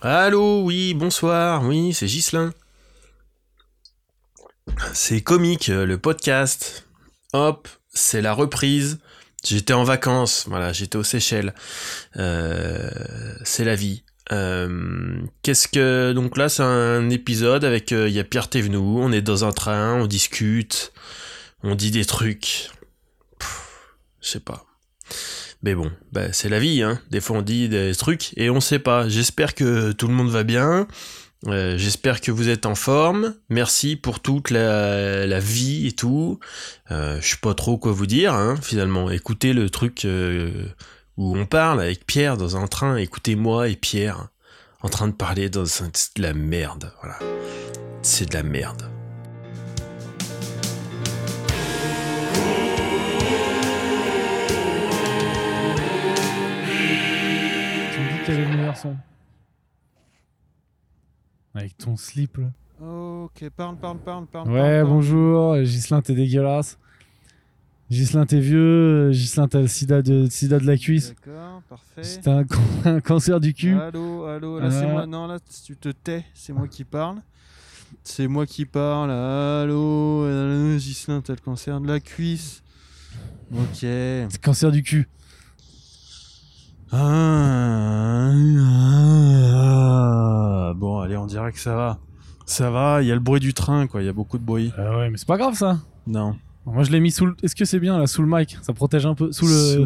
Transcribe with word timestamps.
Allô, 0.00 0.62
oui, 0.62 0.94
bonsoir, 0.94 1.64
oui, 1.64 1.92
c'est 1.92 2.06
Gislin. 2.06 2.52
C'est 4.94 5.22
comique, 5.22 5.70
euh, 5.70 5.86
le 5.86 5.98
podcast. 5.98 6.86
Hop, 7.32 7.66
c'est 7.92 8.22
la 8.22 8.32
reprise. 8.32 9.00
J'étais 9.44 9.72
en 9.72 9.82
vacances, 9.82 10.44
voilà, 10.46 10.72
j'étais 10.72 10.94
aux 10.94 11.02
Seychelles. 11.02 11.52
Euh, 12.16 12.88
c'est 13.42 13.64
la 13.64 13.74
vie. 13.74 14.04
Euh, 14.30 15.20
Qu'est-ce 15.42 15.66
que 15.66 16.12
donc 16.12 16.36
là 16.36 16.48
c'est 16.48 16.62
un 16.62 17.10
épisode 17.10 17.64
avec 17.64 17.90
il 17.90 18.10
y 18.10 18.20
a 18.20 18.24
Pierre 18.24 18.48
Thévenoud, 18.48 19.00
on 19.00 19.10
est 19.10 19.22
dans 19.22 19.44
un 19.44 19.52
train, 19.52 19.94
on 19.94 20.06
discute, 20.06 20.92
on 21.64 21.74
dit 21.74 21.90
des 21.90 22.04
trucs. 22.04 22.70
Je 24.20 24.28
sais 24.28 24.40
pas. 24.40 24.64
Mais 25.62 25.74
bon, 25.74 25.90
bah, 26.12 26.32
c'est 26.32 26.48
la 26.48 26.60
vie, 26.60 26.82
hein. 26.82 27.00
Des 27.10 27.20
fois 27.20 27.38
on 27.38 27.42
dit 27.42 27.68
des 27.68 27.94
trucs 27.94 28.32
et 28.36 28.50
on 28.50 28.60
sait 28.60 28.78
pas. 28.78 29.08
J'espère 29.08 29.54
que 29.54 29.92
tout 29.92 30.08
le 30.08 30.14
monde 30.14 30.30
va 30.30 30.44
bien. 30.44 30.86
Euh, 31.46 31.78
J'espère 31.78 32.20
que 32.20 32.30
vous 32.30 32.48
êtes 32.48 32.66
en 32.66 32.74
forme. 32.74 33.34
Merci 33.48 33.96
pour 33.96 34.20
toute 34.20 34.50
la, 34.50 35.40
vie 35.40 35.88
et 35.88 35.92
tout. 35.92 36.40
Euh, 36.90 37.20
je 37.20 37.28
sais 37.28 37.36
pas 37.40 37.54
trop 37.54 37.78
quoi 37.78 37.92
vous 37.92 38.06
dire, 38.06 38.34
hein, 38.34 38.56
finalement. 38.62 39.10
Écoutez 39.10 39.52
le 39.52 39.70
truc 39.70 40.04
euh, 40.04 40.66
où 41.16 41.36
on 41.36 41.46
parle 41.46 41.80
avec 41.80 42.06
Pierre 42.06 42.36
dans 42.36 42.56
un 42.56 42.66
train. 42.66 42.96
Écoutez 42.96 43.36
moi 43.36 43.68
et 43.68 43.76
Pierre 43.76 44.28
en 44.80 44.88
train 44.88 45.08
de 45.08 45.12
parler 45.12 45.48
dans 45.48 45.62
un... 45.62 45.90
C'est 45.92 46.16
de 46.16 46.22
la 46.22 46.34
merde, 46.34 46.92
voilà. 47.00 47.18
C'est 48.02 48.30
de 48.30 48.34
la 48.34 48.42
merde. 48.42 48.97
Tu 58.28 58.32
me 58.34 58.44
dis 58.44 58.50
quel 58.56 58.60
est 58.68 58.74
son 58.74 58.96
Avec 61.54 61.78
ton 61.78 61.96
slip 61.96 62.36
là. 62.36 62.46
Ok, 62.86 63.48
parle, 63.56 63.76
parle, 63.76 63.98
parle, 63.98 64.26
parle. 64.26 64.48
Ouais, 64.50 64.58
parle, 64.60 64.70
parle. 64.82 64.86
bonjour, 64.88 65.64
Gislin, 65.64 66.02
t'es 66.02 66.14
dégueulasse. 66.14 66.78
Gislin, 67.90 68.26
t'es 68.26 68.38
vieux. 68.40 69.10
Gislin, 69.12 69.48
t'as 69.48 69.60
le 69.62 69.66
sida 69.66 70.02
de, 70.02 70.26
sida 70.30 70.58
de 70.58 70.66
la 70.66 70.76
cuisse. 70.76 71.14
D'accord, 71.24 71.62
parfait. 71.70 72.02
T'as 72.22 72.36
un, 72.40 72.44
can- 72.44 72.60
un 72.84 73.00
cancer 73.00 73.40
du 73.40 73.54
cul. 73.54 73.74
Allô, 73.78 74.26
allô, 74.26 74.60
là 74.60 74.70
c'est 74.70 74.84
Ah. 74.84 74.92
moi. 74.92 75.06
Non, 75.06 75.26
là 75.26 75.38
tu 75.64 75.74
te 75.76 75.88
tais, 75.88 76.24
c'est 76.34 76.52
moi 76.52 76.68
qui 76.68 76.84
parle. 76.84 77.16
C'est 78.04 78.28
moi 78.28 78.44
qui 78.44 78.66
parle. 78.66 79.10
Allô, 79.10 80.24
euh, 80.24 80.76
Gislain, 80.78 81.22
t'as 81.22 81.32
le 81.32 81.40
cancer 81.40 81.80
de 81.80 81.88
la 81.88 81.98
cuisse. 81.98 82.62
Ok. 83.54 83.78
C'est 83.80 84.40
cancer 84.42 84.70
du 84.70 84.82
cul. 84.82 85.08
Ah, 86.90 88.32
ah, 88.60 90.72
que 91.52 91.58
ça 91.60 91.74
va. 91.74 91.98
Ça 92.46 92.70
va, 92.70 93.02
il 93.02 93.08
y 93.08 93.12
a 93.12 93.14
le 93.14 93.20
bruit 93.20 93.40
du 93.40 93.52
train, 93.54 93.86
quoi. 93.86 94.02
Il 94.02 94.06
y 94.06 94.08
a 94.08 94.12
beaucoup 94.12 94.38
de 94.38 94.44
bruit. 94.44 94.72
Ah 94.78 94.96
ouais, 94.98 95.10
mais 95.10 95.16
c'est 95.18 95.26
pas 95.28 95.36
grave 95.36 95.54
ça. 95.54 95.78
Non. 96.06 96.36
Moi 96.64 96.82
je 96.82 96.90
l'ai 96.90 97.00
mis 97.00 97.10
sous 97.10 97.26
le... 97.26 97.34
Est-ce 97.42 97.54
que 97.56 97.64
c'est 97.64 97.80
bien 97.80 97.98
là, 97.98 98.06
sous 98.06 98.22
le 98.22 98.28
mic? 98.30 98.58
Ça 98.62 98.72
protège 98.72 99.06
un 99.06 99.14
peu. 99.14 99.32
Sous 99.32 99.46
le, 99.46 99.52
Sous 99.52 99.84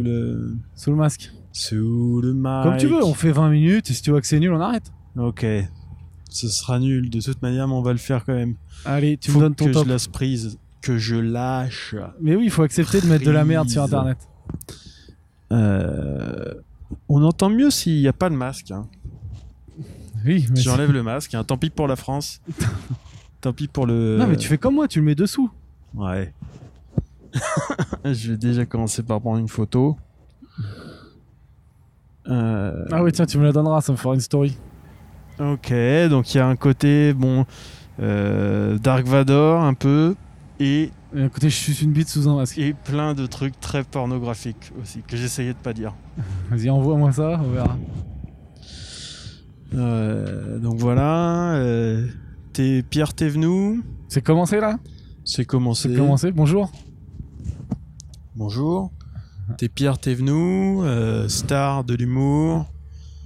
sous 0.75 0.91
le, 0.91 0.97
masque. 0.97 1.33
sous 1.53 2.21
le 2.23 2.33
mic. 2.35 2.63
Comme 2.65 2.77
tu 2.77 2.87
veux, 2.89 3.05
on 3.05 3.15
fait 3.15 3.31
20 3.33 3.51
minutes 3.51 3.91
et 3.91 3.93
si 3.95 4.03
tu 4.03 4.11
vois 4.11 4.21
que 4.21 4.27
c'est 4.27 4.41
nul, 4.41 4.53
on 4.53 4.61
arrête. 4.61 4.93
Ok. 5.17 5.45
Ce 6.31 6.49
sera 6.49 6.79
nul. 6.81 7.11
De 7.11 7.21
toute 7.21 7.41
manière, 7.43 7.69
mais 7.69 7.75
on 7.75 7.83
va 7.83 7.93
le 7.93 7.99
faire 7.99 8.25
quand 8.25 8.35
même. 8.35 8.55
Allez, 8.85 9.17
tu 9.17 9.31
Faut 9.31 9.39
me 9.39 9.45
donnes 9.45 9.55
ton 9.55 9.67
que 9.67 9.71
top. 9.73 9.85
je 9.87 9.93
laisse 9.93 10.09
prise. 10.09 10.59
Que 10.81 10.99
je 10.99 11.15
lâche. 11.17 11.95
Mais 12.21 12.35
oui, 12.35 12.45
il 12.45 12.51
faut 12.51 12.63
accepter 12.63 13.01
de 13.01 13.07
mettre 13.07 13.25
de 13.25 13.31
la 13.31 13.45
merde 13.45 13.69
sur 13.69 13.83
internet. 13.85 14.19
Euh, 15.53 16.55
On 17.09 17.23
entend 17.23 17.51
mieux 17.51 17.71
s'il 17.71 18.01
n'y 18.01 18.09
a 18.09 18.13
pas 18.13 18.29
le 18.29 18.37
masque. 18.37 18.71
hein. 18.71 18.89
Oui, 20.25 20.47
mais. 20.51 20.61
J'enlève 20.61 20.93
le 20.93 21.03
masque. 21.03 21.35
hein. 21.35 21.45
Tant 21.45 21.57
pis 21.57 21.71
pour 21.71 21.87
la 21.89 21.97
France. 21.97 22.41
Tant 23.41 23.53
pis 23.53 23.69
pour 23.69 23.87
le. 23.87 24.17
Non, 24.19 24.27
mais 24.27 24.37
tu 24.37 24.49
fais 24.49 24.59
comme 24.59 24.75
moi, 24.77 24.89
tu 24.89 25.01
le 25.01 25.05
mets 25.05 25.15
dessous. 25.15 25.51
Ouais. 25.95 26.33
je 28.05 28.31
vais 28.33 28.37
déjà 28.37 28.65
commencer 28.67 29.03
par 29.03 29.21
prendre 29.21 29.39
une 29.39 29.49
photo. 29.49 29.97
Euh, 32.29 32.85
Ah 32.93 33.03
ouais, 33.03 33.11
tiens, 33.13 33.27
tu 33.27 33.39
me 33.39 33.45
la 33.45 33.53
donneras, 33.53 33.81
ça 33.81 33.93
me 33.93 33.97
fera 33.97 34.15
une 34.15 34.21
story. 34.21 34.57
Ok, 35.41 35.73
donc 36.11 36.33
il 36.35 36.37
y 36.37 36.41
a 36.41 36.47
un 36.47 36.57
côté, 36.57 37.15
bon, 37.15 37.47
euh, 38.01 38.79
Dark 38.79 39.07
Vador 39.07 39.63
un 39.63 39.75
peu, 39.75 40.15
et, 40.61 40.91
Et 41.17 41.23
à 41.23 41.29
côté, 41.29 41.51
je 41.51 41.57
suis 41.57 41.83
une 41.85 41.93
bite 41.93 42.09
sous 42.09 42.29
un 42.29 42.37
masque. 42.37 42.59
et 42.59 42.75
plein 42.75 43.15
de 43.15 43.27
trucs 43.27 43.59
très 43.59 43.83
pornographiques 43.83 44.71
aussi, 44.81 45.03
que 45.03 45.17
j'essayais 45.17 45.55
de 45.55 45.59
pas 45.59 45.73
dire. 45.73 45.95
Vas-y, 46.51 46.71
envoie-moi 46.71 47.11
ça, 47.13 47.41
on 47.43 47.51
verra. 47.51 47.77
Euh, 49.75 50.59
donc 50.59 50.77
voilà, 50.79 51.55
euh, 51.55 52.07
t'es 52.53 52.83
Pierre 52.89 53.15
Thévenoud, 53.15 53.79
C'est 54.09 54.23
commencé 54.23 54.61
là? 54.61 54.79
C'est 55.25 55.45
commencé. 55.45 55.89
C'est 55.89 55.97
commencé, 55.97 56.33
bonjour. 56.33 56.71
Bonjour. 58.37 58.91
T'es 59.59 59.69
Pierre 59.69 59.99
Thévenoud, 59.99 60.85
euh, 60.85 61.29
star 61.29 61.85
de 61.85 61.95
l'humour, 61.95 62.67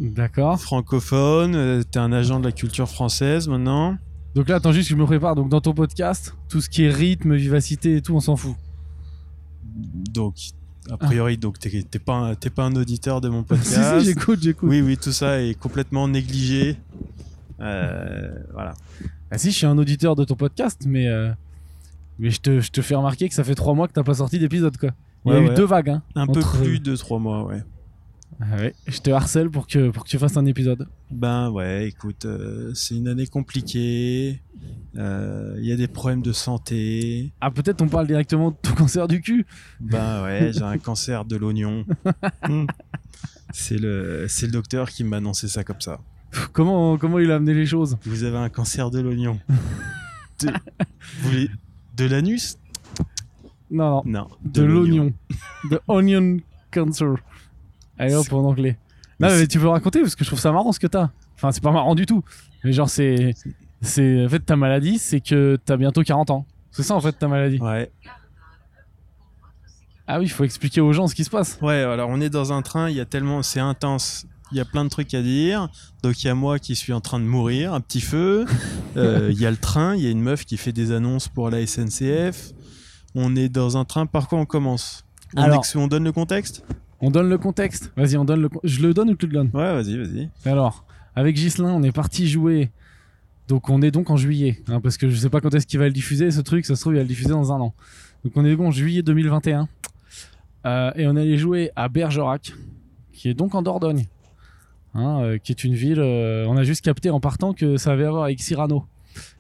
D'accord. 0.01 0.61
francophone, 0.61 1.55
euh, 1.55 1.83
t'es 1.83 1.99
un 1.99 2.13
agent 2.13 2.41
de 2.41 2.45
la 2.45 2.53
culture 2.53 2.89
française 2.89 3.49
maintenant. 3.49 3.97
Donc 4.35 4.49
là, 4.49 4.57
attends 4.57 4.73
juste 4.73 4.89
que 4.89 4.95
je 4.95 5.01
me 5.01 5.07
prépare. 5.07 5.35
Donc 5.35 5.49
dans 5.49 5.61
ton 5.61 5.73
podcast, 5.73 6.35
tout 6.49 6.61
ce 6.61 6.69
qui 6.69 6.85
est 6.85 6.91
rythme, 6.91 7.35
vivacité 7.35 7.97
et 7.97 8.03
tout, 8.03 8.15
on 8.15 8.21
s'en 8.21 8.37
fout. 8.37 8.55
Donc, 10.13 10.35
a 10.91 10.97
priori, 10.97 11.37
donc 11.37 11.59
t'es 11.59 11.99
pas, 11.99 12.15
un- 12.15 12.35
pas 12.35 12.65
un 12.65 12.75
auditeur 12.77 13.21
de 13.21 13.29
mon 13.29 13.43
podcast. 13.43 13.75
si, 13.99 14.01
si, 14.01 14.07
j'écoute, 14.07 14.41
j'écoute. 14.43 14.69
Oui, 14.69 14.81
oui, 14.81 14.97
tout 14.97 15.13
ça 15.13 15.41
est 15.43 15.55
complètement 15.55 16.09
négligé. 16.09 16.77
Euh, 17.61 18.31
voilà. 18.53 18.75
Ah 19.31 19.39
si, 19.39 19.51
je 19.51 19.57
suis 19.57 19.67
un 19.67 19.79
auditeur 19.79 20.15
de 20.15 20.25
ton 20.25 20.35
podcast, 20.37 20.83
mais, 20.87 21.09
euh, 21.09 21.31
mais 22.19 22.31
je, 22.31 22.41
te, 22.41 22.61
je 22.61 22.71
te 22.71 22.81
fais 22.83 22.95
remarquer 22.95 23.29
que 23.29 23.35
ça 23.35 23.45
fait 23.45 23.55
trois 23.55 23.75
mois 23.75 23.89
que 23.89 23.93
t'as 23.93 24.05
pas 24.05 24.15
sorti 24.15 24.39
d'épisode, 24.39 24.77
quoi. 24.77 24.91
Il 25.25 25.33
y 25.33 25.35
a 25.35 25.41
eu 25.41 25.49
ouais. 25.49 25.55
deux 25.55 25.65
vagues, 25.65 25.91
hein. 25.91 26.03
Un 26.15 26.27
peu 26.29 26.41
plus 26.41 26.79
de 26.79 26.95
trois 26.95 27.19
mois, 27.19 27.45
ouais. 27.45 27.63
Ah 28.41 28.57
ouais. 28.57 28.75
Je 28.87 28.99
te 29.01 29.11
harcèle 29.11 29.49
pour 29.51 29.67
que, 29.67 29.89
pour 29.91 30.05
que 30.05 30.09
tu 30.11 30.19
fasses 30.19 30.37
un 30.37 30.45
épisode. 30.47 30.87
Ben 31.11 31.51
ouais, 31.51 31.89
écoute, 31.89 32.27
euh, 32.27 32.73
c'est 32.75 32.95
une 32.95 33.09
année 33.09 33.27
compliquée. 33.27 34.43
Euh, 34.97 35.55
Il 35.59 35.65
y 35.67 35.73
a 35.73 35.77
des 35.77 35.89
problèmes 35.89 36.23
de 36.23 36.33
santé. 36.33 37.33
Ah, 37.41 37.51
peut-être 37.51 37.81
on 37.83 37.89
parle 37.89 38.07
directement 38.07 38.51
de 38.51 38.57
ton 38.61 38.73
cancer 38.77 39.09
du 39.09 39.21
cul. 39.23 39.47
Ben 39.81 40.23
ouais, 40.23 40.51
j'ai 40.53 40.63
un 40.63 40.77
cancer 40.89 41.25
de 41.25 41.37
l'oignon. 41.37 41.85
C'est 43.53 43.79
le, 43.79 44.27
le 44.27 44.49
docteur 44.49 44.91
qui 44.91 45.05
m'a 45.05 45.17
annoncé 45.17 45.49
ça 45.49 45.65
comme 45.65 45.81
ça. 45.81 46.01
Comment, 46.53 46.99
comment 46.99 47.19
il 47.19 47.31
a 47.31 47.37
amené 47.37 47.55
les 47.55 47.65
choses? 47.67 47.97
Vous 48.05 48.25
avez 48.25 48.37
un 48.37 48.49
cancer 48.51 48.91
de 48.91 49.01
l'oignon. 49.01 49.39
de, 50.43 50.49
voulez- 51.23 51.51
de 51.97 52.05
l'anus? 52.05 52.59
Non, 53.71 54.03
non. 54.05 54.13
Non. 54.21 54.29
De 54.45 54.63
l'oignon. 54.63 55.13
De 55.71 55.81
onion 55.89 56.39
cancer. 56.71 57.15
Allez 57.99 58.15
hop, 58.15 58.33
en 58.33 58.45
anglais. 58.45 58.77
Non, 59.21 59.29
Mais 59.29 59.39
mais 59.41 59.47
tu 59.47 59.59
peux 59.59 59.69
raconter 59.69 60.01
parce 60.01 60.15
que 60.15 60.25
je 60.25 60.29
trouve 60.31 60.41
ça 60.41 60.53
marrant 60.53 60.73
ce 60.73 60.81
que 60.81 60.87
t'as. 60.87 61.11
Enfin, 61.37 61.51
c'est 61.53 61.63
pas 61.63 61.73
marrant 61.73 61.95
du 61.95 62.05
tout. 62.07 62.23
Mais 62.65 62.73
genre, 62.73 62.89
c'est. 62.91 63.35
c'est 63.81 64.25
En 64.25 64.29
fait, 64.29 64.41
ta 64.41 64.57
maladie, 64.57 64.99
c'est 64.99 65.21
que 65.21 65.59
t'as 65.65 65.77
bientôt 65.77 66.03
40 66.03 66.31
ans. 66.31 66.47
C'est 66.71 66.83
ça 66.83 66.95
en 66.95 67.01
fait 67.01 67.13
ta 67.13 67.27
maladie. 67.29 67.59
Ouais. 67.59 67.91
Ah 70.07 70.19
oui, 70.19 70.27
il 70.27 70.31
faut 70.31 70.45
expliquer 70.45 70.81
aux 70.81 70.93
gens 70.93 71.07
ce 71.09 71.15
qui 71.15 71.25
se 71.25 71.31
passe. 71.31 71.59
Ouais, 71.63 71.81
alors 71.83 72.11
on 72.11 72.21
est 72.21 72.31
dans 72.31 72.53
un 72.53 72.63
train, 72.63 72.89
il 72.91 72.97
y 72.97 73.01
a 73.01 73.05
tellement, 73.07 73.43
c'est 73.43 73.61
intense. 73.61 74.27
Il 74.53 74.59
y 74.59 74.61
a 74.61 74.65
plein 74.65 74.85
de 74.85 74.89
trucs 74.91 75.13
à 75.15 75.23
dire. 75.23 75.69
Donc 76.05 76.23
il 76.23 76.27
y 76.27 76.31
a 76.31 76.35
moi 76.35 76.59
qui 76.61 76.77
suis 76.77 76.93
en 76.93 77.01
train 77.01 77.19
de 77.19 77.25
mourir, 77.25 77.75
un 77.75 77.81
petit 77.81 78.01
feu. 78.01 78.45
Euh, 78.97 79.29
Il 79.31 79.39
y 79.39 79.45
a 79.45 79.51
le 79.51 79.59
train, 79.59 79.95
il 79.95 80.03
y 80.03 80.07
a 80.07 80.11
une 80.11 80.23
meuf 80.23 80.47
qui 80.47 80.57
fait 80.57 80.73
des 80.73 80.91
annonces 80.91 81.29
pour 81.29 81.51
la 81.51 81.67
SNCF. 81.67 82.53
On 83.15 83.37
est 83.37 83.51
dans 83.51 83.77
un 83.77 83.85
train. 83.85 84.07
Par 84.07 84.27
quoi 84.27 84.39
on 84.39 84.47
commence? 84.47 85.05
On, 85.37 85.43
Alors- 85.43 85.59
ex- 85.59 85.77
on 85.77 85.87
donne 85.87 86.05
le 86.05 86.13
contexte? 86.13 86.65
On 87.01 87.11
donne 87.11 87.29
le 87.29 87.39
contexte. 87.39 87.93
Vas-y, 87.97 88.17
on 88.17 88.25
donne 88.25 88.41
le. 88.43 88.49
Je 88.65 88.81
le 88.81 88.95
donne 88.95 89.11
ou 89.11 89.17
tu 89.17 89.27
le 89.27 89.33
donnes 89.33 89.51
Ouais, 89.53 89.75
vas-y, 89.75 89.97
vas-y. 89.99 90.31
Alors, 90.47 90.85
avec 91.15 91.37
Gislin, 91.37 91.73
on 91.73 91.83
est 91.83 91.93
parti 91.93 92.27
jouer. 92.27 92.71
Donc, 93.49 93.69
on 93.69 93.81
est 93.83 93.91
donc 93.91 94.11
en 94.11 94.17
juillet. 94.17 94.63
hein, 94.69 94.81
parce 94.81 94.97
que 94.97 95.09
je 95.09 95.17
sais 95.17 95.29
pas 95.31 95.41
quand 95.41 95.55
est-ce 95.55 95.67
qu'il 95.67 95.79
va 95.79 95.87
le 95.87 95.93
diffuser, 95.93 96.31
ce 96.31 96.41
truc. 96.41 96.65
Ça 96.67 96.75
se 96.75 96.81
trouve, 96.81 96.95
il 96.95 96.97
va 96.97 97.03
le 97.03 97.09
diffuser 97.09 97.31
dans 97.31 97.53
un 97.53 97.61
an. 97.61 97.75
Donc, 98.25 98.33
on 98.37 98.45
est 98.45 98.57
donc 98.57 98.67
en 98.67 98.71
juillet 98.71 99.03
2021. 99.03 99.69
Euh, 100.65 100.91
et 100.97 101.07
on 101.07 101.15
allait 101.17 101.37
jouer 101.37 101.71
à 101.77 101.89
Bergerac, 101.89 102.53
qui 103.13 103.29
est 103.29 103.35
donc 103.35 103.55
en 103.55 103.63
Dordogne. 103.63 104.07
Hein, 104.95 105.21
euh, 105.21 105.39
qui 105.39 105.53
est 105.53 105.63
une 105.65 105.75
ville. 105.75 106.01
euh, 106.01 106.47
on 106.49 106.57
a 106.57 106.63
juste 106.65 106.83
capté 106.83 107.11
en 107.11 107.21
partant 107.21 107.53
que 107.53 107.77
ça 107.77 107.93
avait 107.93 108.07
à 108.07 108.11
voir 108.11 108.25
avec 108.25 108.41
Cyrano. 108.41 108.85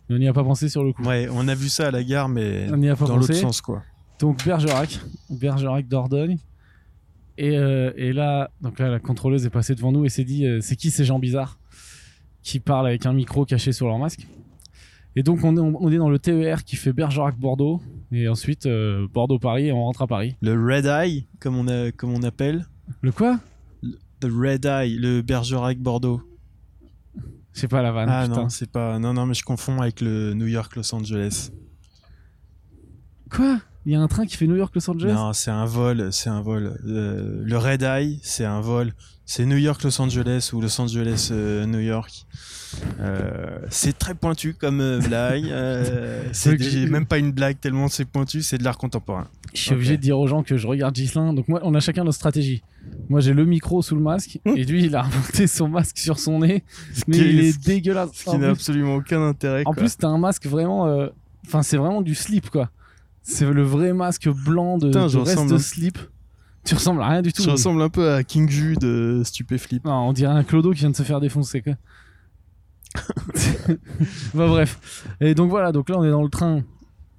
Mais 0.08 0.16
on 0.16 0.18
n'y 0.18 0.28
a 0.28 0.32
pas 0.32 0.44
pensé 0.44 0.68
sur 0.68 0.84
le 0.84 0.92
coup. 0.92 1.02
Ouais, 1.02 1.28
on 1.32 1.48
a 1.48 1.54
vu 1.54 1.68
ça 1.68 1.88
à 1.88 1.90
la 1.90 2.04
gare, 2.04 2.28
mais 2.28 2.68
On 2.70 2.76
n'y 2.76 2.88
a 2.90 2.94
pas 2.94 3.06
dans 3.06 3.16
l'autre 3.16 3.32
sens, 3.34 3.60
quoi. 3.60 3.82
Donc 4.20 4.44
Bergerac, 4.44 5.00
Bergerac 5.30 5.88
Dordogne. 5.88 6.38
Et, 7.38 7.56
euh, 7.56 7.92
et 7.96 8.12
là, 8.12 8.50
donc 8.62 8.78
là, 8.78 8.88
la 8.88 8.98
contrôleuse 8.98 9.44
est 9.44 9.50
passée 9.50 9.74
devant 9.74 9.92
nous 9.92 10.04
et 10.04 10.08
s'est 10.08 10.24
dit 10.24 10.46
euh, 10.46 10.60
c'est 10.60 10.76
qui 10.76 10.90
ces 10.90 11.04
gens 11.04 11.18
bizarres 11.18 11.58
qui 12.42 12.60
parlent 12.60 12.86
avec 12.86 13.04
un 13.06 13.12
micro 13.12 13.44
caché 13.44 13.72
sur 13.72 13.86
leur 13.86 13.98
masque? 13.98 14.26
Et 15.16 15.22
donc 15.22 15.42
on 15.44 15.56
est, 15.56 15.60
on 15.60 15.90
est 15.90 15.96
dans 15.96 16.10
le 16.10 16.18
TER 16.18 16.62
qui 16.64 16.76
fait 16.76 16.92
Bergerac 16.92 17.38
Bordeaux 17.38 17.80
et 18.12 18.28
ensuite 18.28 18.66
euh, 18.66 19.06
Bordeaux 19.12 19.38
Paris 19.38 19.68
et 19.68 19.72
on 19.72 19.82
rentre 19.84 20.02
à 20.02 20.06
Paris. 20.06 20.36
Le 20.42 20.52
Red 20.52 20.84
Eye, 20.86 21.26
comme 21.40 21.56
on, 21.56 21.68
a, 21.68 21.90
comme 21.90 22.10
on 22.10 22.22
appelle. 22.22 22.66
Le 23.00 23.12
quoi? 23.12 23.40
The 24.20 24.28
Red 24.30 24.64
Eye, 24.66 24.96
le 24.96 25.22
Bergerac 25.22 25.78
Bordeaux. 25.78 26.22
Je 27.54 27.60
sais 27.60 27.68
pas 27.68 27.80
la 27.80 27.92
vanne. 27.92 28.10
Ah 28.10 28.26
putain. 28.28 28.42
non, 28.42 28.48
c'est 28.50 28.70
pas. 28.70 28.98
Non, 28.98 29.14
non, 29.14 29.24
mais 29.24 29.32
je 29.32 29.42
confonds 29.42 29.80
avec 29.80 30.02
le 30.02 30.34
New 30.34 30.46
York-Los 30.46 30.94
Angeles. 30.94 31.50
Quoi? 33.30 33.60
Il 33.86 33.92
y 33.92 33.94
a 33.94 34.00
un 34.00 34.08
train 34.08 34.26
qui 34.26 34.36
fait 34.36 34.46
New 34.48 34.56
York-Los 34.56 34.90
Angeles? 34.90 35.12
Non, 35.14 35.32
c'est 35.32 35.50
un 35.52 35.64
vol, 35.64 36.08
c'est 36.12 36.28
un 36.28 36.40
vol. 36.42 36.76
Euh, 36.86 37.40
le 37.44 37.56
Red 37.56 37.82
Eye, 37.82 38.18
c'est 38.22 38.44
un 38.44 38.60
vol. 38.60 38.92
C'est 39.24 39.46
New 39.46 39.56
York-Los 39.56 40.00
Angeles 40.00 40.50
ou 40.52 40.60
Los 40.60 40.80
Angeles-New 40.80 41.80
York. 41.80 42.26
Euh, 43.00 43.58
c'est 43.70 43.96
très 43.96 44.14
pointu 44.14 44.54
comme 44.54 44.80
euh, 44.80 44.98
blague. 45.00 45.46
Euh, 45.46 46.22
j'ai 46.32 46.86
même 46.86 47.06
pas 47.06 47.18
une 47.18 47.32
blague 47.32 47.58
tellement 47.60 47.88
c'est 47.88 48.04
pointu, 48.04 48.42
c'est 48.42 48.58
de 48.58 48.64
l'art 48.64 48.76
contemporain. 48.78 49.28
Je 49.54 49.60
suis 49.60 49.72
obligé 49.72 49.96
de 49.96 50.02
dire 50.02 50.18
aux 50.18 50.26
gens 50.26 50.42
que 50.42 50.56
je 50.56 50.66
regarde 50.66 50.94
Gislin. 50.94 51.32
Donc 51.32 51.48
moi, 51.48 51.60
on 51.62 51.74
a 51.74 51.80
chacun 51.80 52.04
notre 52.04 52.16
stratégie. 52.16 52.62
Moi, 53.08 53.20
j'ai 53.20 53.32
le 53.32 53.44
micro 53.44 53.82
sous 53.82 53.94
le 53.94 54.02
masque 54.02 54.38
et 54.44 54.64
lui, 54.64 54.84
il 54.84 54.94
a 54.96 55.02
remonté 55.02 55.46
son 55.46 55.68
masque 55.68 55.98
sur 55.98 56.18
son 56.18 56.40
nez. 56.40 56.62
Mais 57.06 57.16
il 57.18 57.40
est- 57.40 57.64
dégueulasse. 57.64 58.10
Ce 58.14 58.30
qui 58.30 58.38
n'a 58.38 58.50
absolument 58.50 58.96
aucun 58.96 59.22
intérêt. 59.26 59.62
En 59.64 59.72
quoi. 59.72 59.82
plus, 59.82 59.96
t'as 59.96 60.08
un 60.08 60.18
masque 60.18 60.46
vraiment. 60.46 60.86
euh, 60.86 61.08
Enfin, 61.46 61.62
c'est 61.62 61.76
vraiment 61.76 62.02
du 62.02 62.16
slip, 62.16 62.50
quoi. 62.50 62.70
C'est 63.28 63.50
le 63.50 63.62
vrai 63.62 63.92
masque 63.92 64.28
blanc 64.28 64.78
de, 64.78 64.86
Putain, 64.86 65.04
de 65.04 65.08
je 65.08 65.18
reste 65.18 65.30
ressemble 65.32 65.50
de 65.52 65.58
slip. 65.58 65.98
Tu 66.64 66.74
ressembles 66.76 67.02
à 67.02 67.08
rien 67.08 67.22
du 67.22 67.32
tout. 67.32 67.42
je 67.42 67.50
ressemble 67.50 67.82
un 67.82 67.88
peu 67.88 68.12
à 68.12 68.22
King 68.22 68.48
Ju 68.48 68.76
de 68.80 69.22
Stupéflip. 69.24 69.84
Non, 69.84 70.08
on 70.08 70.12
dirait 70.12 70.32
un 70.32 70.44
clodo 70.44 70.70
qui 70.72 70.78
vient 70.80 70.90
de 70.90 70.96
se 70.96 71.02
faire 71.02 71.20
défoncer, 71.20 71.60
quoi. 71.60 71.74
bah, 74.34 74.46
bref. 74.46 75.04
Et 75.20 75.34
donc 75.34 75.50
voilà, 75.50 75.72
donc 75.72 75.88
là, 75.88 75.96
on 75.98 76.04
est 76.04 76.10
dans 76.10 76.22
le 76.22 76.28
train 76.28 76.62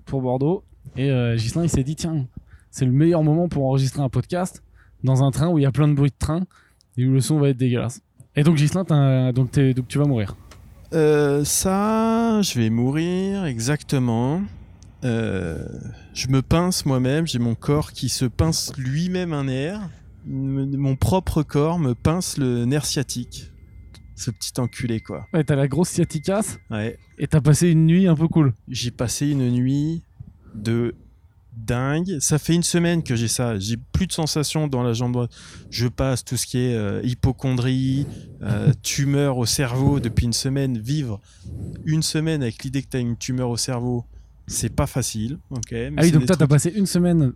pour 0.06 0.22
Bordeaux. 0.22 0.64
Et 0.96 1.12
euh, 1.12 1.36
Ghislain, 1.36 1.64
il 1.64 1.70
s'est 1.70 1.84
dit, 1.84 1.96
tiens, 1.96 2.26
c'est 2.72 2.86
le 2.86 2.92
meilleur 2.92 3.22
moment 3.24 3.50
pour 3.50 3.66
enregistrer 3.66 4.02
un 4.02 4.10
podcast 4.10 4.64
dans 5.04 5.24
un 5.24 5.32
train 5.32 5.50
où 5.50 5.58
il 5.58 5.64
y 5.64 5.66
a 5.66 5.72
plein 5.72 5.88
de 5.90 5.94
bruit 5.94 6.10
de 6.10 6.16
train 6.18 6.42
et 6.98 7.06
où 7.06 7.12
le 7.12 7.22
son 7.22 7.38
va 7.40 7.50
être 7.50 7.58
dégueulasse. 7.58 8.02
Et 8.36 8.44
donc, 8.44 8.60
un- 8.92 9.34
donc, 9.34 9.52
donc 9.60 9.88
tu 9.88 9.98
vas 9.98 10.06
mourir. 10.06 10.36
Euh, 10.94 11.44
ça, 11.44 12.42
je 12.42 12.60
vais 12.60 12.70
mourir 12.70 13.46
exactement. 13.46 14.42
Euh, 15.04 15.66
je 16.14 16.28
me 16.28 16.42
pince 16.42 16.86
moi-même, 16.86 17.28
j'ai 17.28 17.40
mon 17.40 17.56
corps 17.56 17.92
qui 17.92 18.10
se 18.10 18.26
pince 18.26 18.74
lui-même 18.78 19.34
un 19.34 19.46
nerf. 19.46 19.82
Mon 20.26 20.96
propre 20.96 21.44
corps 21.44 21.80
me 21.80 21.94
pince 21.94 22.38
le 22.38 22.66
nerf 22.66 22.86
sciatique. 22.86 23.52
Ce 24.16 24.32
petit 24.32 24.60
enculé, 24.60 25.00
quoi. 25.00 25.28
Ouais, 25.34 25.44
t'as 25.44 25.56
la 25.56 25.68
grosse 25.68 25.90
sciaticasse 25.90 26.58
Ouais. 26.72 26.98
et 27.20 27.28
t'as 27.28 27.40
passé 27.40 27.70
une 27.70 27.86
nuit 27.86 28.08
un 28.08 28.16
peu 28.16 28.28
cool. 28.28 28.54
J'ai 28.68 28.90
passé 28.92 29.30
une 29.30 29.52
nuit 29.52 30.02
de 30.56 30.96
dingue. 31.56 32.18
Ça 32.20 32.40
fait 32.40 32.56
une 32.56 32.64
semaine 32.64 33.04
que 33.04 33.16
j'ai 33.16 33.28
ça. 33.28 33.60
J'ai 33.60 33.78
plus 33.78 34.08
de 34.08 34.12
sensations 34.12 34.68
dans 34.68 34.82
la 34.82 34.94
jambe 34.94 35.14
droite. 35.14 35.32
Je 35.70 35.88
passe 35.88 36.26
tout 36.26 36.36
ce 36.36 36.48
qui 36.48 36.58
est 36.58 36.74
euh, 36.76 37.00
hypochondrie, 37.04 38.08
euh, 38.42 38.74
tumeur 38.82 39.38
au 39.38 39.46
cerveau 39.46 40.00
depuis 40.00 40.26
une 40.26 40.34
semaine. 40.34 40.80
Vivre 40.80 41.22
une 41.86 42.02
semaine 42.02 42.42
avec 42.42 42.64
l'idée 42.64 42.82
que 42.82 42.90
tu 42.90 42.98
as 42.98 43.02
une 43.02 43.18
tumeur 43.18 43.50
au 43.50 43.58
cerveau, 43.58 44.04
c'est 44.48 44.74
pas 44.74 44.88
facile. 44.88 45.38
ok 45.52 45.62
mais 45.72 45.92
Ah 45.98 46.02
oui, 46.04 46.12
donc 46.12 46.26
toi, 46.26 46.36
t'as 46.36 46.46
trucs- 46.46 46.50
passé 46.50 46.74
une 46.76 46.86
semaine 46.86 47.34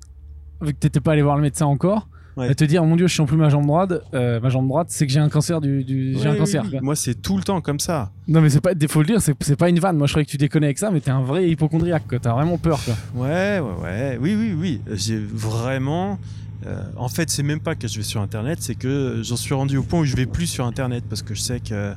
vu 0.62 0.74
que 0.74 0.80
t'étais 0.80 1.00
pas 1.00 1.12
allé 1.14 1.22
voir 1.22 1.36
le 1.36 1.42
médecin 1.44 1.66
encore. 1.66 2.08
Ouais. 2.38 2.48
À 2.48 2.56
te 2.56 2.64
dire, 2.64 2.82
mon 2.86 2.96
dieu, 2.96 3.08
je 3.08 3.14
sens 3.16 3.28
plus 3.28 3.36
ma 3.36 3.50
jambe 3.50 3.66
droite. 3.66 3.92
Euh, 4.14 4.40
ma 4.40 4.48
jambe 4.48 4.66
droite, 4.66 4.88
c'est 4.90 5.06
que 5.06 5.12
j'ai 5.12 5.20
un 5.20 5.28
cancer 5.28 5.60
du. 5.60 5.84
du- 5.84 6.16
j'ai 6.18 6.30
un 6.30 6.36
cancer. 6.38 6.64
oui. 6.72 6.80
Moi, 6.82 6.96
c'est 6.96 7.16
tout 7.16 7.36
le 7.36 7.44
temps 7.44 7.60
comme 7.60 7.80
ça. 7.80 8.12
Non, 8.30 8.40
mais 8.40 8.50
c'est 8.50 8.62
pas. 8.62 8.72
Faut 8.88 9.02
le 9.02 9.06
dire, 9.08 9.22
c'est 9.22 9.56
pas 9.58 9.68
une 9.68 9.80
vanne. 9.80 9.98
Moi, 9.98 10.08
je 10.08 10.14
croyais 10.14 10.26
que 10.26 10.32
tu 10.32 10.38
déconnais 10.38 10.68
avec 10.68 10.78
ça, 10.80 10.92
mais 10.92 11.02
t'es 11.02 11.12
un 11.12 11.24
vrai 11.24 11.50
hypochondriaque. 11.50 12.04
T'as 12.22 12.32
vraiment 12.34 12.58
peur, 12.58 12.80
quoi. 12.86 12.96
Ouais, 13.16 13.60
ouais, 13.60 13.84
ouais. 13.84 14.18
Oui, 14.22 14.36
oui, 14.36 14.56
oui. 14.58 14.82
J'ai 14.94 15.18
vraiment. 15.20 16.18
euh, 16.66 16.82
en 16.96 17.10
fait, 17.10 17.30
c'est 17.30 17.44
même 17.44 17.60
pas 17.60 17.76
que 17.76 17.88
je 17.90 17.98
vais 17.98 18.04
sur 18.04 18.22
Internet, 18.22 18.60
c'est 18.62 18.76
que 18.76 19.20
j'en 19.24 19.36
suis 19.36 19.54
rendu 19.54 19.76
au 19.76 19.84
point 19.84 20.00
où 20.00 20.06
je 20.06 20.16
vais 20.16 20.26
plus 20.28 20.46
sur 20.48 20.66
Internet 20.66 21.04
parce 21.10 21.22
que 21.24 21.34
je 21.36 21.42
sais 21.42 21.60
que. 21.60 21.94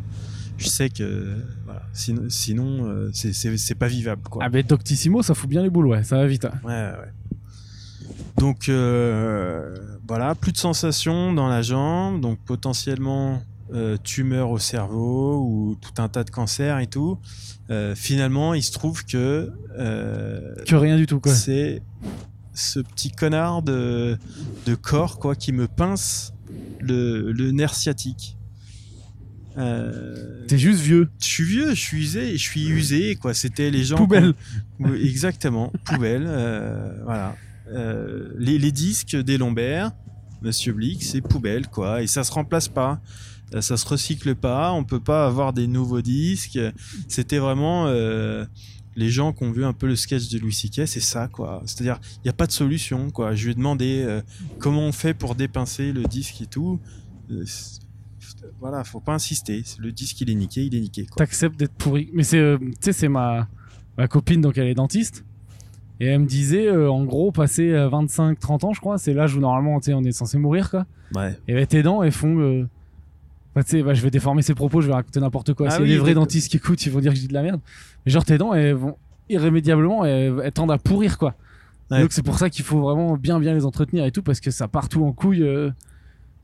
Je 0.57 0.69
sais 0.69 0.89
que. 0.89 1.37
Voilà. 1.65 1.83
Sinon, 1.93 2.23
sinon 2.29 2.87
euh, 2.89 3.11
c'est- 3.13 3.75
pas 3.75 3.89
vivable, 3.89 4.23
quoi. 4.29 4.43
Ah, 4.45 4.49
mais 4.51 4.63
Doctissimo, 4.63 5.23
ça 5.23 5.35
fout 5.35 5.49
bien 5.51 5.63
les 5.63 5.71
boules, 5.71 5.87
ouais. 5.89 6.05
Ça 6.05 6.17
va 6.17 6.27
vite. 6.27 6.45
hein. 6.45 6.53
Ouais, 6.65 6.71
ouais. 6.73 7.13
Donc, 8.39 8.69
euh, 8.69 9.75
voilà, 10.07 10.35
plus 10.35 10.53
de 10.53 10.57
sensations 10.59 11.33
dans 11.33 11.49
la 11.49 11.63
jambe, 11.63 12.21
donc 12.21 12.39
potentiellement 12.45 13.43
euh, 13.73 13.97
tumeur 14.03 14.51
au 14.51 14.59
cerveau 14.59 15.41
ou 15.41 15.77
tout 15.81 16.01
un 16.03 16.09
tas 16.09 16.23
de 16.25 16.31
cancers 16.31 16.79
et 16.81 16.87
tout. 16.87 17.19
Euh, 17.71 17.95
finalement, 17.95 18.53
il 18.55 18.63
se 18.63 18.73
trouve 18.73 19.05
que 19.07 19.51
Que 20.67 20.75
rien 20.77 20.97
du 20.97 21.07
tout, 21.07 21.19
quoi. 21.21 21.33
c'est 21.35 21.83
ce 22.53 22.79
petit 22.81 23.11
connard 23.11 23.63
de, 23.63 24.17
de 24.67 24.75
corps 24.75 25.19
quoi 25.19 25.35
qui 25.35 25.51
me 25.53 25.67
pince 25.67 26.35
le, 26.81 27.33
le 27.33 27.51
nerf 27.53 27.75
sciatique. 27.75 28.37
Euh, 29.57 30.45
T'es 30.49 30.59
juste 30.59 30.81
vieux. 30.81 31.09
je 31.21 31.25
suis 31.27 31.45
vieux, 31.45 31.71
je 31.71 31.81
suis 31.81 31.99
usé, 31.99 32.33
je 32.37 32.43
suis 32.43 32.67
usé 32.69 33.17
quoi. 33.17 33.35
C'était 33.35 33.71
les 33.71 33.85
gens. 33.85 33.97
Poubelle. 33.97 34.35
Exactement, 35.03 35.73
poubelle. 35.85 36.25
euh, 36.27 36.99
voilà. 37.05 37.37
Euh, 37.73 38.31
les, 38.39 38.59
les 38.59 38.73
disques 38.73 39.17
des 39.17 39.39
lombaires, 39.39 39.93
Monsieur 40.43 40.73
Blick, 40.73 41.03
c'est 41.03 41.21
poubelle 41.21 41.69
quoi, 41.69 42.03
et 42.03 42.07
ça 42.07 42.25
se 42.25 42.33
remplace 42.33 42.69
pas. 42.69 43.01
Ça 43.61 43.77
se 43.77 43.87
recycle 43.87 44.35
pas, 44.35 44.73
on 44.73 44.83
peut 44.83 44.99
pas 45.01 45.27
avoir 45.27 45.53
des 45.53 45.69
nouveaux 45.69 46.03
disques. 46.03 46.59
C'était 47.07 47.39
vraiment 47.39 47.87
les 48.97 49.11
gens 49.11 49.33
qui 49.33 49.45
ont 49.45 49.51
vu 49.53 49.65
un 49.65 49.73
peu 49.73 49.87
le 49.87 49.97
sketch 49.97 50.29
de 50.29 50.39
Louis 50.39 50.53
C.K. 50.53 50.87
C'est 50.87 51.01
ça 51.01 51.29
quoi. 51.29 51.63
C'est-à-dire, 51.67 52.01
il 52.19 52.23
n'y 52.25 52.31
a 52.31 52.33
pas 52.33 52.47
de 52.47 52.53
solution 52.53 53.11
quoi. 53.11 53.35
Je 53.35 53.45
lui 53.45 53.53
ai 53.53 53.55
demandé 53.55 54.03
euh, 54.05 54.21
comment 54.59 54.83
on 54.83 54.93
fait 54.93 55.15
pour 55.15 55.35
dépincer 55.35 55.93
le 55.93 56.03
disque 56.05 56.41
et 56.43 56.47
tout. 56.47 56.81
Euh, 57.31 57.45
voilà, 58.65 58.83
faut 58.85 59.01
pas 59.01 59.13
insister. 59.13 59.63
Le 59.79 59.93
disque 59.93 60.21
il 60.23 60.31
est 60.31 60.35
niqué, 60.35 60.65
il 60.65 60.75
est 60.75 60.81
niqué. 60.81 61.07
T'acceptes 61.17 61.59
d'être 61.59 61.75
pourri. 61.75 62.09
Mais 62.15 62.23
c'est. 62.23 62.39
euh, 62.39 62.57
Tu 62.59 62.73
sais, 62.81 62.93
c'est 62.93 63.09
ma, 63.09 63.47
ma 63.99 64.09
copine, 64.09 64.41
donc 64.41 64.57
elle 64.57 64.69
est 64.69 64.75
dentiste. 64.75 65.25
Et 66.01 66.07
elle 66.07 66.21
me 66.21 66.27
disait, 66.27 66.67
euh, 66.67 66.91
en 66.91 67.05
gros, 67.05 67.31
passer 67.31 67.71
25-30 67.71 68.65
ans, 68.67 68.73
je 68.73 68.81
crois, 68.81 68.99
c'est 68.99 69.13
l'âge 69.15 69.37
où 69.37 69.41
normalement, 69.41 69.79
tu 69.81 69.87
sais, 69.87 69.95
on 69.95 70.03
est 70.03 70.13
censé 70.13 70.39
mourir, 70.39 70.71
quoi. 70.71 70.87
Ouais. 71.15 71.39
Et 71.47 71.55
bah, 71.55 71.67
tes 71.67 71.83
dents, 71.83 72.03
elles 72.03 72.11
font. 72.11 72.39
euh, 72.41 72.67
bah, 73.55 73.63
tu 73.63 73.71
sais, 73.71 73.83
bah, 73.83 73.95
je 73.95 74.03
vais 74.03 74.11
déformer 74.11 74.43
ses 74.43 74.55
propos, 74.55 74.81
je 74.81 74.89
vais 74.89 74.95
raconter 74.95 75.21
n'importe 75.21 75.53
quoi. 75.55 75.69
Ah 75.69 75.77
si 75.77 75.83
oui, 75.83 75.89
les 75.89 75.99
vrais 75.99 76.15
dentistes 76.15 76.51
qui 76.51 76.57
écoutent, 76.57 76.85
ils 76.87 76.91
vont 76.91 76.99
dire 77.01 77.13
que 77.13 77.17
je 77.17 77.23
dis 77.23 77.29
de 77.29 77.35
la 77.35 77.43
merde. 77.43 77.61
Mais 78.05 78.11
genre, 78.13 78.25
tes 78.25 78.39
dents, 78.39 78.53
elles 78.55 78.75
vont 78.75 78.97
irrémédiablement, 79.29 80.05
elles, 80.05 80.35
elles 80.43 80.53
tendent 80.53 80.73
à 80.73 80.79
pourrir, 80.79 81.17
quoi. 81.19 81.35
Ouais. 81.91 82.01
Donc 82.01 82.13
c'est 82.13 82.23
pour 82.25 82.39
ça 82.39 82.51
qu'il 82.51 82.65
faut 82.65 82.81
vraiment 82.81 83.17
bien, 83.17 83.39
bien 83.39 83.55
les 83.55 83.65
entretenir 83.65 84.05
et 84.07 84.11
tout, 84.11 84.23
parce 84.23 84.41
que 84.41 84.51
ça 84.51 84.67
part 84.69 84.89
tout 84.89 85.05
en 85.05 85.13
couille. 85.13 85.43
euh, 85.43 85.71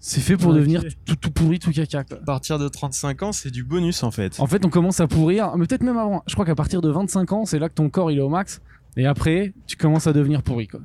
c'est 0.00 0.20
fait 0.20 0.37
pour 0.37 0.55
devenir 0.55 0.82
tout, 1.05 1.14
tout 1.17 1.31
pourri, 1.31 1.58
tout 1.58 1.70
caca, 1.73 2.05
quoi. 2.05 2.17
À 2.17 2.25
partir 2.25 2.58
de 2.58 2.69
35 2.69 3.23
ans, 3.23 3.32
c'est 3.32 3.50
du 3.50 3.62
bonus 3.62 4.02
en 4.02 4.11
fait. 4.11 4.41
En 4.41 4.47
fait, 4.47 4.64
on 4.64 4.70
commence 4.70 4.99
à 5.00 5.06
pourrir, 5.06 5.56
mais 5.56 5.67
peut-être 5.67 5.82
même 5.82 5.99
avant. 5.99 6.23
Je 6.26 6.32
crois 6.32 6.46
qu'à 6.46 6.55
partir 6.55 6.81
de 6.81 6.91
25 6.91 7.32
ans, 7.32 7.44
c'est 7.44 7.58
là 7.58 7.69
que 7.69 7.75
ton 7.75 7.91
corps 7.91 8.10
il 8.10 8.19
est 8.19 8.22
au 8.22 8.29
max. 8.31 8.60
Et 8.96 9.06
après, 9.06 9.53
tu 9.67 9.77
commences 9.77 10.06
à 10.06 10.13
devenir 10.13 10.43
pourri. 10.43 10.67
Quoi. 10.69 10.81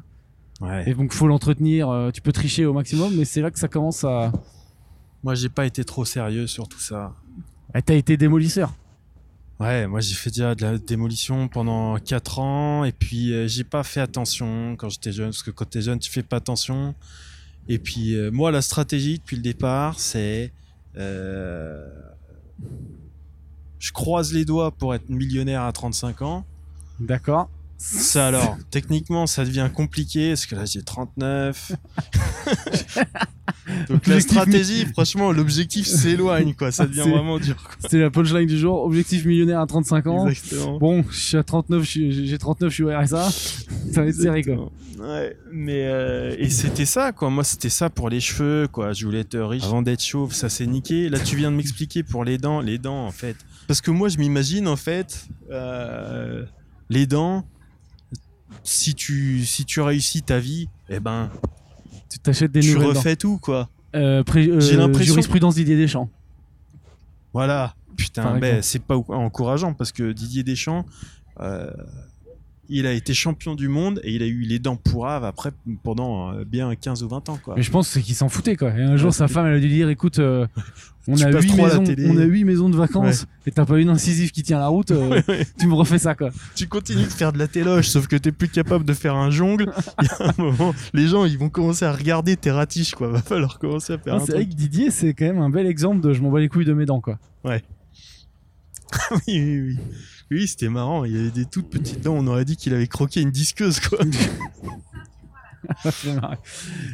Ouais. 0.61 0.89
Et 0.89 0.93
donc, 0.93 1.11
faut 1.13 1.27
l'entretenir. 1.27 1.89
euh, 1.89 2.11
tu 2.11 2.21
peux 2.21 2.31
tricher 2.31 2.65
au 2.65 2.73
maximum, 2.73 3.15
mais 3.15 3.25
c'est 3.25 3.41
là 3.41 3.49
que 3.51 3.57
ça 3.59 3.67
commence 3.67 4.03
à. 4.03 4.31
Moi, 5.23 5.33
j'ai 5.33 5.49
pas 5.49 5.65
été 5.65 5.83
trop 5.83 6.05
sérieux 6.05 6.45
sur 6.45 6.67
tout 6.67 6.79
ça. 6.79 7.13
Eh, 7.73 7.81
T'as 7.81 7.95
été 7.95 8.17
démolisseur. 8.17 8.73
Ouais, 9.59 9.87
moi 9.87 10.01
j'ai 10.01 10.15
fait 10.15 10.29
déjà 10.31 10.53
de 10.53 10.61
la 10.63 10.77
démolition 10.77 11.47
pendant 11.47 11.97
4 11.97 12.39
ans 12.39 12.83
et 12.83 12.91
puis 12.91 13.31
euh, 13.33 13.47
j'ai 13.47 13.63
pas 13.63 13.83
fait 13.83 14.01
attention 14.01 14.75
quand 14.77 14.89
j'étais 14.89 15.13
jeune 15.13 15.27
parce 15.27 15.43
que 15.43 15.51
quand 15.51 15.63
t'es 15.69 15.79
jeune 15.81 15.97
tu 15.97 16.11
fais 16.11 16.23
pas 16.23 16.35
attention. 16.37 16.93
Et 17.67 17.79
puis 17.79 18.15
euh, 18.15 18.31
moi 18.31 18.51
la 18.51 18.61
stratégie 18.61 19.17
depuis 19.17 19.35
le 19.35 19.41
départ 19.41 19.99
c'est 19.99 20.53
euh, 20.97 21.87
je 23.79 23.91
croise 23.91 24.33
les 24.33 24.45
doigts 24.45 24.71
pour 24.71 24.95
être 24.95 25.09
millionnaire 25.09 25.63
à 25.63 25.71
35 25.71 26.21
ans. 26.21 26.45
D'accord. 26.99 27.49
Ça 27.77 28.27
alors, 28.27 28.57
techniquement 28.71 29.27
ça 29.27 29.43
devient 29.43 29.69
compliqué 29.73 30.29
parce 30.29 30.45
que 30.45 30.55
là 30.55 30.65
j'ai 30.65 30.81
39. 30.81 31.73
Donc 33.89 34.05
la 34.07 34.19
stratégie, 34.19 34.85
franchement 34.85 35.31
l'objectif 35.31 35.85
s'éloigne 35.87 36.53
quoi, 36.53 36.71
ça 36.71 36.85
devient 36.85 37.01
C'est- 37.03 37.09
vraiment 37.11 37.39
dur. 37.39 37.55
C'était 37.79 37.99
la 37.99 38.09
punchline 38.11 38.45
du 38.47 38.57
jour. 38.57 38.83
Objectif 38.83 39.25
millionnaire 39.25 39.59
à 39.59 39.67
35 39.67 40.07
ans. 40.07 40.27
Exactement. 40.27 40.77
Bon, 40.79 41.03
je 41.09 41.17
suis 41.19 41.37
à 41.37 41.43
39, 41.43 41.83
je 41.83 41.89
suis- 41.89 42.27
j'ai 42.27 42.37
39, 42.37 42.69
je 42.69 42.73
suis 42.75 42.83
au 42.83 42.89
RSA. 42.89 43.29
Ça 43.91 44.01
va 44.01 44.07
être 44.07 44.15
serré, 44.15 44.43
quoi. 44.43 44.71
Ouais, 44.99 45.35
mais 45.51 45.85
euh, 45.87 46.35
et 46.39 46.49
c'était 46.49 46.85
ça 46.85 47.11
quoi. 47.11 47.29
Moi 47.29 47.43
c'était 47.43 47.69
ça 47.69 47.89
pour 47.89 48.09
les 48.09 48.21
cheveux 48.21 48.67
quoi. 48.71 48.93
Je 48.93 49.05
voulais 49.05 49.19
être 49.21 49.37
riche 49.37 49.63
avant 49.65 49.81
d'être 49.81 50.01
chauve, 50.03 50.33
ça 50.33 50.47
s'est 50.47 50.65
niqué. 50.67 51.09
Là 51.09 51.19
tu 51.19 51.35
viens 51.35 51.51
de 51.51 51.57
m'expliquer 51.57 52.01
pour 52.03 52.23
les 52.23 52.37
dents, 52.37 52.61
les 52.61 52.77
dents 52.77 53.05
en 53.05 53.11
fait. 53.11 53.35
Parce 53.67 53.81
que 53.81 53.91
moi 53.91 54.07
je 54.07 54.17
m'imagine 54.17 54.67
en 54.69 54.77
fait 54.77 55.27
euh, 55.51 56.45
les 56.89 57.05
dents. 57.07 57.45
Si 58.67 58.95
tu 58.95 59.45
si 59.45 59.63
tu 59.63 59.79
réussis 59.79 60.21
ta 60.23 60.39
vie, 60.39 60.67
eh 60.89 60.99
ben 60.99 61.29
Tu 62.09 62.19
t'achètes 62.19 62.51
des 62.51 62.59
tu 62.61 62.73
dents. 62.73 62.87
refais 62.89 63.15
tout 63.15 63.37
quoi. 63.37 63.69
Euh, 63.95 64.23
euh, 64.35 64.59
J'ai 64.59 64.75
l'impression- 64.75 65.13
Jurisprudence 65.13 65.55
Didier 65.55 65.77
Deschamps. 65.77 66.09
Voilà. 67.33 67.75
Putain, 67.95 68.37
ben, 68.39 68.61
c'est 68.61 68.79
pas 68.83 68.95
encourageant 68.97 69.73
parce 69.73 69.91
que 69.93 70.11
Didier 70.11 70.43
Deschamps, 70.43 70.85
euh, 71.39 71.71
il 72.69 72.85
a 72.87 72.91
été 72.93 73.13
champion 73.13 73.55
du 73.55 73.67
monde 73.67 73.99
et 74.03 74.13
il 74.13 74.23
a 74.23 74.25
eu 74.25 74.41
les 74.41 74.59
dents 74.59 74.75
pourraves 74.75 75.23
après 75.25 75.51
pendant 75.83 76.31
euh, 76.33 76.43
bien 76.45 76.73
15 76.75 77.03
ou 77.03 77.07
20 77.09 77.29
ans 77.29 77.39
quoi. 77.43 77.55
Mais 77.55 77.63
je 77.63 77.71
pense 77.71 77.87
c'est 77.87 78.01
qu'il 78.01 78.15
s'en 78.15 78.29
foutait 78.29 78.55
quoi. 78.55 78.69
Et 78.77 78.81
un 78.81 78.97
jour, 78.97 79.07
Ouais. 79.07 79.13
sa 79.13 79.27
femme, 79.27 79.45
elle 79.47 79.55
a 79.55 79.59
dû 79.59 79.69
dire 79.69 79.89
écoute, 79.89 80.19
euh, 80.19 80.47
on, 81.07 81.19
a 81.21 81.29
huit 81.31 81.55
maisons, 81.55 81.83
on 82.07 82.17
a 82.17 82.23
huit 82.23 82.43
maisons 82.43 82.69
de 82.69 82.75
vacances 82.75 83.25
et 83.45 83.51
t'as 83.51 83.65
pas 83.65 83.77
une 83.77 83.89
incisive 83.89 84.31
qui 84.31 84.43
tient 84.43 84.59
la 84.59 84.67
route, 84.67 84.91
euh, 84.91 85.21
tu 85.59 85.67
me 85.67 85.73
refais 85.75 85.99
ça 85.99 86.15
quoi. 86.15 86.31
Tu 86.55 86.67
continues 86.67 87.03
de 87.03 87.09
faire 87.09 87.31
de 87.33 87.37
la 87.37 87.47
téloge 87.47 87.87
sauf 87.89 88.07
que 88.07 88.15
t'es 88.15 88.31
plus 88.31 88.49
capable 88.49 88.85
de 88.85 88.93
faire 88.93 89.15
un 89.15 89.29
jongle. 89.29 89.71
Il 90.01 90.05
y 90.05 90.23
a 90.23 90.29
un 90.29 90.41
moment, 90.41 90.73
les 90.93 91.07
gens 91.07 91.25
ils 91.25 91.37
vont 91.37 91.49
commencer 91.49 91.85
à 91.85 91.93
regarder 91.93 92.35
tes 92.37 92.51
ratiches 92.51 92.95
quoi. 92.95 93.09
Va 93.09 93.21
falloir 93.21 93.59
commencer 93.59 93.93
à 93.93 93.97
faire 93.97 94.19
c'est 94.21 94.31
vrai 94.33 94.45
que 94.45 94.53
Didier, 94.53 94.91
c'est 94.91 95.13
quand 95.13 95.25
même 95.25 95.39
un 95.39 95.49
bel 95.49 95.67
exemple 95.67 96.01
de 96.01 96.13
je 96.13 96.21
m'en 96.21 96.31
bats 96.31 96.39
les 96.39 96.49
couilles 96.49 96.65
de 96.65 96.73
mes 96.73 96.85
dents 96.85 97.01
quoi. 97.01 97.19
oui 97.43 97.57
oui 99.27 99.61
oui. 99.61 99.77
Oui, 100.31 100.47
c'était 100.47 100.69
marrant, 100.69 101.03
il 101.05 101.11
y 101.15 101.19
avait 101.19 101.31
des 101.31 101.45
toutes 101.45 101.69
petites 101.69 102.01
dents, 102.03 102.15
on 102.17 102.25
aurait 102.27 102.45
dit 102.45 102.57
qu'il 102.57 102.73
avait 102.73 102.87
croqué 102.87 103.21
une 103.21 103.31
disqueuse 103.31 103.79
quoi. 103.79 103.99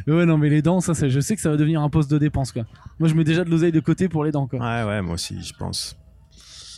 Ouais, 0.08 0.26
non, 0.26 0.38
mais 0.38 0.50
les 0.50 0.62
dents, 0.62 0.80
ça, 0.80 0.94
c'est- 0.94 1.10
je 1.10 1.20
sais 1.20 1.36
que 1.36 1.42
ça 1.42 1.50
va 1.50 1.58
devenir 1.58 1.82
un 1.82 1.90
poste 1.90 2.10
de 2.10 2.18
dépense 2.18 2.52
quoi. 2.52 2.66
Moi, 3.00 3.10
je 3.10 3.16
mets 3.16 3.24
déjà 3.24 3.44
de 3.44 3.50
l'oseille 3.50 3.72
de 3.72 3.80
côté 3.80 4.08
pour 4.10 4.24
les 4.24 4.32
dents 4.32 4.48
quoi. 4.48 4.60
Ouais 4.60 4.88
ouais, 4.88 5.02
moi 5.02 5.16
aussi, 5.16 5.42
je 5.44 5.54
pense. 5.54 5.98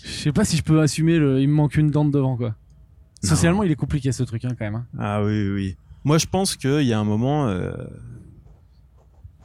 Je 0.04 0.10
sais 0.10 0.32
pas 0.32 0.44
si 0.44 0.58
je 0.58 0.64
peux 0.64 0.82
assumer 0.82 1.18
le. 1.18 1.40
Il 1.42 1.48
me 1.50 1.54
manque 1.54 1.76
une 1.76 1.90
dent 1.92 2.04
de 2.06 2.12
devant 2.12 2.36
quoi. 2.36 2.50
Non. 2.50 3.30
Socialement, 3.30 3.64
il 3.64 3.72
est 3.72 3.76
compliqué 3.76 4.12
ce 4.12 4.24
truc 4.24 4.44
hein, 4.46 4.50
quand 4.58 4.66
même. 4.66 4.76
hein. 4.76 4.86
Ah 4.98 5.24
oui, 5.24 5.32
oui, 5.48 5.50
oui. 5.54 5.78
Moi, 6.04 6.18
je 6.18 6.26
pense 6.26 6.56
qu'il 6.58 6.82
y 6.84 6.92
a 6.94 7.00
un 7.00 7.06
moment, 7.06 7.48
euh, 7.48 7.72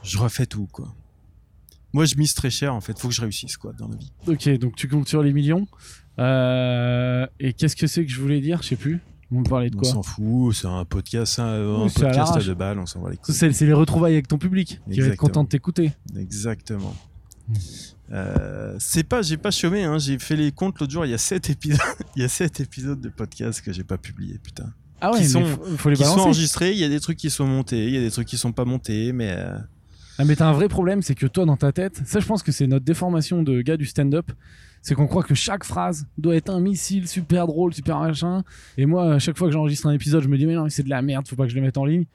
je 0.03 0.17
refais 0.17 0.45
tout, 0.45 0.67
quoi. 0.71 0.93
Moi, 1.93 2.03
je 2.05 2.15
mise 2.17 2.33
très 2.33 2.49
cher, 2.49 2.75
en 2.75 2.81
fait. 2.81 2.99
Faut 2.99 3.07
que 3.07 3.13
je 3.13 3.21
réussisse, 3.21 3.55
quoi, 3.57 3.71
dans 3.73 3.87
la 3.87 3.95
vie. 3.95 4.11
Ok, 4.27 4.49
donc 4.59 4.75
tu 4.75 4.87
comptes 4.89 5.07
sur 5.07 5.23
les 5.23 5.31
millions? 5.31 5.67
Euh, 6.19 7.25
et 7.39 7.53
qu'est-ce 7.53 7.75
que 7.75 7.87
c'est 7.87 8.05
que 8.05 8.11
je 8.11 8.19
voulais 8.19 8.41
dire? 8.41 8.61
Je 8.61 8.67
sais 8.69 8.75
plus. 8.75 8.99
On 9.31 9.43
parlait 9.43 9.69
de 9.69 9.75
On 9.75 9.79
quoi? 9.79 9.89
s'en 9.91 10.01
fout, 10.03 10.55
c'est 10.55 10.67
un 10.67 10.83
podcast, 10.85 11.37
un, 11.39 11.83
Oui, 11.83 11.91
à 11.95 11.99
podcast 11.99 12.35
à 12.35 12.39
deux 12.41 12.55
balles, 12.55 12.79
on 12.79 12.85
s'en 12.87 13.01
va 13.01 13.11
les. 13.11 13.17
C'est 13.23 13.61
les 13.61 13.73
retrouvailles 13.73 14.13
avec 14.13 14.27
ton 14.27 14.37
public 14.39 14.81
qui 14.91 14.99
va 15.01 15.07
être 15.07 15.17
content 15.17 15.43
de 15.43 15.49
t'écouter. 15.49 15.91
Exactement. 16.17 16.95
Hmm. 17.47 17.53
Euh, 18.11 18.75
c'est 18.79 19.03
pas, 19.03 19.21
j'ai 19.21 19.37
pas 19.37 19.51
chômé, 19.51 19.83
hein. 19.83 19.99
J'ai 19.99 20.17
fait 20.17 20.35
les 20.35 20.51
comptes 20.51 20.79
l'autre 20.79 20.91
jour. 20.91 21.05
Il 21.05 21.11
y 21.11 21.13
a 21.13 21.17
sept 21.19 21.49
épisodes, 21.51 21.79
il 22.15 22.23
y 22.23 22.25
a 22.25 22.29
sept 22.29 22.59
épisodes 22.59 22.99
de 22.99 23.09
podcast 23.09 23.61
que 23.61 23.71
j'ai 23.71 23.83
pas 23.83 23.97
publiés, 23.99 24.39
putain. 24.41 24.65
Ah 24.99 25.11
ouais, 25.11 25.19
Qui 25.19 25.25
sont- 25.29 25.45
faut, 25.45 25.63
faut 25.77 25.89
les 25.89 25.95
Qui 25.95 26.03
sont 26.03 26.09
balancer. 26.09 26.25
enregistrés. 26.29 26.71
Il 26.71 26.77
y 26.79 26.83
a 26.83 26.89
des 26.89 26.99
trucs 26.99 27.17
qui 27.17 27.29
sont 27.29 27.45
montés, 27.45 27.85
il 27.87 27.93
y 27.93 27.97
a 27.97 28.01
des 28.01 28.11
trucs 28.11 28.27
qui 28.27 28.37
sont 28.37 28.51
pas 28.51 28.65
montés, 28.65 29.13
mais 29.13 29.31
euh, 29.37 29.57
Ah, 30.17 30.25
mais 30.25 30.35
t'as 30.35 30.47
un 30.47 30.53
vrai 30.53 30.67
problème, 30.69 31.01
c'est 31.03 31.15
que 31.15 31.27
toi, 31.27 31.45
dans 31.45 31.55
ta 31.55 31.71
tête, 31.71 32.01
ça, 32.05 32.19
je 32.19 32.25
pense 32.25 32.41
que 32.43 32.51
c'est 32.51 32.65
notre 32.67 32.83
déformation 32.83 33.43
de 33.43 33.61
gars 33.61 33.77
du 33.77 33.85
stand-up. 33.85 34.31
C'est 34.81 34.95
qu'on 34.95 35.07
croit 35.07 35.23
que 35.23 35.35
chaque 35.35 35.63
phrase 35.63 36.07
doit 36.17 36.35
être 36.35 36.49
un 36.49 36.59
missile 36.59 37.07
super 37.07 37.47
drôle, 37.47 37.73
super 37.73 37.99
machin. 37.99 38.43
Et 38.77 38.85
moi, 38.85 39.13
à 39.15 39.19
chaque 39.19 39.37
fois 39.37 39.47
que 39.47 39.53
j'enregistre 39.53 39.87
un 39.87 39.91
épisode, 39.93 40.23
je 40.23 40.27
me 40.29 40.37
dis, 40.37 40.45
mais 40.45 40.55
non, 40.55 40.67
c'est 40.69 40.83
de 40.83 40.89
la 40.89 41.01
merde, 41.01 41.27
faut 41.27 41.35
pas 41.35 41.43
que 41.45 41.49
je 41.51 41.55
le 41.55 41.61
mette 41.61 41.77
en 41.77 41.85
ligne. 41.85 42.05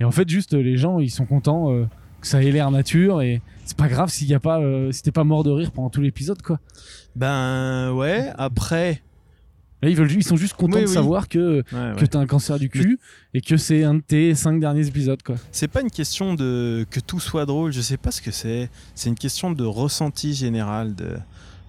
Et 0.00 0.04
en 0.04 0.10
fait, 0.10 0.28
juste, 0.28 0.54
les 0.54 0.76
gens, 0.76 0.98
ils 0.98 1.10
sont 1.10 1.26
contents 1.26 1.72
euh, 1.72 1.84
que 2.20 2.26
ça 2.26 2.42
ait 2.42 2.50
l'air 2.50 2.70
nature. 2.70 3.20
Et 3.22 3.42
c'est 3.64 3.76
pas 3.76 3.88
grave 3.88 4.08
s'il 4.10 4.26
y 4.28 4.34
a 4.34 4.40
pas, 4.40 4.58
euh, 4.60 4.90
si 4.90 5.02
t'es 5.02 5.12
pas 5.12 5.24
mort 5.24 5.44
de 5.44 5.50
rire 5.50 5.70
pendant 5.70 5.90
tout 5.90 6.00
l'épisode, 6.00 6.40
quoi. 6.42 6.58
ben 7.14 7.92
ouais. 7.92 8.30
Après, 8.38 9.02
Là, 9.82 9.90
ils, 9.90 9.96
veulent, 9.96 10.10
ils 10.12 10.24
sont 10.24 10.36
juste 10.36 10.54
contents 10.54 10.78
Oui, 10.78 10.84
de 10.84 10.88
oui. 10.88 10.94
savoir 10.94 11.28
que, 11.28 11.58
ouais, 11.58 11.62
que 11.70 12.00
ouais. 12.00 12.06
t'as 12.06 12.18
un 12.18 12.24
cancer 12.26 12.58
du 12.58 12.70
cul 12.70 12.98
et 13.34 13.42
que 13.42 13.58
c'est 13.58 13.84
un 13.84 13.96
de 13.96 14.00
tes 14.00 14.34
cinq 14.34 14.58
derniers 14.58 14.86
épisodes, 14.86 15.22
quoi. 15.22 15.34
C'est 15.52 15.68
pas 15.68 15.82
une 15.82 15.90
question 15.90 16.32
de 16.32 16.86
que 16.90 17.00
tout 17.00 17.20
soit 17.20 17.44
drôle, 17.44 17.70
je 17.70 17.82
sais 17.82 17.98
pas 17.98 18.10
ce 18.10 18.22
que 18.22 18.30
c'est. 18.30 18.70
C'est 18.94 19.10
une 19.10 19.14
question 19.14 19.50
de 19.52 19.62
ressenti 19.62 20.32
général 20.32 20.94
de 20.94 21.18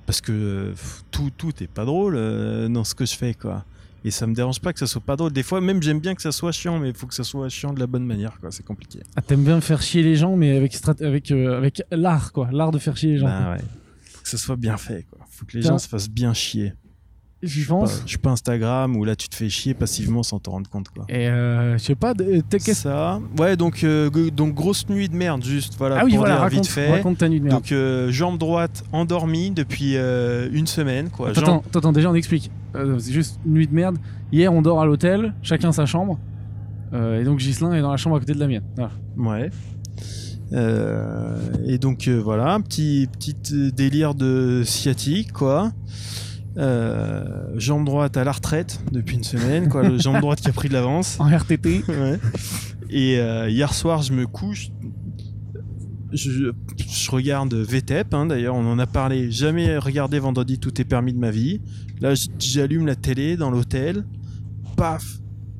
parce 0.05 0.21
que 0.21 0.69
pff, 0.71 1.03
tout 1.11 1.31
tout 1.37 1.51
est 1.63 1.67
pas 1.67 1.85
drôle 1.85 2.15
euh, 2.15 2.67
dans 2.67 2.83
ce 2.83 2.95
que 2.95 3.05
je 3.05 3.15
fais 3.15 3.33
quoi. 3.33 3.65
Et 4.03 4.11
ça 4.11 4.27
me 4.27 4.35
dérange 4.35 4.59
pas 4.61 4.71
que 4.71 4.77
ça 4.77 4.85
soit 4.85 5.01
pas 5.01 5.15
drôle. 5.15 5.31
Des 5.33 5.41
fois 5.41 5.61
même 5.61 5.81
j'aime 5.81 5.99
bien 5.99 6.13
que 6.13 6.21
ça 6.21 6.31
soit 6.31 6.51
chiant, 6.51 6.77
mais 6.79 6.89
il 6.89 6.95
faut 6.95 7.07
que 7.07 7.15
ça 7.15 7.23
soit 7.23 7.49
chiant 7.49 7.73
de 7.73 7.79
la 7.79 7.87
bonne 7.87 8.05
manière 8.05 8.39
quoi. 8.39 8.51
C'est 8.51 8.63
compliqué. 8.65 8.99
Ah, 9.15 9.21
t'aimes 9.21 9.43
bien 9.43 9.59
faire 9.61 9.81
chier 9.81 10.03
les 10.03 10.15
gens, 10.15 10.35
mais 10.35 10.55
avec, 10.55 10.73
strat- 10.75 11.03
avec, 11.03 11.31
euh, 11.31 11.57
avec 11.57 11.81
l'art, 11.89 12.31
quoi. 12.31 12.49
L'art 12.51 12.71
de 12.71 12.77
faire 12.77 12.95
chier 12.97 13.13
les 13.13 13.17
gens. 13.17 13.25
Quoi. 13.27 13.53
ouais. 13.53 13.61
Faut 14.03 14.21
que 14.21 14.29
ça 14.29 14.37
soit 14.37 14.55
bien 14.57 14.77
fait 14.77 15.05
quoi. 15.09 15.25
Faut 15.31 15.45
que 15.45 15.57
les 15.57 15.63
gens 15.63 15.77
se 15.79 15.87
fassent 15.87 16.09
bien 16.09 16.33
chier. 16.33 16.73
Pas- 17.41 17.47
pense. 17.67 18.01
Je 18.05 18.09
suis 18.09 18.17
pas 18.17 18.31
Instagram 18.31 18.95
où 18.95 19.03
là 19.03 19.15
tu 19.15 19.29
te 19.29 19.35
fais 19.35 19.49
chier 19.49 19.73
passivement 19.73 20.23
sans 20.23 20.39
t'en 20.39 20.51
rendre 20.53 20.69
compte 20.69 20.89
quoi. 20.89 21.05
Et 21.09 21.27
euh, 21.27 21.77
je 21.77 21.83
sais 21.83 21.95
pas, 21.95 22.13
de- 22.13 22.41
t'es- 22.41 22.57
qu'est-ce 22.59 22.81
Ça, 22.83 23.19
ouais 23.37 23.55
donc 23.55 23.83
euh, 23.83 24.09
donc 24.31 24.53
grosse 24.55 24.87
nuit 24.89 25.09
de 25.09 25.15
merde 25.15 25.43
juste 25.43 25.75
voilà 25.77 25.97
Ah 25.99 26.05
oui, 26.05 26.11
pour 26.11 26.19
voilà, 26.19 26.35
dire 26.35 26.41
raconte, 26.43 26.59
vite 26.63 26.67
fait. 26.71 26.91
raconte 26.91 27.17
ta 27.19 27.29
nuit 27.29 27.39
de 27.39 27.45
merde. 27.45 27.57
Donc 27.57 27.71
euh, 27.71 28.09
jambe 28.11 28.37
droite 28.39 28.83
endormie 28.91 29.51
depuis 29.51 29.95
euh, 29.95 30.49
une 30.53 30.65
semaine 30.67 31.09
quoi. 31.09 31.29
attends, 31.29 31.41
Jambe- 31.41 31.63
attends, 31.67 31.79
attends, 31.79 31.91
déjà 31.91 32.09
on 32.09 32.15
explique. 32.15 32.49
Euh, 32.75 32.97
c'est 32.99 33.13
juste 33.13 33.39
nuit 33.45 33.67
de 33.67 33.73
merde. 33.75 33.97
Hier 34.31 34.51
on 34.51 34.61
dort 34.61 34.81
à 34.81 34.85
l'hôtel, 34.85 35.33
chacun 35.43 35.71
sa 35.71 35.85
chambre. 35.85 36.17
Euh, 36.93 37.21
et 37.21 37.23
donc 37.25 37.39
Gislin 37.39 37.73
est 37.73 37.81
dans 37.81 37.91
la 37.91 37.97
chambre 37.97 38.15
à 38.15 38.19
côté 38.19 38.33
de 38.33 38.39
la 38.39 38.47
mienne. 38.47 38.63
Ouais. 39.17 39.49
Euh, 40.53 41.37
et 41.65 41.77
donc 41.77 42.07
euh, 42.07 42.19
voilà, 42.21 42.57
petit 42.59 43.07
petit 43.11 43.35
euh, 43.53 43.71
délire 43.71 44.13
de 44.13 44.63
sciatique 44.65 45.31
quoi. 45.33 45.71
Euh, 46.57 47.47
jambe 47.57 47.85
droite 47.85 48.15
à 48.15 48.23
la 48.23 48.31
retraite 48.31 48.79
depuis 48.91 49.17
une 49.17 49.23
semaine 49.23 49.67
quoi. 49.67 49.83
Le 49.83 49.97
jambe 49.97 50.21
droite 50.21 50.39
qui 50.39 50.47
a 50.49 50.53
pris 50.53 50.69
de 50.69 50.73
l'avance. 50.73 51.17
En 51.19 51.25
RTT. 51.29 51.83
Ouais. 51.87 52.19
Et 52.89 53.19
euh, 53.19 53.49
hier 53.49 53.73
soir, 53.73 54.01
je 54.01 54.13
me 54.13 54.25
couche. 54.25 54.69
Je, 56.13 56.51
je 56.77 57.11
regarde 57.11 57.53
VTEP, 57.53 58.13
hein, 58.13 58.25
d'ailleurs, 58.27 58.55
on 58.55 58.65
en 58.65 58.79
a 58.79 58.87
parlé. 58.87 59.31
Jamais 59.31 59.77
regardé 59.77 60.17
vendredi, 60.19 60.59
tout 60.59 60.79
est 60.79 60.85
permis 60.85 61.11
de 61.11 61.19
ma 61.19 61.31
vie. 61.31 61.59
Là, 61.99 62.13
j'allume 62.39 62.85
la 62.85 62.95
télé 62.95 63.35
dans 63.35 63.51
l'hôtel. 63.51 64.05
Paf 64.77 65.03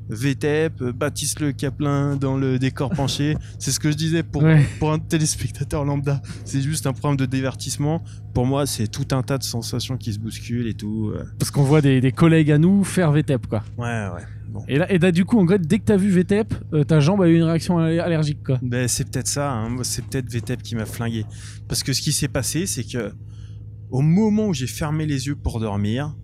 VTEP, 0.08 0.80
euh, 0.82 0.92
Baptiste 0.92 1.40
Le 1.40 1.52
Caplin 1.52 2.16
dans 2.16 2.36
le 2.36 2.58
décor 2.58 2.90
penché. 2.90 3.36
C'est 3.58 3.70
ce 3.70 3.80
que 3.80 3.90
je 3.90 3.96
disais 3.96 4.22
pour, 4.22 4.42
Ouais. 4.42 4.64
pour 4.78 4.92
un 4.92 4.98
téléspectateur 4.98 5.84
lambda. 5.84 6.22
C'est 6.44 6.60
juste 6.60 6.86
un 6.86 6.92
programme 6.92 7.16
de 7.16 7.26
divertissement. 7.26 8.02
Pour 8.34 8.44
moi, 8.46 8.66
c'est 8.66 8.86
tout 8.88 9.06
un 9.12 9.22
tas 9.22 9.38
de 9.38 9.42
sensations 9.42 9.96
qui 9.96 10.12
se 10.12 10.18
bousculent 10.18 10.66
et 10.68 10.74
tout. 10.74 11.10
euh. 11.14 11.24
Parce 11.38 11.50
qu'on 11.50 11.62
voit 11.62 11.80
des, 11.80 12.00
des 12.00 12.12
collègues 12.12 12.50
à 12.50 12.58
nous 12.58 12.84
faire 12.84 13.10
VTEP 13.10 13.46
quoi. 13.46 13.62
Ouais, 13.78 13.84
ouais. 14.14 14.22
Bon. 14.48 14.62
Et 14.68 14.76
là, 14.78 14.92
et 14.92 14.98
là 14.98 15.10
du 15.10 15.24
coup, 15.24 15.38
en 15.40 15.44
vrai, 15.46 15.58
dès 15.58 15.78
que 15.78 15.84
t'as 15.84 15.96
vu 15.96 16.10
VTEP, 16.10 16.54
euh, 16.74 16.84
ta 16.84 17.00
jambe 17.00 17.22
a 17.22 17.28
eu 17.28 17.36
une 17.36 17.42
réaction 17.44 17.78
aller- 17.78 17.98
allergique 17.98 18.42
quoi. 18.44 18.58
Ben, 18.62 18.86
c'est 18.88 19.10
peut-être 19.10 19.26
ça, 19.26 19.52
hein. 19.52 19.76
C'est 19.82 20.04
peut-être 20.04 20.30
VTEP 20.30 20.62
qui 20.62 20.76
m'a 20.76 20.84
flingué. 20.84 21.24
Parce 21.66 21.82
que 21.82 21.92
ce 21.94 22.00
qui 22.02 22.12
s'est 22.12 22.28
passé, 22.28 22.66
c'est 22.66 22.84
que 22.84 23.12
au 23.90 24.02
moment 24.02 24.46
où 24.48 24.54
j'ai 24.54 24.66
fermé 24.66 25.06
les 25.06 25.26
yeux 25.28 25.36
pour 25.36 25.58
dormir, 25.58 26.14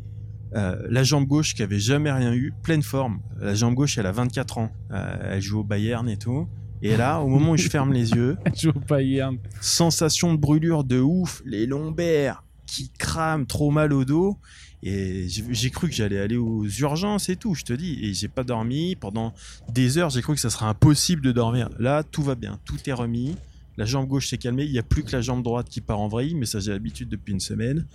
euh, 0.54 0.76
la 0.88 1.02
jambe 1.02 1.26
gauche 1.26 1.54
qui 1.54 1.62
avait 1.62 1.78
jamais 1.78 2.12
rien 2.12 2.32
eu, 2.32 2.52
pleine 2.62 2.82
forme. 2.82 3.20
La 3.40 3.54
jambe 3.54 3.74
gauche, 3.74 3.98
elle 3.98 4.06
a 4.06 4.12
24 4.12 4.58
ans. 4.58 4.72
Euh, 4.90 5.32
elle 5.32 5.40
joue 5.40 5.60
au 5.60 5.64
Bayern 5.64 6.08
et 6.08 6.16
tout. 6.16 6.48
Et 6.82 6.96
là, 6.96 7.20
au 7.20 7.28
moment 7.28 7.52
où 7.52 7.56
je 7.56 7.68
ferme 7.68 7.92
les 7.92 8.10
yeux, 8.10 8.36
sensation 9.60 10.34
de 10.34 10.38
brûlure 10.38 10.82
de 10.82 10.98
ouf, 10.98 11.40
les 11.46 11.64
lombaires 11.66 12.42
qui 12.66 12.90
crament, 12.98 13.46
trop 13.46 13.70
mal 13.70 13.92
au 13.92 14.04
dos. 14.04 14.36
Et 14.82 15.28
j'ai 15.28 15.44
j'ai 15.50 15.70
cru 15.70 15.88
que 15.88 15.94
j'allais 15.94 16.18
aller 16.18 16.36
aux 16.36 16.66
urgences 16.66 17.28
et 17.28 17.36
tout, 17.36 17.54
je 17.54 17.62
te 17.62 17.72
dis. 17.72 17.98
Et 18.02 18.14
j'ai 18.14 18.26
pas 18.26 18.42
dormi 18.42 18.96
pendant 18.96 19.32
des 19.72 19.96
heures. 19.96 20.10
J'ai 20.10 20.22
cru 20.22 20.34
que 20.34 20.40
ça 20.40 20.50
serait 20.50 20.66
impossible 20.66 21.22
de 21.22 21.30
dormir. 21.30 21.68
Là, 21.78 22.02
tout 22.02 22.22
va 22.22 22.34
bien, 22.34 22.58
tout 22.64 22.78
est 22.86 22.92
remis. 22.92 23.36
La 23.76 23.84
jambe 23.84 24.08
gauche 24.08 24.28
s'est 24.28 24.38
calmée. 24.38 24.64
Il 24.64 24.72
n'y 24.72 24.78
a 24.78 24.82
plus 24.82 25.04
que 25.04 25.12
la 25.12 25.20
jambe 25.20 25.42
droite 25.42 25.68
qui 25.68 25.80
part 25.80 26.00
en 26.00 26.08
vrille, 26.08 26.34
mais 26.34 26.46
ça 26.46 26.58
j'ai 26.58 26.72
l'habitude 26.72 27.08
depuis 27.08 27.32
une 27.32 27.40
semaine. 27.40 27.86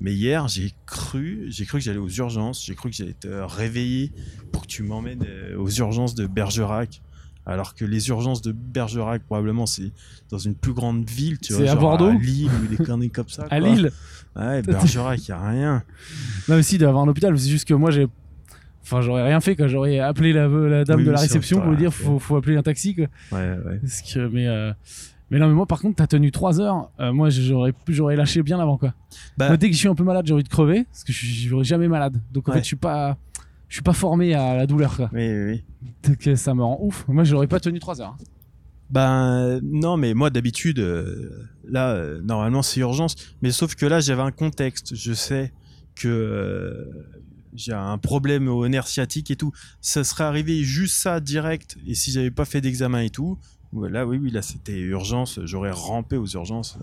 Mais 0.00 0.12
hier, 0.12 0.46
j'ai 0.48 0.72
cru, 0.84 1.46
j'ai 1.48 1.64
cru 1.64 1.78
que 1.78 1.84
j'allais 1.84 1.98
aux 1.98 2.08
urgences. 2.08 2.64
J'ai 2.64 2.74
cru 2.74 2.90
que 2.90 2.96
j'allais 2.96 3.14
te 3.14 3.28
réveiller 3.28 4.12
pour 4.52 4.62
que 4.62 4.66
tu 4.66 4.82
m'emmènes 4.82 5.24
euh, 5.26 5.56
aux 5.56 5.70
urgences 5.70 6.14
de 6.14 6.26
Bergerac. 6.26 7.00
Alors 7.48 7.74
que 7.74 7.84
les 7.84 8.08
urgences 8.08 8.42
de 8.42 8.50
Bergerac, 8.50 9.22
probablement, 9.22 9.66
c'est 9.66 9.92
dans 10.30 10.38
une 10.38 10.56
plus 10.56 10.72
grande 10.72 11.08
ville, 11.08 11.38
tu 11.38 11.52
vois, 11.52 11.64
C'est 11.64 11.68
à 11.70 11.76
Bordeaux 11.76 12.08
à 12.08 12.14
Lille 12.14 12.50
ou 12.62 12.66
des 12.66 12.76
conneries 12.84 13.10
comme 13.10 13.28
ça. 13.28 13.44
À 13.50 13.60
quoi. 13.60 13.68
Lille. 13.68 13.92
Ouais, 14.34 14.62
Bergerac, 14.66 15.28
y 15.28 15.32
a 15.32 15.48
rien. 15.48 15.82
Non, 16.48 16.56
mais 16.56 16.62
si, 16.64 16.76
d'avoir 16.76 17.04
un 17.04 17.08
hôpital, 17.08 17.38
c'est 17.38 17.48
juste 17.48 17.66
que 17.66 17.74
moi 17.74 17.92
j'ai. 17.92 18.08
Enfin, 18.82 19.00
j'aurais 19.00 19.24
rien 19.24 19.40
fait 19.40 19.56
quoi. 19.56 19.68
J'aurais 19.68 20.00
appelé 20.00 20.32
la, 20.32 20.48
la 20.48 20.84
dame 20.84 20.98
Oui, 20.98 21.06
de 21.06 21.10
la 21.10 21.20
réception 21.20 21.60
pour 21.60 21.70
lui 21.70 21.76
dire 21.76 21.92
faut, 21.92 22.18
faut 22.18 22.36
appeler 22.36 22.56
un 22.56 22.62
taxi 22.62 22.94
quoi. 22.94 23.06
Ouais, 23.32 23.56
ouais. 23.64 23.78
Parce 23.80 24.02
que, 24.02 24.28
mais, 24.28 24.46
euh, 24.48 24.72
mais 25.30 25.38
non, 25.38 25.48
mais 25.48 25.54
moi 25.54 25.66
par 25.66 25.80
contre, 25.80 25.96
t'as 25.96 26.06
tenu 26.06 26.30
3 26.30 26.60
heures. 26.60 26.90
Euh, 27.00 27.12
moi 27.12 27.30
j'aurais, 27.30 27.72
j'aurais 27.88 28.16
lâché 28.16 28.42
bien 28.42 28.58
avant 28.60 28.78
quoi. 28.78 28.94
Bah- 29.36 29.48
Moi, 29.48 29.56
dès 29.56 29.68
que 29.68 29.74
je 29.74 29.78
suis 29.78 29.88
un 29.88 29.94
peu 29.94 30.04
malade, 30.04 30.26
j'ai 30.26 30.34
envie 30.34 30.42
de 30.44 30.48
crever. 30.48 30.84
Parce 30.84 31.04
que 31.04 31.12
je 31.12 31.18
suis 31.26 31.50
jamais 31.64 31.88
malade. 31.88 32.20
Donc 32.32 32.48
en 32.48 32.52
Ouais. 32.52 32.58
fait, 32.58 32.62
je 32.62 32.66
suis 32.68 32.76
pas. 32.76 33.16
Je 33.68 33.74
suis 33.74 33.82
pas 33.82 33.92
formé 33.94 34.32
à 34.34 34.54
la 34.56 34.66
douleur 34.68 34.96
quoi. 34.96 35.10
Oui, 35.12 35.26
oui, 35.28 35.44
oui. 35.44 35.64
Donc, 36.08 36.26
euh, 36.28 36.36
ça 36.36 36.54
me 36.54 36.62
rend 36.62 36.78
ouf. 36.80 37.04
Moi 37.08 37.24
j'aurais 37.24 37.48
pas 37.48 37.58
tenu 37.60 37.80
3 37.80 38.00
heures. 38.00 38.16
Ben 38.90 39.58
non, 39.62 39.96
mais 39.96 40.14
moi 40.14 40.30
d'habitude, 40.30 40.78
euh, 40.78 41.48
là, 41.68 41.90
euh, 41.94 42.20
normalement 42.22 42.62
c'est 42.62 42.80
urgence. 42.80 43.16
Mais 43.42 43.50
sauf 43.50 43.74
que 43.74 43.84
là, 43.86 43.98
j'avais 44.00 44.22
un 44.22 44.30
contexte. 44.30 44.94
Je 44.94 45.12
sais 45.12 45.52
que 45.96 46.06
euh, 46.06 46.84
j'ai 47.54 47.72
un 47.72 47.98
problème 47.98 48.46
au 48.48 48.68
nerf 48.68 48.86
sciatique 48.86 49.30
et 49.32 49.36
tout. 49.36 49.50
Ça 49.80 50.04
serait 50.04 50.24
arrivé 50.24 50.62
juste 50.62 50.96
ça 50.98 51.18
direct. 51.18 51.76
Et 51.86 51.94
si 51.96 52.12
j'avais 52.12 52.30
pas 52.30 52.44
fait 52.44 52.60
d'examen 52.60 53.00
et 53.00 53.10
tout, 53.10 53.38
là, 53.84 54.06
oui, 54.06 54.18
oui, 54.22 54.30
là 54.30 54.42
c'était 54.42 54.78
urgence. 54.78 55.38
J'aurais 55.44 55.70
rampé 55.70 56.16
aux 56.16 56.26
urgences. 56.26 56.78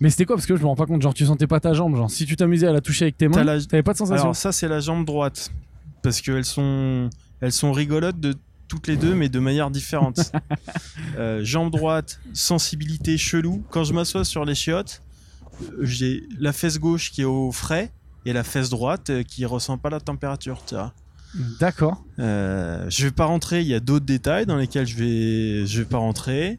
Mais 0.00 0.10
c'était 0.10 0.24
quoi? 0.24 0.36
Parce 0.36 0.46
que 0.46 0.56
je 0.56 0.62
me 0.62 0.66
rends 0.66 0.76
pas 0.76 0.86
compte. 0.86 1.02
Genre, 1.02 1.14
tu 1.14 1.26
sentais 1.26 1.46
pas 1.46 1.60
ta 1.60 1.72
jambe. 1.74 1.96
Genre, 1.96 2.10
si 2.10 2.24
tu 2.26 2.36
t'amusais 2.36 2.66
à 2.66 2.72
la 2.72 2.80
toucher 2.80 3.04
avec 3.06 3.16
tes 3.18 3.28
mains, 3.28 3.44
la- 3.44 3.60
t'avais 3.64 3.82
pas 3.82 3.92
de 3.92 3.98
sensation. 3.98 4.22
Alors 4.24 4.36
ça, 4.36 4.52
c'est 4.52 4.68
la 4.68 4.80
jambe 4.80 5.04
droite. 5.04 5.50
Parce 6.02 6.20
qu'elles 6.20 6.44
sont... 6.46 7.10
elles 7.40 7.52
sont 7.52 7.72
rigolotes 7.72 8.18
de 8.18 8.34
toutes 8.68 8.86
les 8.86 8.96
deux, 8.96 9.14
mais 9.14 9.28
de 9.28 9.38
manière 9.40 9.70
différente. 9.70 10.32
Euh, 11.18 11.40
jambe 11.44 11.70
droite, 11.72 12.20
sensibilité 12.32 13.18
chelou. 13.18 13.62
Quand 13.70 13.84
je 13.84 13.92
m'assois 13.92 14.24
sur 14.24 14.44
les 14.44 14.54
chiottes, 14.54 15.02
euh, 15.62 15.66
j'ai 15.80 16.22
la 16.38 16.52
fesse 16.52 16.78
gauche 16.78 17.10
qui 17.10 17.22
est 17.22 17.24
au 17.26 17.50
frais 17.52 17.90
et 18.24 18.32
la 18.32 18.44
fesse 18.44 18.70
droite 18.70 19.10
euh, 19.10 19.22
qui 19.22 19.44
ressent 19.44 19.76
pas 19.76 19.90
la 19.90 20.00
température. 20.00 20.62
Tu 20.66 20.74
vois. 20.76 20.92
D'accord. 21.60 22.04
Euh, 22.18 22.86
je 22.88 23.04
vais 23.04 23.12
pas 23.12 23.26
rentrer. 23.26 23.60
Il 23.60 23.66
y 23.68 23.74
a 23.74 23.80
d'autres 23.80 24.06
détails 24.06 24.46
dans 24.46 24.56
lesquels 24.56 24.86
je 24.86 24.96
vais, 24.96 25.66
je 25.66 25.78
vais 25.80 25.88
pas 25.88 25.98
rentrer. 25.98 26.58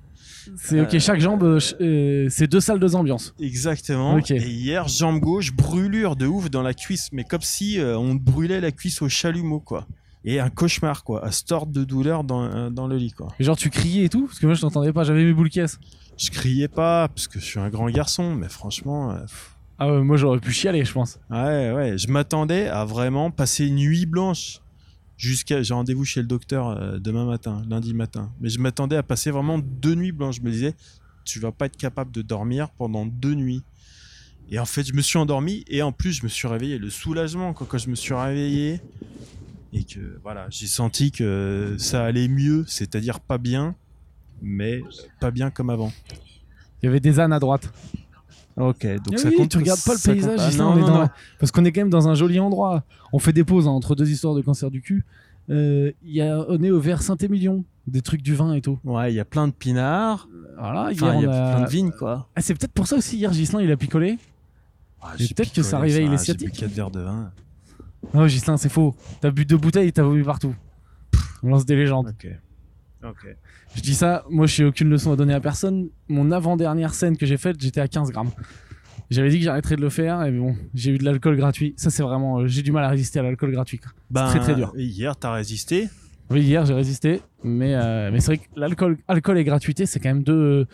C'est 0.57 0.81
ok, 0.81 0.97
chaque 0.97 1.19
jambe, 1.19 1.43
euh, 1.43 1.59
euh, 1.81 2.27
c'est 2.29 2.47
deux 2.47 2.61
salles, 2.61 2.79
deux 2.79 2.95
ambiances. 2.95 3.35
Exactement. 3.39 4.17
Et 4.17 4.49
hier, 4.49 4.87
jambe 4.87 5.19
gauche, 5.19 5.53
brûlure 5.53 6.15
de 6.15 6.25
ouf 6.25 6.49
dans 6.49 6.63
la 6.63 6.73
cuisse, 6.73 7.09
mais 7.11 7.23
comme 7.23 7.41
si 7.41 7.79
euh, 7.79 7.97
on 7.97 8.15
brûlait 8.15 8.59
la 8.59 8.71
cuisse 8.71 9.01
au 9.03 9.09
chalumeau, 9.09 9.59
quoi. 9.59 9.87
Et 10.23 10.39
un 10.39 10.49
cauchemar, 10.49 11.03
quoi, 11.03 11.31
se 11.31 11.43
tordre 11.43 11.71
de 11.71 11.83
douleur 11.83 12.23
dans, 12.23 12.43
euh, 12.43 12.69
dans 12.69 12.87
le 12.87 12.97
lit, 12.97 13.11
quoi. 13.11 13.27
Et 13.39 13.43
genre, 13.43 13.57
tu 13.57 13.69
criais 13.69 14.05
et 14.05 14.09
tout? 14.09 14.25
Parce 14.25 14.39
que 14.39 14.45
moi, 14.47 14.55
je 14.55 14.61
t'entendais 14.61 14.93
pas, 14.93 15.03
j'avais 15.03 15.23
mes 15.23 15.33
boules 15.33 15.49
caisses. 15.49 15.79
Je 16.17 16.29
criais 16.31 16.67
pas, 16.67 17.07
parce 17.07 17.27
que 17.27 17.39
je 17.39 17.45
suis 17.45 17.59
un 17.59 17.69
grand 17.69 17.89
garçon, 17.89 18.35
mais 18.35 18.49
franchement, 18.49 19.11
euh, 19.11 19.19
pff, 19.21 19.50
Ah 19.83 19.91
ouais, 19.91 20.03
moi, 20.03 20.15
j'aurais 20.15 20.39
pu 20.39 20.51
chialer, 20.51 20.85
je 20.85 20.93
pense. 20.93 21.19
ouais, 21.31 21.71
ouais, 21.71 21.97
je 21.97 22.07
m'attendais 22.07 22.67
à 22.67 22.85
vraiment 22.85 23.31
passer 23.31 23.65
une 23.65 23.77
nuit 23.77 24.05
blanche. 24.05 24.59
Jusqu'à, 25.17 25.63
j'ai 25.63 25.73
rendez-vous 25.73 26.05
chez 26.05 26.21
le 26.21 26.27
docteur 26.27 26.67
euh, 26.67 26.99
demain 26.99 27.25
matin, 27.25 27.63
lundi 27.67 27.95
matin. 27.95 28.31
Mais 28.39 28.49
je 28.49 28.59
m'attendais 28.59 28.95
à 28.95 29.01
passer 29.01 29.31
vraiment 29.31 29.57
deux 29.57 29.95
nuits 29.95 30.11
blanches. 30.11 30.35
Je 30.35 30.43
me 30.43 30.51
disais, 30.51 30.75
tu 31.25 31.39
vas 31.39 31.51
pas 31.51 31.65
être 31.65 31.77
capable 31.77 32.11
de 32.11 32.21
dormir 32.21 32.69
pendant 32.77 33.07
deux 33.07 33.33
nuits. 33.33 33.63
Et 34.51 34.59
en 34.59 34.65
fait, 34.65 34.83
je 34.83 34.93
me 34.93 35.01
suis 35.01 35.17
endormi 35.17 35.65
et 35.67 35.81
en 35.81 35.91
plus, 35.91 36.13
je 36.13 36.25
me 36.25 36.29
suis 36.29 36.47
réveillé. 36.47 36.77
Le 36.77 36.91
soulagement, 36.91 37.55
quoi, 37.55 37.65
quand 37.67 37.79
je 37.79 37.89
me 37.89 37.95
suis 37.95 38.13
réveillé 38.13 38.81
et 39.73 39.83
que 39.83 40.19
voilà, 40.21 40.45
j'ai 40.51 40.67
senti 40.67 41.11
que 41.11 41.75
ça 41.79 42.05
allait 42.05 42.27
mieux, 42.27 42.65
c'est-à-dire 42.67 43.19
pas 43.19 43.39
bien, 43.39 43.75
mais 44.43 44.83
pas 45.19 45.31
bien 45.31 45.49
comme 45.49 45.71
avant. 45.71 45.91
Il 46.83 46.85
y 46.85 46.87
avait 46.87 46.99
des 46.99 47.19
ânes 47.19 47.33
à 47.33 47.39
droite. 47.39 47.73
Ok, 48.57 48.85
donc 48.85 49.13
Ah 49.13 49.17
ça 49.17 49.29
oui, 49.29 49.35
compte. 49.35 49.49
tu 49.49 49.57
regardes 49.57 49.79
pas 49.83 49.93
le 49.93 50.13
paysage, 50.13 50.57
non, 50.57 50.77
est 50.77 50.81
dans 50.81 50.99
la- 50.99 51.13
Parce 51.39 51.51
qu'on 51.51 51.63
est 51.65 51.71
quand 51.71 51.81
même 51.81 51.89
dans 51.89 52.07
un 52.07 52.15
joli 52.15 52.39
endroit. 52.39 52.83
On 53.13 53.19
fait 53.19 53.33
des 53.33 53.43
pauses 53.43 53.67
hein, 53.67 53.71
entre 53.71 53.95
deux 53.95 54.09
histoires 54.09 54.35
de 54.35 54.41
cancer 54.41 54.69
du 54.71 54.81
cul. 54.81 55.05
Euh, 55.49 55.91
y 56.03 56.21
a, 56.21 56.45
on 56.49 56.61
est 56.61 56.69
au 56.71 56.79
vers 56.79 57.01
Saint-Émilion, 57.01 57.63
des 57.87 58.01
trucs 58.01 58.21
du 58.21 58.35
vin 58.35 58.53
et 58.53 58.61
tout. 58.61 58.77
Ouais, 58.83 59.11
il 59.11 59.15
y 59.15 59.19
a 59.19 59.25
plein 59.25 59.47
de 59.47 59.53
pinards. 59.53 60.27
Voilà, 60.57 60.89
Enfin, 60.91 61.15
il 61.15 61.21
y 61.23 61.27
on 61.27 61.31
a 61.31 61.35
a- 61.35 61.55
plein 61.55 61.65
de 61.65 61.69
vignes, 61.69 61.91
quoi. 61.97 62.27
Ah, 62.35 62.41
c'est 62.41 62.53
peut-être 62.53 62.73
pour 62.73 62.87
ça 62.87 62.97
aussi, 62.97 63.17
hier, 63.17 63.33
Gislain, 63.33 63.61
il 63.61 63.71
a 63.71 63.77
picolé. 63.77 64.17
Ah, 65.01 65.13
j'ai 65.17 65.33
peut-être 65.33 65.51
que 65.53 65.63
ça 65.63 65.79
réveille 65.79 66.05
les 66.07 66.17
J'ai 66.17 66.23
sciatiques. 66.25 66.51
bu 66.53 66.59
4 66.59 66.71
verres 66.71 66.91
de 66.91 66.99
vin. 66.99 67.31
Non, 68.13 68.27
Gislain, 68.27 68.57
c'est 68.57 68.69
faux. 68.69 68.95
T'as 69.19 69.31
bu 69.31 69.45
deux 69.45 69.57
bouteilles 69.57 69.87
et 69.87 69.91
t'as 69.91 70.03
vomi 70.03 70.23
partout. 70.23 70.53
On 71.43 71.49
lance 71.49 71.65
des 71.65 71.75
légendes. 71.75 72.09
Ok. 72.09 72.27
Je 73.75 73.81
dis 73.81 73.95
ça, 73.95 74.23
moi, 74.29 74.45
je 74.45 74.61
n'ai 74.63 74.67
aucune 74.69 74.89
leçon 74.89 75.11
à 75.11 75.15
donner 75.15 75.33
à 75.33 75.39
personne. 75.39 75.89
Mon 76.07 76.31
avant-dernière 76.31 76.93
scène 76.93 77.17
que 77.17 77.25
j'ai 77.25 77.37
faite, 77.37 77.57
j'étais 77.59 77.81
à 77.81 77.87
15 77.87 78.11
grammes. 78.11 78.31
J'avais 79.09 79.29
dit 79.29 79.39
que 79.39 79.43
j'arrêterais 79.43 79.75
de 79.75 79.81
le 79.81 79.89
faire, 79.89 80.23
et 80.23 80.31
bon, 80.31 80.55
j'ai 80.73 80.91
eu 80.91 80.97
de 80.97 81.03
l'alcool 81.03 81.35
gratuit. 81.35 81.73
Ça, 81.77 81.89
c'est 81.89 82.03
vraiment. 82.03 82.39
euh, 82.39 82.47
j'ai 82.47 82.61
du 82.61 82.71
mal 82.71 82.83
à 82.85 82.89
résister 82.89 83.19
à 83.19 83.23
l'alcool 83.23 83.51
gratuit. 83.51 83.79
Ben, 84.09 84.27
très, 84.27 84.39
très 84.39 84.55
dur. 84.55 84.71
Hier, 84.77 85.15
t'as 85.17 85.33
résisté. 85.33 85.89
Oui, 86.29 86.41
hier 86.43 86.63
j'ai 86.65 86.73
résisté, 86.73 87.21
mais, 87.43 87.75
euh, 87.75 88.09
mais 88.09 88.21
c'est 88.21 88.27
vrai 88.27 88.37
que 88.37 88.43
l'alcool 88.55 88.97
alcool 89.09 89.37
et 89.37 89.43
gratuité, 89.43 89.85
c'est 89.85 89.99
quand 89.99 90.07
même 90.07 90.23
deux, 90.23 90.65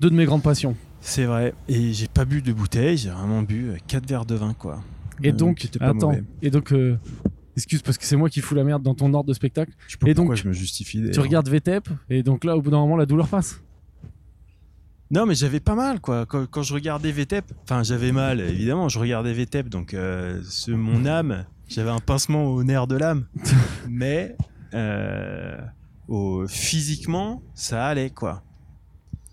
deux 0.00 0.10
de 0.10 0.14
mes 0.16 0.24
grandes 0.24 0.42
passions. 0.42 0.74
C'est 1.00 1.24
vrai. 1.24 1.54
Et 1.68 1.92
j'ai 1.92 2.08
pas 2.08 2.24
bu 2.24 2.42
de 2.42 2.52
bouteille, 2.52 2.96
j'ai 2.96 3.10
vraiment 3.10 3.42
bu 3.42 3.70
4 3.86 4.08
verres 4.08 4.26
de 4.26 4.34
vin, 4.34 4.54
quoi. 4.54 4.80
Et 5.22 5.28
Euh, 5.28 5.32
donc, 5.32 5.68
attends, 5.80 6.08
mauvais. 6.08 6.24
et 6.42 6.50
donc, 6.50 6.72
euh, 6.72 6.96
excuse 7.58 7.82
parce 7.82 7.98
que 7.98 8.04
c'est 8.04 8.16
moi 8.16 8.30
qui 8.30 8.40
fous 8.40 8.54
la 8.54 8.64
merde 8.64 8.82
dans 8.82 8.94
ton 8.94 9.12
ordre 9.14 9.28
de 9.28 9.34
spectacle. 9.34 9.72
Je 9.86 9.96
et 10.06 10.14
donc, 10.14 10.34
je 10.34 10.46
me 10.48 10.52
justifie. 10.52 11.10
Tu 11.12 11.20
regardes 11.20 11.48
VTEP, 11.48 11.88
et 12.10 12.22
donc 12.22 12.44
là, 12.44 12.56
au 12.56 12.62
bout 12.62 12.70
d'un 12.70 12.78
moment, 12.78 12.96
la 12.96 13.06
douleur 13.06 13.28
passe. 13.28 13.60
Non, 15.10 15.24
mais 15.24 15.34
j'avais 15.34 15.60
pas 15.60 15.74
mal, 15.74 16.00
quoi. 16.00 16.26
Quand, 16.26 16.46
quand 16.46 16.62
je 16.62 16.74
regardais 16.74 17.10
VTEP, 17.12 17.44
enfin, 17.64 17.82
j'avais 17.82 18.12
mal, 18.12 18.40
évidemment. 18.40 18.88
Je 18.90 18.98
regardais 18.98 19.32
VTEP, 19.32 19.68
donc 19.70 19.94
euh, 19.94 20.40
ce- 20.44 20.70
mon 20.70 21.06
âme, 21.18 21.46
j'avais 21.68 21.90
un 21.90 21.98
pincement 21.98 22.44
au 22.46 22.62
nerf 22.62 22.86
de 22.86 22.96
l'âme. 22.96 23.26
mais 23.88 24.36
euh, 24.74 25.56
au- 26.08 26.46
physiquement, 26.46 27.42
ça 27.54 27.86
allait, 27.86 28.10
quoi. 28.10 28.42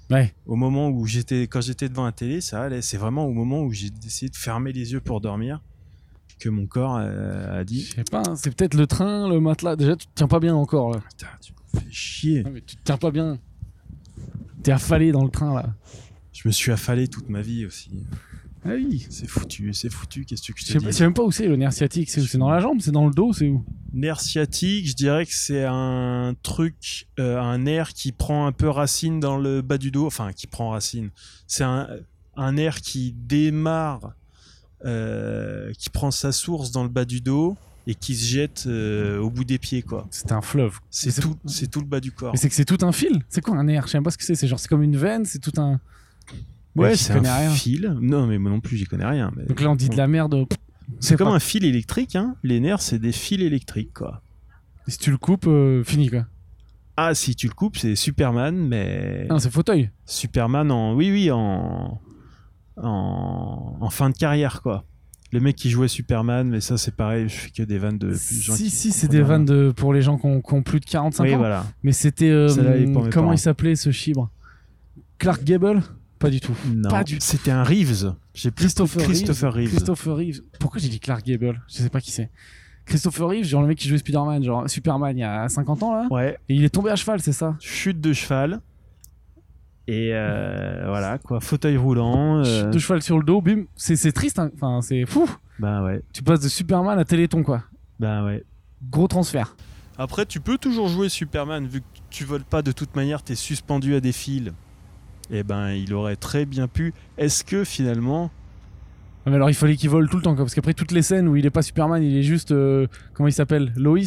Ouais. 0.09 0.33
Au 0.45 0.55
moment 0.55 0.89
où 0.89 1.05
j'étais, 1.07 1.47
quand 1.47 1.61
j'étais 1.61 1.89
devant 1.89 2.05
la 2.05 2.11
télé, 2.13 2.39
ça 2.39 2.61
allait. 2.61 2.81
C'est 2.81 2.97
vraiment 2.97 3.25
au 3.25 3.33
moment 3.33 3.61
où 3.63 3.71
j'ai 3.73 3.89
décidé 3.89 4.29
de 4.29 4.35
fermer 4.37 4.71
les 4.71 4.93
yeux 4.93 5.01
pour 5.01 5.19
dormir 5.19 5.61
que 6.39 6.49
mon 6.49 6.65
corps 6.67 6.97
euh, 6.99 7.59
a 7.59 7.59
Je 7.59 7.63
dit 7.63 7.81
sais 7.83 8.03
pas, 8.03 8.23
hein, 8.27 8.35
c'est 8.35 8.55
peut-être 8.55 8.73
le 8.75 8.87
train, 8.87 9.27
le 9.29 9.39
matelas. 9.39 9.75
Déjà, 9.75 9.95
tu 9.95 10.05
te 10.07 10.11
tiens 10.15 10.27
pas 10.27 10.39
bien 10.39 10.55
encore 10.55 10.91
là. 10.91 10.99
Putain, 11.09 11.27
tu 11.41 11.53
me 11.53 11.79
fais 11.79 11.85
chier. 11.91 12.43
Non, 12.43 12.51
mais 12.51 12.61
tu 12.61 12.75
te 12.75 12.81
tiens 12.83 12.97
pas 12.97 13.11
bien. 13.11 13.39
T'es 14.63 14.71
affalé 14.71 15.11
dans 15.11 15.23
le 15.23 15.29
train 15.29 15.53
là. 15.53 15.75
Je 16.33 16.47
me 16.47 16.51
suis 16.51 16.71
affalé 16.71 17.07
toute 17.07 17.29
ma 17.29 17.41
vie 17.41 17.65
aussi. 17.65 17.91
Ah 18.65 18.71
oui. 18.73 19.05
C'est 19.11 19.27
foutu, 19.27 19.71
c'est 19.73 19.91
foutu. 19.91 20.25
Qu'est-ce 20.25 20.41
que 20.51 20.53
je 20.57 20.65
Je 20.65 20.71
sais 20.73 20.79
pas- 20.79 20.85
je 20.87 20.91
sais 20.91 21.03
même 21.03 21.13
pas 21.13 21.23
où 21.23 21.31
c'est 21.31 21.47
le 21.47 21.55
nerf 21.55 21.71
sciatique. 21.71 22.09
C'est 22.09 22.19
où? 22.21 22.25
C'est 22.25 22.39
dans 22.39 22.49
la 22.49 22.59
jambe 22.59 22.81
C'est 22.81 22.91
dans 22.91 23.05
le 23.07 23.13
dos 23.13 23.31
C'est 23.31 23.47
où? 23.47 23.63
Nerf 23.93 24.19
sciatique, 24.19 24.87
je 24.89 24.95
dirais 24.95 25.25
que 25.25 25.33
c'est 25.33 25.63
un 25.65 26.33
truc, 26.41 27.07
euh, 27.19 27.39
un 27.39 27.59
nerf 27.59 27.93
qui 27.93 28.11
prend 28.11 28.47
un 28.47 28.51
peu 28.51 28.67
racine 28.67 29.19
dans 29.19 29.37
le 29.37 29.61
bas 29.61 29.77
du 29.77 29.91
dos. 29.91 30.07
Enfin, 30.07 30.33
qui 30.33 30.47
prend 30.47 30.71
racine. 30.71 31.11
C'est 31.47 31.63
un, 31.63 31.87
un 32.35 32.51
nerf 32.53 32.81
qui 32.81 33.13
démarre, 33.15 34.13
euh, 34.85 35.71
qui 35.77 35.89
prend 35.89 36.11
sa 36.11 36.31
source 36.31 36.71
dans 36.71 36.83
le 36.83 36.89
bas 36.89 37.05
du 37.05 37.21
dos 37.21 37.57
et 37.87 37.95
qui 37.95 38.15
se 38.15 38.25
jette 38.25 38.63
euh, 38.67 39.19
au 39.19 39.29
bout 39.29 39.43
des 39.43 39.57
pieds, 39.59 39.81
quoi. 39.83 40.07
C'est 40.11 40.31
un 40.31 40.41
fleuve. 40.41 40.79
C'est 40.89 41.19
tout, 41.21 41.35
c'est 41.45 41.69
tout 41.69 41.79
le 41.81 41.85
bas 41.87 41.99
du 41.99 42.11
corps. 42.11 42.31
Mais 42.33 42.39
c'est 42.39 42.49
que 42.49 42.55
c'est 42.55 42.65
tout 42.65 42.83
un 42.85 42.91
fil. 42.91 43.23
C'est 43.29 43.41
quoi 43.41 43.55
un 43.57 43.63
nerf 43.63 43.85
Je 43.87 43.91
sais 43.91 43.97
même 43.97 44.03
pas 44.03 44.11
ce 44.11 44.17
que 44.17 44.23
c'est. 44.23 44.35
C'est 44.35 44.47
genre 44.47 44.59
c'est 44.59 44.67
comme 44.67 44.83
une 44.83 44.97
veine. 44.97 45.25
C'est 45.25 45.39
tout 45.39 45.51
un. 45.59 45.79
Ouais, 46.75 46.89
Ouais, 46.89 46.95
c'est 46.97 47.13
un 47.13 47.21
rien. 47.21 47.51
fil. 47.51 47.95
Non, 48.01 48.27
mais 48.27 48.37
moi 48.37 48.51
non 48.51 48.59
plus, 48.59 48.75
j'y 48.77 48.85
connais 48.85 49.05
rien. 49.05 49.31
mais- 49.35 49.45
Donc 49.45 49.61
là 49.61 49.69
on 49.69 49.75
dit 49.75 49.87
de 49.89 49.95
la 49.97 50.07
merde. 50.07 50.45
C'est 50.99 51.15
comme 51.17 51.29
pas- 51.29 51.33
un 51.35 51.39
fil 51.39 51.63
électrique, 51.65 52.15
hein. 52.15 52.35
Les 52.43 52.59
nerfs, 52.59 52.81
c'est 52.81 52.99
des 52.99 53.11
fils 53.11 53.41
électriques, 53.41 53.93
quoi. 53.93 54.21
Si 54.87 54.97
tu 54.99 55.09
le 55.09 55.17
coupes, 55.17 55.47
euh, 55.47 55.83
fini 55.83 56.09
quoi. 56.09 56.25
Ah, 56.97 57.13
si 57.15 57.35
tu 57.35 57.47
le 57.47 57.53
coupes, 57.53 57.77
c'est 57.77 57.95
Superman, 57.95 58.55
mais 58.67 59.25
Ah, 59.29 59.39
c'est 59.39 59.49
fauteuil. 59.51 59.89
Superman 60.05 60.71
en, 60.71 60.95
oui, 60.95 61.11
oui, 61.11 61.31
en, 61.31 61.99
en, 62.81 63.77
en 63.79 63.89
fin 63.89 64.09
de 64.09 64.15
carrière, 64.15 64.61
quoi. 64.61 64.85
Le 65.31 65.39
mec 65.39 65.55
qui 65.55 65.69
jouait 65.69 65.87
Superman, 65.87 66.47
mais 66.47 66.61
ça, 66.61 66.77
c'est 66.77 66.95
pareil, 66.95 67.27
je 67.27 67.33
fais 67.35 67.49
que 67.49 67.63
des 67.63 67.77
vannes 67.77 67.97
de 67.97 68.09
plus 68.09 68.41
gens 68.41 68.53
Si 68.55 68.69
si, 68.69 68.91
c'est 68.91 69.07
des 69.07 69.21
vannes 69.21 69.43
de 69.43 69.73
pour 69.75 69.91
les 69.93 70.01
gens 70.01 70.17
qui 70.17 70.27
ont, 70.27 70.41
qui 70.41 70.53
ont 70.53 70.61
plus 70.63 70.79
de 70.79 70.85
45 70.85 71.23
Oui, 71.23 71.33
ans. 71.33 71.37
voilà. 71.39 71.65
Mais 71.83 71.91
c'était 71.91 72.29
euh, 72.29 72.47
comment 72.93 73.09
parents. 73.09 73.31
il 73.33 73.37
s'appelait 73.39 73.75
ce 73.75 73.91
chibre? 73.91 74.29
Clark 75.17 75.43
Gable? 75.43 75.81
Pas 76.19 76.29
du 76.29 76.39
tout. 76.39 76.53
Non, 76.73 76.89
Pas 76.89 77.03
du 77.03 77.15
tout. 77.17 77.25
c'était 77.25 77.51
un 77.51 77.63
Reeves. 77.63 78.13
J'ai 78.33 78.51
Christopher, 78.51 79.03
Christopher 79.03 79.53
Reeves. 79.53 79.63
Reeves. 79.65 79.75
Christopher 79.75 80.15
Reeves. 80.15 80.41
Pourquoi 80.59 80.79
j'ai 80.79 80.87
dit 80.89 80.99
Clark 80.99 81.25
Gable? 81.25 81.61
Je 81.67 81.73
sais 81.75 81.89
pas 81.89 81.99
qui 82.01 82.11
c'est. 82.11 82.29
Christopher 82.85 83.27
Reeves, 83.27 83.45
genre 83.45 83.61
le 83.63 83.67
mec 83.67 83.77
qui 83.77 83.89
jouait 83.89 83.97
Spider-Man, 83.97 84.43
genre 84.43 84.69
Superman 84.69 85.17
il 85.17 85.21
y 85.21 85.23
a 85.23 85.49
50 85.49 85.83
ans 85.83 85.95
là? 85.95 86.07
Ouais, 86.11 86.37
Et 86.49 86.55
il 86.55 86.63
est 86.63 86.69
tombé 86.69 86.91
à 86.91 86.95
cheval, 86.95 87.19
c'est 87.19 87.33
ça? 87.33 87.57
Chute 87.59 87.99
de 87.99 88.13
cheval. 88.13 88.61
Et 89.87 90.09
euh, 90.13 90.85
voilà, 90.87 91.17
quoi, 91.19 91.39
fauteuil 91.39 91.77
roulant. 91.77 92.43
euh, 92.43 92.69
De 92.71 92.79
cheval 92.79 93.01
sur 93.03 93.17
le 93.19 93.23
dos, 93.23 93.41
bim. 93.41 93.65
C'est 93.75 93.95
c'est 93.95 94.11
triste, 94.11 94.39
hein. 94.39 94.49
enfin 94.55 94.81
c'est 94.81 95.05
fou. 95.05 95.29
Bah 95.59 95.83
ouais, 95.83 96.01
Tu 96.11 96.23
passes 96.23 96.39
de 96.41 96.47
Superman 96.49 96.97
à 96.99 97.05
Téléthon 97.05 97.43
quoi. 97.43 97.63
bah 97.99 98.23
ouais. 98.25 98.43
Gros 98.89 99.07
transfert. 99.07 99.55
Après, 99.97 100.25
tu 100.25 100.39
peux 100.41 100.57
toujours 100.57 100.89
jouer 100.89 101.07
Superman, 101.07 101.65
vu 101.67 101.79
que 101.81 101.85
tu 102.09 102.25
voles 102.25 102.43
pas 102.43 102.61
de 102.61 102.71
toute 102.73 102.95
manière, 102.95 103.23
t'es 103.23 103.35
suspendu 103.35 103.95
à 103.95 104.01
des 104.01 104.11
fils. 104.11 104.51
Eh 105.31 105.43
ben, 105.43 105.69
il 105.71 105.93
aurait 105.93 106.17
très 106.17 106.45
bien 106.45 106.67
pu. 106.67 106.93
Est-ce 107.17 107.43
que 107.45 107.63
finalement, 107.63 108.29
Ah, 109.25 109.29
Mais 109.29 109.35
alors 109.37 109.49
il 109.49 109.53
fallait 109.55 109.75
qu'il 109.77 109.89
vole 109.89 110.09
tout 110.09 110.17
le 110.17 110.23
temps 110.23 110.35
quoi, 110.35 110.43
parce 110.43 110.53
qu'après 110.53 110.73
toutes 110.73 110.91
les 110.91 111.01
scènes 111.01 111.27
où 111.29 111.35
il 111.37 111.45
est 111.45 111.49
pas 111.51 111.61
Superman, 111.61 112.03
il 112.03 112.17
est 112.17 112.23
juste 112.23 112.51
euh, 112.51 112.87
comment 113.13 113.27
il 113.29 113.33
s'appelle? 113.33 113.71
Lois 113.77 113.99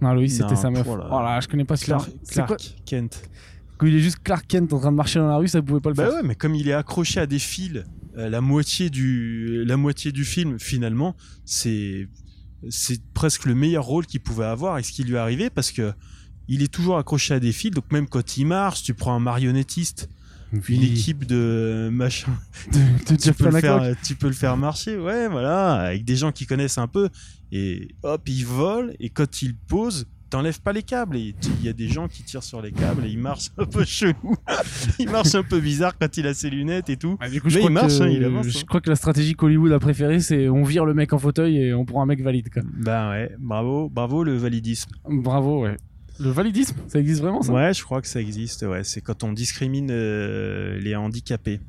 Non 0.00 0.14
Lois 0.14 0.28
c'était 0.28 0.56
sa 0.56 0.70
meuf. 0.70 0.86
oh 0.88 0.96
là. 0.96 1.08
Oh 1.10 1.20
là, 1.20 1.38
je 1.40 1.48
connais 1.48 1.64
pas 1.64 1.76
Clark, 1.76 2.04
Superman. 2.04 2.20
C'est 2.24 2.46
quoi 2.46 2.56
Clark 2.56 2.74
Kent 2.86 3.28
Quand 3.78 3.86
il 3.86 3.94
est 3.94 4.00
juste 4.00 4.18
Clark 4.22 4.46
Kent 4.46 4.72
en 4.72 4.78
train 4.80 4.90
de 4.90 4.96
marcher 4.96 5.18
dans 5.18 5.28
la 5.28 5.36
rue, 5.36 5.48
ça 5.48 5.60
pouvait 5.62 5.80
pas 5.80 5.90
le 5.90 5.94
Bah 5.94 6.06
faire. 6.06 6.14
ouais, 6.14 6.22
mais 6.22 6.34
comme 6.34 6.54
il 6.54 6.68
est 6.68 6.72
accroché 6.72 7.20
à 7.20 7.26
des 7.26 7.38
fils, 7.38 7.84
euh, 8.16 8.28
la 8.30 8.40
moitié 8.40 8.88
du 8.90 9.64
la 9.64 9.76
moitié 9.76 10.12
du 10.12 10.24
film, 10.24 10.58
finalement, 10.58 11.14
c'est 11.44 12.08
c'est 12.70 13.00
presque 13.12 13.44
le 13.44 13.54
meilleur 13.54 13.84
rôle 13.84 14.06
qu'il 14.06 14.20
pouvait 14.20 14.46
avoir 14.46 14.78
et 14.78 14.82
ce 14.82 14.92
qui 14.92 15.04
lui 15.04 15.14
est 15.14 15.18
arrivé 15.18 15.50
parce 15.50 15.70
que 15.72 15.92
il 16.48 16.62
est 16.62 16.72
toujours 16.72 16.96
accroché 16.96 17.34
à 17.34 17.40
des 17.40 17.52
fils, 17.52 17.70
donc 17.72 17.90
même 17.92 18.08
quand 18.08 18.36
il 18.36 18.46
marche, 18.46 18.82
tu 18.82 18.94
prends 18.94 19.14
un 19.14 19.20
marionnettiste, 19.20 20.08
une 20.68 20.82
équipe 20.82 21.26
de 21.26 21.88
machin, 21.92 22.32
de, 22.72 22.78
de 23.12 23.16
tu 23.18 23.24
Jeff 23.24 23.36
peux, 23.36 23.44
le 23.44 23.50
Panaclock. 23.50 23.82
faire, 23.82 23.96
tu 24.02 24.14
peux 24.14 24.28
le 24.28 24.32
faire 24.32 24.56
marcher, 24.56 24.96
ouais, 24.96 25.28
voilà, 25.28 25.74
avec 25.74 26.04
des 26.04 26.16
gens 26.16 26.32
qui 26.32 26.46
connaissent 26.46 26.78
un 26.78 26.86
peu. 26.88 27.08
Et 27.52 27.88
hop, 28.04 28.22
il 28.28 28.46
vole, 28.46 28.94
et 29.00 29.10
quand 29.10 29.42
il 29.42 29.56
pose, 29.56 30.06
t'enlèves 30.30 30.60
pas 30.60 30.72
les 30.72 30.82
câbles. 30.82 31.16
Et 31.16 31.34
il 31.60 31.66
y 31.66 31.68
a 31.68 31.72
des 31.72 31.88
gens 31.88 32.08
qui 32.08 32.22
tirent 32.22 32.42
sur 32.42 32.60
les 32.62 32.72
câbles 32.72 33.04
et 33.04 33.08
il 33.10 33.18
marche 33.18 33.50
un 33.58 33.64
peu 33.64 33.84
chelou. 33.84 34.36
il 34.98 35.10
marche 35.10 35.34
un 35.34 35.42
peu 35.42 35.60
bizarre 35.60 35.96
quand 35.98 36.16
il 36.16 36.26
a 36.26 36.34
ses 36.34 36.50
lunettes 36.50 36.90
et 36.90 36.96
tout. 36.96 37.16
Bah, 37.20 37.28
du 37.28 37.40
coup, 37.40 37.46
Mais 37.48 37.52
je 37.52 37.58
crois 37.58 37.70
il 37.70 37.74
marche, 37.74 37.98
que, 37.98 38.02
hein, 38.02 38.08
il 38.08 38.24
avance, 38.24 38.46
Je 38.46 38.58
hein. 38.58 38.62
crois 38.66 38.80
que 38.80 38.90
la 38.90 38.96
stratégie 38.96 39.34
qu'Hollywood 39.34 39.72
a 39.72 39.78
préférée, 39.78 40.20
c'est 40.20 40.48
on 40.48 40.64
vire 40.64 40.84
le 40.84 40.94
mec 40.94 41.12
en 41.12 41.18
fauteuil 41.18 41.56
et 41.58 41.74
on 41.74 41.84
prend 41.84 42.02
un 42.02 42.06
mec 42.06 42.22
valide. 42.22 42.50
Quoi. 42.52 42.62
Bah 42.64 43.10
ouais, 43.10 43.32
bravo, 43.38 43.88
bravo 43.88 44.24
le 44.24 44.36
validisme. 44.36 44.90
Bravo, 45.08 45.62
ouais. 45.62 45.76
Le 46.18 46.30
validisme, 46.30 46.76
ça 46.88 46.98
existe 46.98 47.20
vraiment 47.20 47.42
ça? 47.42 47.52
Ouais, 47.52 47.74
je 47.74 47.82
crois 47.82 48.00
que 48.00 48.08
ça 48.08 48.20
existe. 48.20 48.62
Ouais, 48.62 48.84
c'est 48.84 49.02
quand 49.02 49.22
on 49.22 49.32
discrimine 49.32 49.88
euh, 49.90 50.78
les 50.80 50.96
handicapés. 50.96 51.60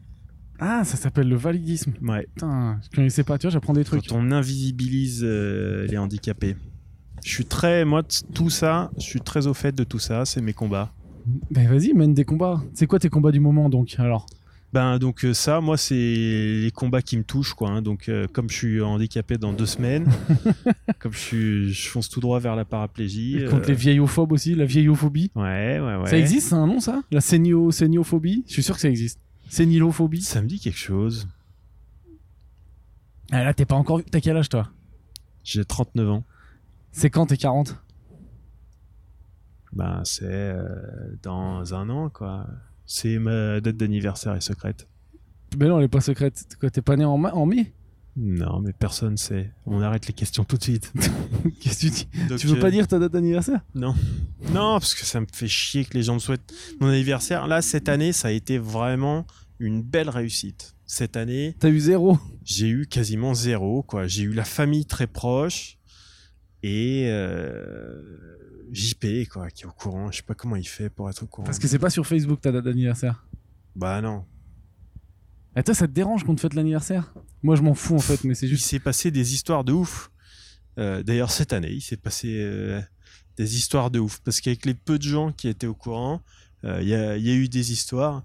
Ah, 0.60 0.84
ça 0.86 0.98
s'appelle 0.98 1.28
le 1.28 1.36
validisme. 1.36 1.94
Ouais, 2.02 2.28
Putain, 2.34 2.80
je 2.84 2.96
connaissais 2.96 3.24
pas, 3.24 3.38
tu 3.38 3.44
vois, 3.44 3.52
j'apprends 3.52 3.74
des 3.74 3.84
trucs. 3.84 4.08
quand 4.08 4.16
on 4.16 4.32
invisibilise 4.32 5.22
euh, 5.24 5.86
les 5.88 5.98
handicapés. 5.98 6.56
Je 7.24 7.30
suis 7.30 7.46
très, 7.46 7.84
moi, 7.86 8.04
tout 8.34 8.50
ça, 8.50 8.92
je 8.98 9.04
suis 9.04 9.22
très 9.22 9.48
au 9.48 9.54
fait 9.54 9.74
de 9.76 9.84
tout 9.84 10.00
ça. 10.00 10.26
C'est 10.26 10.42
mes 10.42 10.54
combats. 10.54 10.92
Ben 11.52 11.68
vas-y, 11.68 11.94
mène 11.94 12.14
des 12.14 12.24
combats. 12.24 12.62
C'est 12.74 12.88
quoi 12.88 13.00
tes 13.00 13.10
combats 13.10 13.32
du 13.32 13.40
moment 13.40 13.70
donc 13.70 13.96
alors? 13.98 14.26
Ben 14.74 14.98
donc 15.00 15.24
euh, 15.26 15.34
ça, 15.34 15.60
moi, 15.62 15.78
c'est 15.78 15.96
les 15.96 16.72
combats 16.74 17.02
qui 17.02 17.18
me 17.18 17.24
touchent, 17.24 17.54
quoi. 17.54 17.70
hein. 17.70 17.82
Donc 17.82 18.08
euh, 18.10 18.28
comme 18.32 18.50
je 18.50 18.56
suis 18.56 18.82
handicapé 18.82 19.38
dans 19.38 19.52
deux 19.54 19.66
semaines, 19.66 20.08
comme 21.00 21.14
je 21.14 21.18
suis, 21.18 21.74
je 21.74 21.90
fonce 21.90 22.08
tout 22.10 22.20
droit 22.22 22.40
vers 22.40 22.56
la 22.56 22.66
paraplégie. 22.66 23.44
Contre 23.50 23.64
euh, 23.66 23.68
les 23.70 23.74
vieillophobes 23.74 24.32
aussi, 24.32 24.56
la 24.56 24.66
vieillophobie. 24.66 25.32
Ouais, 25.36 25.80
ouais, 25.80 25.96
ouais. 25.98 26.10
Ça 26.10 26.18
existe, 26.18 26.50
c'est 26.50 26.56
un 26.56 26.68
nom 26.68 26.80
ça? 26.80 27.02
La 27.12 27.22
sénio, 27.22 27.72
séniophobie? 27.72 28.44
Je 28.48 28.54
suis 28.54 28.64
sûr 28.64 28.76
que 28.76 28.82
ça 28.82 28.90
existe. 28.90 29.20
Sénilophobie? 29.50 30.22
Ça 30.22 30.42
me 30.42 30.48
dit 30.48 30.60
quelque 30.60 30.78
chose. 30.80 31.28
Ah 33.32 33.44
là, 33.44 33.54
t'es 33.54 33.66
pas 33.66 33.76
encore. 33.76 34.02
T'as 34.10 34.20
quel 34.22 34.38
âge 34.38 34.50
toi? 34.50 34.70
J'ai 35.44 35.64
39 35.66 36.10
ans. 36.10 36.24
C'est 37.00 37.12
quand 37.12 37.28
t'es 37.28 37.38
40 37.38 37.76
Ben 39.72 40.02
c'est 40.04 40.24
euh, 40.26 40.66
dans 41.22 41.76
un 41.76 41.90
an, 41.92 42.10
quoi. 42.10 42.48
C'est 42.88 43.20
ma 43.20 43.62
date 43.62 43.78
d'anniversaire 43.78 44.34
est 44.34 44.42
secrète. 44.42 44.88
Ben 45.56 45.68
non, 45.70 45.78
elle 45.78 45.86
est 45.86 45.90
pas 45.90 46.02
secrète. 46.02 46.58
T'es 46.74 46.82
pas 46.82 46.96
né 46.96 47.06
en, 47.06 47.20
ma- 47.20 47.34
en 47.36 47.46
mai? 47.46 47.72
Non, 48.16 48.62
mais 48.62 48.74
personne 48.74 49.16
sait. 49.16 49.52
On 49.68 49.80
arrête 49.84 50.08
les 50.08 50.14
questions 50.14 50.44
tout 50.44 50.58
de 50.58 50.64
suite. 50.64 50.92
Qu'est-ce 51.62 51.76
que 51.76 51.80
tu 51.82 51.90
dis? 51.92 52.08
Donc, 52.30 52.40
Tu 52.40 52.48
veux 52.48 52.58
euh, 52.58 52.62
pas 52.62 52.72
dire 52.72 52.88
ta 52.88 52.98
date 52.98 53.12
d'anniversaire? 53.14 53.62
Non. 53.76 53.94
Non, 54.52 54.80
parce 54.80 54.96
que 54.96 55.06
ça 55.06 55.22
me 55.22 55.28
fait 55.32 55.48
chier 55.48 55.86
que 55.86 55.94
les 55.94 56.02
gens 56.02 56.16
me 56.16 56.20
souhaitent 56.20 56.52
mon 56.80 56.88
anniversaire. 56.88 57.46
Là, 57.46 57.62
cette 57.62 57.90
année, 57.90 58.12
ça 58.12 58.30
a 58.30 58.32
été 58.32 58.58
vraiment 58.58 59.28
une 59.60 59.84
belle 59.84 60.10
réussite. 60.10 60.76
Cette 60.88 61.16
année, 61.16 61.56
T'as 61.60 61.70
eu 61.70 61.80
zéro? 61.80 62.18
j'ai 62.44 62.70
eu 62.70 62.88
quasiment 62.88 63.36
zéro, 63.36 63.84
quoi. 63.84 64.08
J'ai 64.08 64.24
eu 64.24 64.34
la 64.34 64.46
famille 64.46 64.88
très 64.88 65.06
proche 65.06 65.77
et 66.64 67.06
euh, 67.10 68.02
JP, 68.72 69.28
quoi, 69.32 69.50
qui 69.50 69.64
est 69.64 69.68
au 69.68 69.72
courant. 69.72 70.12
Je 70.12 70.18
sais 70.18 70.24
pas 70.24 70.34
comment 70.34 70.56
il 70.56 70.68
fait 70.68 70.90
pour 70.90 71.10
être 71.10 71.24
au 71.24 71.28
courant. 71.28 71.46
Parce 71.46 71.60
que 71.60 71.68
c'est 71.68 71.80
pas 71.80 71.90
sur 71.90 72.06
Facebook 72.06 72.42
ta 72.42 72.52
date 72.52 72.66
d'anniversaire. 72.66 73.26
Bah 73.76 74.02
non. 74.02 74.26
Et 75.56 75.64
toi, 75.64 75.74
ça 75.74 75.88
te 75.88 75.92
dérange 75.94 76.24
qu'on 76.24 76.36
te 76.36 76.42
fête 76.42 76.54
l'anniversaire? 76.54 77.14
Moi, 77.44 77.56
je 77.56 77.62
m'en 77.62 77.74
fous 77.74 77.96
en 77.96 78.00
fait, 78.00 78.24
mais 78.24 78.36
c'est 78.36 78.46
Il 78.46 78.50
juste. 78.50 78.66
s'est 78.66 78.80
passé 78.80 79.10
des 79.12 79.34
histoires 79.34 79.64
de 79.64 79.74
ouf. 79.74 80.12
Euh, 80.78 81.02
D'ailleurs, 81.04 81.32
cette 81.32 81.54
année, 81.54 81.72
il 81.72 81.82
s'est 81.82 81.98
passé 81.98 82.28
euh, 82.42 82.80
des 83.38 83.56
histoires 83.58 83.90
de 83.90 84.00
ouf. 84.00 84.20
Parce 84.24 84.40
qu'avec 84.42 84.66
les 84.66 84.74
peu 84.76 84.98
de 85.00 85.04
gens 85.04 85.32
qui 85.32 85.48
étaient 85.48 85.66
au 85.68 85.74
courant, 85.74 86.22
euh, 86.64 86.80
il 86.82 86.88
y, 86.90 86.94
a, 86.96 87.18
il 87.18 87.26
y 87.26 87.32
a 87.32 87.34
eu 87.36 87.50
des 87.50 87.72
histoires. 87.72 88.24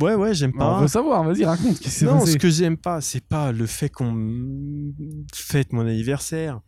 Ouais, 0.00 0.14
ouais, 0.14 0.34
j'aime 0.34 0.52
On 0.56 0.58
pas. 0.58 0.80
veut 0.80 0.88
savoir, 0.88 1.22
vas-y, 1.24 1.44
raconte. 1.44 1.78
Non, 2.02 2.18
passé? 2.20 2.32
ce 2.32 2.36
que 2.38 2.50
j'aime 2.50 2.76
pas, 2.76 3.00
c'est 3.00 3.22
pas 3.24 3.52
le 3.52 3.66
fait 3.66 3.88
qu'on 3.90 4.92
fête 5.34 5.72
mon 5.72 5.86
anniversaire. 5.86 6.60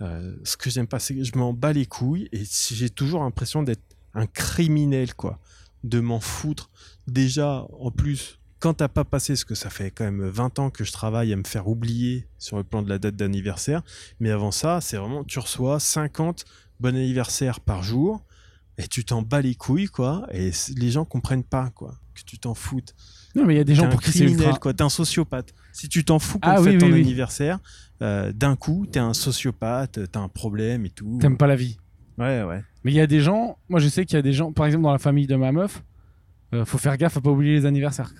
Euh, 0.00 0.34
ce 0.44 0.56
que 0.56 0.70
j'aime 0.70 0.86
pas, 0.86 0.98
c'est 0.98 1.14
que 1.14 1.24
je 1.24 1.36
m'en 1.36 1.52
bats 1.52 1.72
les 1.72 1.86
couilles 1.86 2.28
et 2.32 2.42
j'ai 2.44 2.90
toujours 2.90 3.22
l'impression 3.22 3.62
d'être 3.62 3.82
un 4.14 4.26
criminel, 4.26 5.14
quoi. 5.14 5.38
De 5.84 6.00
m'en 6.00 6.20
foutre. 6.20 6.70
Déjà, 7.06 7.66
en 7.78 7.90
plus, 7.90 8.38
quand 8.58 8.74
t'as 8.74 8.88
pas 8.88 9.04
passé, 9.04 9.36
ce 9.36 9.44
que 9.44 9.54
ça 9.54 9.70
fait 9.70 9.90
quand 9.90 10.04
même 10.04 10.28
20 10.28 10.58
ans 10.58 10.70
que 10.70 10.84
je 10.84 10.92
travaille 10.92 11.32
à 11.32 11.36
me 11.36 11.44
faire 11.44 11.68
oublier 11.68 12.26
sur 12.38 12.58
le 12.58 12.64
plan 12.64 12.82
de 12.82 12.88
la 12.88 12.98
date 12.98 13.16
d'anniversaire, 13.16 13.82
mais 14.20 14.30
avant 14.30 14.50
ça, 14.50 14.80
c'est 14.80 14.98
vraiment, 14.98 15.24
tu 15.24 15.38
reçois 15.38 15.80
50 15.80 16.44
bon 16.78 16.96
anniversaire 16.96 17.60
par 17.60 17.82
jour 17.82 18.22
et 18.84 18.88
tu 18.88 19.04
t'en 19.04 19.22
bats 19.22 19.40
les 19.40 19.54
couilles, 19.54 19.86
quoi. 19.86 20.26
Et 20.32 20.50
les 20.76 20.90
gens 20.90 21.04
comprennent 21.04 21.44
pas, 21.44 21.70
quoi, 21.70 21.94
que 22.14 22.22
tu 22.24 22.38
t'en 22.38 22.54
foutes. 22.54 22.94
Non, 23.34 23.44
mais 23.46 23.54
il 23.54 23.58
y 23.58 23.60
a 23.60 23.64
des 23.64 23.74
gens 23.74 23.88
pour 23.88 24.00
qui 24.02 24.10
c'est 24.12 24.24
ultra. 24.24 24.58
quoi. 24.58 24.74
T'es 24.74 24.82
un 24.82 24.88
sociopathe. 24.88 25.54
Si 25.72 25.88
tu 25.88 26.04
t'en 26.04 26.18
fous 26.18 26.38
qu'on 26.40 26.48
Ah 26.50 26.60
oui, 26.60 26.76
ton 26.78 26.86
oui. 26.90 27.00
anniversaire, 27.00 27.60
euh, 28.02 28.32
d'un 28.32 28.56
coup, 28.56 28.86
t'es 28.90 28.98
un 28.98 29.14
sociopathe, 29.14 30.00
t'as 30.10 30.20
un 30.20 30.28
problème 30.28 30.84
et 30.84 30.90
tout. 30.90 31.18
T'aimes 31.20 31.36
pas 31.36 31.46
la 31.46 31.54
vie. 31.56 31.78
Ouais, 32.18 32.42
ouais. 32.42 32.62
Mais 32.82 32.90
il 32.92 32.94
y 32.96 33.00
a 33.00 33.06
des 33.06 33.20
gens, 33.20 33.56
moi 33.68 33.78
je 33.78 33.88
sais 33.88 34.04
qu'il 34.04 34.16
y 34.16 34.18
a 34.18 34.22
des 34.22 34.32
gens, 34.32 34.52
par 34.52 34.66
exemple 34.66 34.82
dans 34.84 34.92
la 34.92 34.98
famille 34.98 35.26
de 35.26 35.36
ma 35.36 35.52
meuf, 35.52 35.82
euh, 36.54 36.64
faut 36.64 36.76
faire 36.78 36.96
gaffe 36.96 37.16
à 37.16 37.20
pas 37.20 37.30
oublier 37.30 37.52
les 37.54 37.66
anniversaires. 37.66 38.12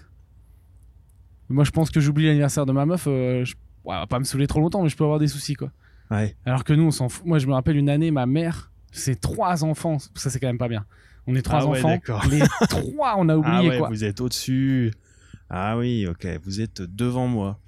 Moi 1.48 1.64
je 1.64 1.70
pense 1.70 1.90
que 1.90 1.98
j'oublie 2.00 2.26
l'anniversaire 2.26 2.66
de 2.66 2.72
ma 2.72 2.86
meuf, 2.86 3.04
euh, 3.08 3.44
je... 3.44 3.54
ouais, 3.84 3.96
pas 4.08 4.18
me 4.18 4.24
saouler 4.24 4.46
trop 4.46 4.60
longtemps, 4.60 4.82
mais 4.82 4.88
je 4.88 4.96
peux 4.96 5.04
avoir 5.04 5.18
des 5.18 5.28
soucis 5.28 5.54
quoi. 5.54 5.72
Ouais. 6.10 6.36
Alors 6.44 6.64
que 6.64 6.72
nous 6.72 6.84
on 6.84 6.90
s'en 6.90 7.08
fout. 7.08 7.26
Moi 7.26 7.38
je 7.38 7.46
me 7.46 7.52
rappelle 7.52 7.76
une 7.76 7.88
année, 7.88 8.10
ma 8.10 8.26
mère, 8.26 8.69
c'est 8.92 9.20
trois 9.20 9.64
enfants, 9.64 9.98
ça 10.14 10.30
c'est 10.30 10.40
quand 10.40 10.46
même 10.48 10.58
pas 10.58 10.68
bien. 10.68 10.84
On 11.26 11.34
est 11.34 11.42
trois 11.42 11.60
Ah 11.60 11.66
enfants, 11.66 11.98
les 12.30 12.40
trois 12.68 13.14
on 13.18 13.28
a 13.28 13.34
ah 13.34 13.38
oublié 13.38 13.68
ouais, 13.70 13.78
quoi. 13.78 13.88
vous 13.88 14.04
êtes 14.04 14.20
au-dessus. 14.20 14.92
Ah 15.48 15.76
oui, 15.76 16.06
ok. 16.06 16.26
Vous 16.44 16.60
êtes 16.60 16.80
devant 16.82 17.26
moi. 17.26 17.58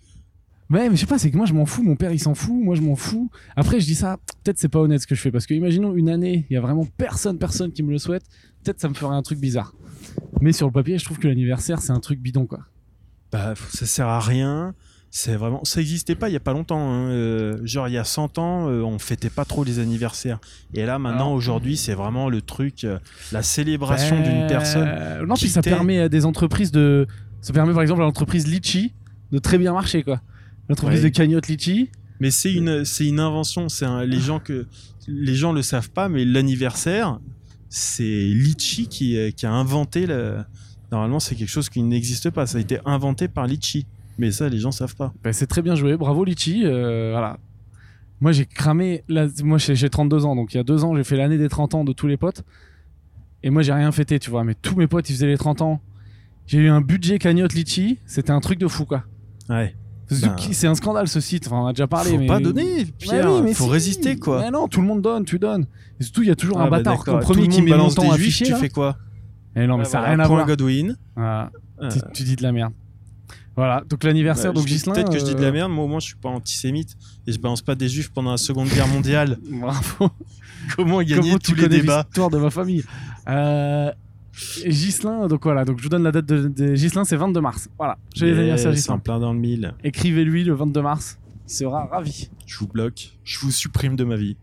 Ouais, 0.71 0.89
mais 0.89 0.97
je 0.97 1.01
sais 1.03 1.07
pas, 1.07 1.19
c'est 1.19 1.31
que 1.31 1.37
moi 1.37 1.45
je 1.45 1.53
m'en 1.53 1.67
fous, 1.67 1.83
mon 1.83 1.97
père 1.97 2.13
il 2.13 2.19
s'en 2.19 2.35
fout, 2.35 2.55
moi 2.55 2.75
je 2.75 2.81
m'en 2.81 2.97
fous. 2.97 3.31
Après 3.57 3.79
je 3.79 3.85
dis 3.85 3.95
ça, 3.95 4.17
peut-être 4.43 4.59
c'est 4.59 4.69
pas 4.71 4.79
honnête 4.79 5.03
ce 5.03 5.07
que 5.07 5.15
je 5.15 5.21
fais, 5.21 5.31
parce 5.31 5.45
que 5.47 5.53
imaginons 5.53 5.95
une 5.95 6.09
année, 6.09 6.47
il 6.49 6.55
y 6.55 6.57
a 6.57 6.63
vraiment 6.63 6.87
personne, 6.97 7.39
personne 7.39 7.73
qui 7.73 7.83
me 7.83 7.91
le 7.91 7.99
souhaite, 7.99 8.23
peut-être 8.65 8.81
ça 8.81 8.89
me 8.89 8.95
ferait 8.95 9.15
un 9.15 9.21
truc 9.23 9.39
bizarre. 9.39 9.75
Mais 10.41 10.53
sur 10.53 10.67
le 10.67 10.73
papier, 10.73 10.97
je 10.97 11.05
trouve 11.05 11.19
que 11.19 11.29
l'anniversaire 11.29 11.81
c'est 11.83 11.93
un 11.93 12.01
truc 12.01 12.21
bidon 12.21 12.47
quoi. 12.47 12.61
Bah, 13.31 13.55
ça 13.71 13.85
sert 13.85 14.09
à 14.09 14.21
rien. 14.21 14.75
C'est 15.15 15.37
vraiment, 15.37 15.63
ça 15.65 15.83
existait 15.83 16.15
pas 16.15 16.31
il 16.31 16.33
y 16.33 16.37
a 16.37 16.41
pas 16.41 16.55
longtemps. 16.55 16.81
hein. 16.91 17.11
Euh, 17.11 17.59
genre 17.65 17.87
il 17.87 17.93
y 17.93 17.99
a 17.99 18.05
100 18.05 18.39
ans, 18.39 18.69
euh, 18.71 18.81
on 18.81 18.99
fêtait 18.99 19.29
pas 19.29 19.45
trop 19.45 19.63
les 19.63 19.79
anniversaires. 19.79 20.39
Et 20.73 20.87
là 20.87 20.99
maintenant, 20.99 21.25
Alors- 21.27 21.33
aujourd'hui, 21.33 21.77
c'est 21.77 21.93
vraiment 21.93 22.31
le 22.31 22.41
truc, 22.41 22.85
euh, 22.85 22.99
la 23.31 23.43
célébration 23.43 24.17
d'une 24.23 24.45
Euh, 24.45 24.49
personne. 24.49 24.89
Non, 25.27 25.35
puis 25.35 25.51
ça 25.51 25.61
permet 25.61 26.01
à 26.01 26.09
des 26.09 26.25
entreprises 26.25 26.73
de. 26.73 27.07
Ça 27.43 27.53
permet 27.53 27.75
par 27.75 27.83
exemple 27.83 28.01
à 28.01 28.05
l'entreprise 28.05 28.47
Litchi 28.47 28.95
de 29.33 29.39
très 29.39 29.59
bien 29.59 29.75
marcher 29.75 30.03
quoi. 30.03 30.23
L'entreprise 30.71 31.03
Ouais. 31.05 31.11
de 31.11 31.15
cagnotte 31.15 31.47
Litchi. 31.49 31.91
Mais 32.19 32.31
c'est 32.31 32.55
une, 32.55 32.87
c'est 32.87 33.07
une 33.07 33.21
invention. 33.21 33.69
C'est 33.69 33.85
un- 33.85 34.05
les 34.07 34.19
gens 34.21 34.39
que 34.39 34.67
les 35.09 35.35
gens 35.35 35.53
le 35.53 35.61
savent 35.61 35.91
pas, 35.91 36.09
mais 36.09 36.25
l'anniversaire, 36.25 37.19
c'est 37.69 38.03
Litchi 38.03 38.89
qui, 38.89 39.19
euh, 39.19 39.31
qui 39.31 39.45
a 39.45 39.53
inventé 39.53 40.07
le. 40.07 40.39
Normalement, 40.91 41.21
c'est 41.21 41.35
quelque 41.35 41.51
chose 41.51 41.69
qui 41.69 41.83
n'existe 41.83 42.31
pas. 42.31 42.47
Ça 42.47 42.57
a 42.57 42.61
été 42.63 42.79
inventé 42.87 43.29
par 43.29 43.47
Litchi. 43.47 43.85
Mais 44.19 44.31
ça, 44.31 44.49
les 44.49 44.59
gens 44.59 44.71
savent 44.73 44.95
pas. 44.97 45.13
Ben, 45.23 45.33
c'est 45.33 45.47
très 45.47 45.63
bien 45.63 45.75
joué, 45.75 45.97
bravo 45.97 46.25
Litchi. 46.25 46.63
euh, 46.65 47.11
voilà. 47.13 47.39
Moi 48.21 48.31
j'ai 48.33 48.47
cramé. 48.47 49.03
Moi 49.43 49.59
j'ai 49.59 49.75
j'ai 49.75 49.91
32 49.91 50.25
ans, 50.27 50.37
donc 50.37 50.55
il 50.55 50.57
y 50.57 50.61
a 50.61 50.63
deux 50.63 50.85
ans 50.85 50.95
j'ai 50.95 51.03
fait 51.05 51.17
l'année 51.17 51.39
des 51.39 51.49
30 51.49 51.75
ans 51.75 51.85
de 51.85 51.93
tous 51.93 52.07
les 52.07 52.17
potes. 52.17 52.45
Et 53.43 53.51
moi 53.51 53.63
j'ai 53.63 53.73
rien 53.73 53.91
fêté, 53.91 54.19
tu 54.21 54.31
vois. 54.31 54.45
Mais 54.45 54.55
tous 54.55 54.77
mes 54.77 54.87
potes 54.87 55.09
ils 55.11 55.15
faisaient 55.15 55.27
les 55.27 55.39
30 55.39 55.61
ans. 55.63 55.81
J'ai 56.47 56.59
eu 56.59 56.69
un 56.69 56.81
budget 56.81 57.19
cagnotte 57.19 57.53
Litchi, 57.55 57.99
c'était 58.07 58.31
un 58.31 58.41
truc 58.41 58.59
de 58.61 58.69
fou 58.69 58.85
quoi. 58.85 59.05
Ouais. 59.49 59.75
C'est 60.09 60.27
Ben, 60.27 60.37
c'est 60.53 60.67
un 60.67 60.75
scandale 60.75 61.09
ce 61.09 61.21
site, 61.21 61.47
enfin, 61.47 61.57
on 61.63 61.67
a 61.67 61.73
déjà 61.73 61.87
parlé. 61.87 62.11
Faut 62.11 62.19
mais... 62.19 62.27
pas 62.27 62.39
donner, 62.39 62.85
Pierre. 62.99 63.25
Ouais, 63.31 63.37
oui, 63.39 63.43
mais 63.45 63.55
Faut 63.55 63.65
si. 63.65 63.71
résister, 63.71 64.17
quoi. 64.17 64.41
Mais 64.43 64.51
non, 64.51 64.69
tout 64.69 64.83
le 64.83 64.87
monde 64.87 65.01
donne, 65.01 65.25
tu 65.25 65.39
donnes. 65.39 65.67
Et 65.99 66.03
surtout, 66.03 66.23
il 66.23 66.29
y 66.29 66.31
a 66.31 66.37
toujours 66.37 66.61
Ah 66.61 66.65
un 66.65 66.71
bah 66.71 66.79
bâtard 66.83 67.03
Tout 67.05 67.17
premier 67.19 67.49
qui 67.49 67.63
met 67.63 67.71
balance 67.71 67.95
des 67.95 68.03
juifs, 68.03 68.13
affiché. 68.15 68.45
tu 68.45 68.51
là. 68.51 68.59
fais 68.59 68.69
quoi 68.69 68.99
Eh 69.57 69.67
non, 69.67 69.79
mais 69.79 69.85
Ouais, 69.85 69.89
ça 69.89 69.99
n'a 70.01 70.07
voilà, 70.09 70.17
rien 70.17 70.25
à 70.25 70.29
voir. 70.29 70.47
Godwin. 70.47 70.97
Voilà. 71.17 71.51
Euh, 71.81 71.89
Tu, 71.89 71.99
tu 72.13 72.23
dis 72.25 72.37
de 72.37 72.43
la 72.43 72.53
merde. 72.53 72.73
Voilà, 73.57 73.83
donc 73.89 74.03
l'anniversaire, 74.05 74.53
bah, 74.53 74.61
donc 74.61 74.69
Gislain. 74.69 74.95
Peut-être 74.95 75.13
que 75.13 75.19
je 75.19 75.25
dis 75.25 75.35
de 75.35 75.41
la 75.41 75.49
euh, 75.49 75.53
merde, 75.53 75.73
moi 75.73 75.85
au 75.85 75.89
moins 75.89 76.01
je 76.01 76.07
suis 76.07 76.17
pas 76.17 76.31
antisémite 76.31 76.97
et 77.27 77.33
je 77.33 77.39
balance 77.39 77.61
pas 77.61 77.75
des 77.75 77.89
juifs 77.89 78.11
pendant 78.11 78.31
la 78.31 78.39
Seconde 78.39 78.69
Guerre 78.69 78.89
mondiale. 78.89 79.39
Bravo. 79.51 80.11
Comment 80.77 81.03
gagner 81.03 81.21
Comment 81.21 81.39
tous 81.39 81.55
tu 81.55 81.61
les 81.61 81.69
débats 81.69 82.05
l'histoire 82.07 82.31
de 82.31 82.39
ma 82.39 82.51
famille? 82.51 82.83
Euh, 83.29 83.91
Gislain, 84.33 85.27
donc 85.29 85.43
voilà, 85.45 85.65
donc 85.67 85.79
je 85.79 85.83
vous 85.83 85.91
donne 85.91 86.05
la 86.05 86.13
date 86.13 86.25
de, 86.25 86.49
de 86.49 86.75
Gislain, 86.75 87.05
c'est 87.05 87.17
22 87.17 87.41
mars. 87.41 87.69
Voilà, 87.77 87.99
j'ai 88.15 88.27
les 88.27 88.39
anniversaires 88.39 88.71
en 88.71 88.75
Gislain. 88.75 88.99
plein 88.99 89.21
dans 89.21 89.33
le 89.35 89.39
mille. 89.39 89.75
Écrivez-lui 89.85 90.45
le 90.45 90.55
22 90.55 90.81
mars, 90.81 91.19
il 91.47 91.53
sera 91.53 91.85
ravi. 91.87 92.31
Je 92.47 92.59
vous 92.59 92.69
bloque, 92.69 93.19
je 93.25 93.39
vous 93.41 93.51
supprime 93.51 93.97
de 93.97 94.05
ma 94.05 94.17
vie. 94.17 94.37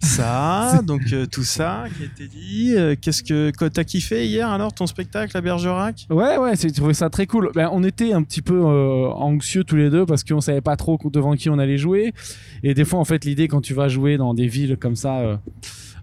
Ça, 0.00 0.80
donc 0.86 1.02
euh, 1.12 1.26
tout 1.26 1.42
ça 1.44 1.84
qui 1.96 2.02
a 2.02 2.06
été 2.06 2.28
dit. 2.28 2.74
euh, 2.76 2.94
Qu'est-ce 3.00 3.22
que 3.22 3.50
t'as 3.68 3.84
kiffé 3.84 4.26
hier 4.26 4.48
alors 4.48 4.72
ton 4.72 4.86
spectacle 4.86 5.36
à 5.36 5.40
Bergerac? 5.40 6.06
Ouais, 6.10 6.36
ouais, 6.38 6.54
j'ai 6.56 6.70
trouvé 6.70 6.94
ça 6.94 7.10
très 7.10 7.26
cool. 7.26 7.50
Ben, 7.54 7.68
on 7.72 7.82
était 7.84 8.12
un 8.12 8.22
petit 8.22 8.42
peu 8.42 8.54
euh, 8.54 9.08
anxieux 9.10 9.64
tous 9.64 9.76
les 9.76 9.90
deux 9.90 10.06
parce 10.06 10.24
qu'on 10.24 10.40
savait 10.40 10.60
pas 10.60 10.76
trop 10.76 10.98
devant 11.12 11.34
qui 11.34 11.50
on 11.50 11.58
allait 11.58 11.78
jouer. 11.78 12.12
Et 12.62 12.74
des 12.74 12.84
fois, 12.84 12.98
en 13.00 13.04
fait, 13.04 13.24
l'idée 13.24 13.48
quand 13.48 13.60
tu 13.60 13.74
vas 13.74 13.88
jouer 13.88 14.16
dans 14.16 14.34
des 14.34 14.46
villes 14.46 14.76
comme 14.76 14.96
ça, 14.96 15.18
euh, 15.18 15.36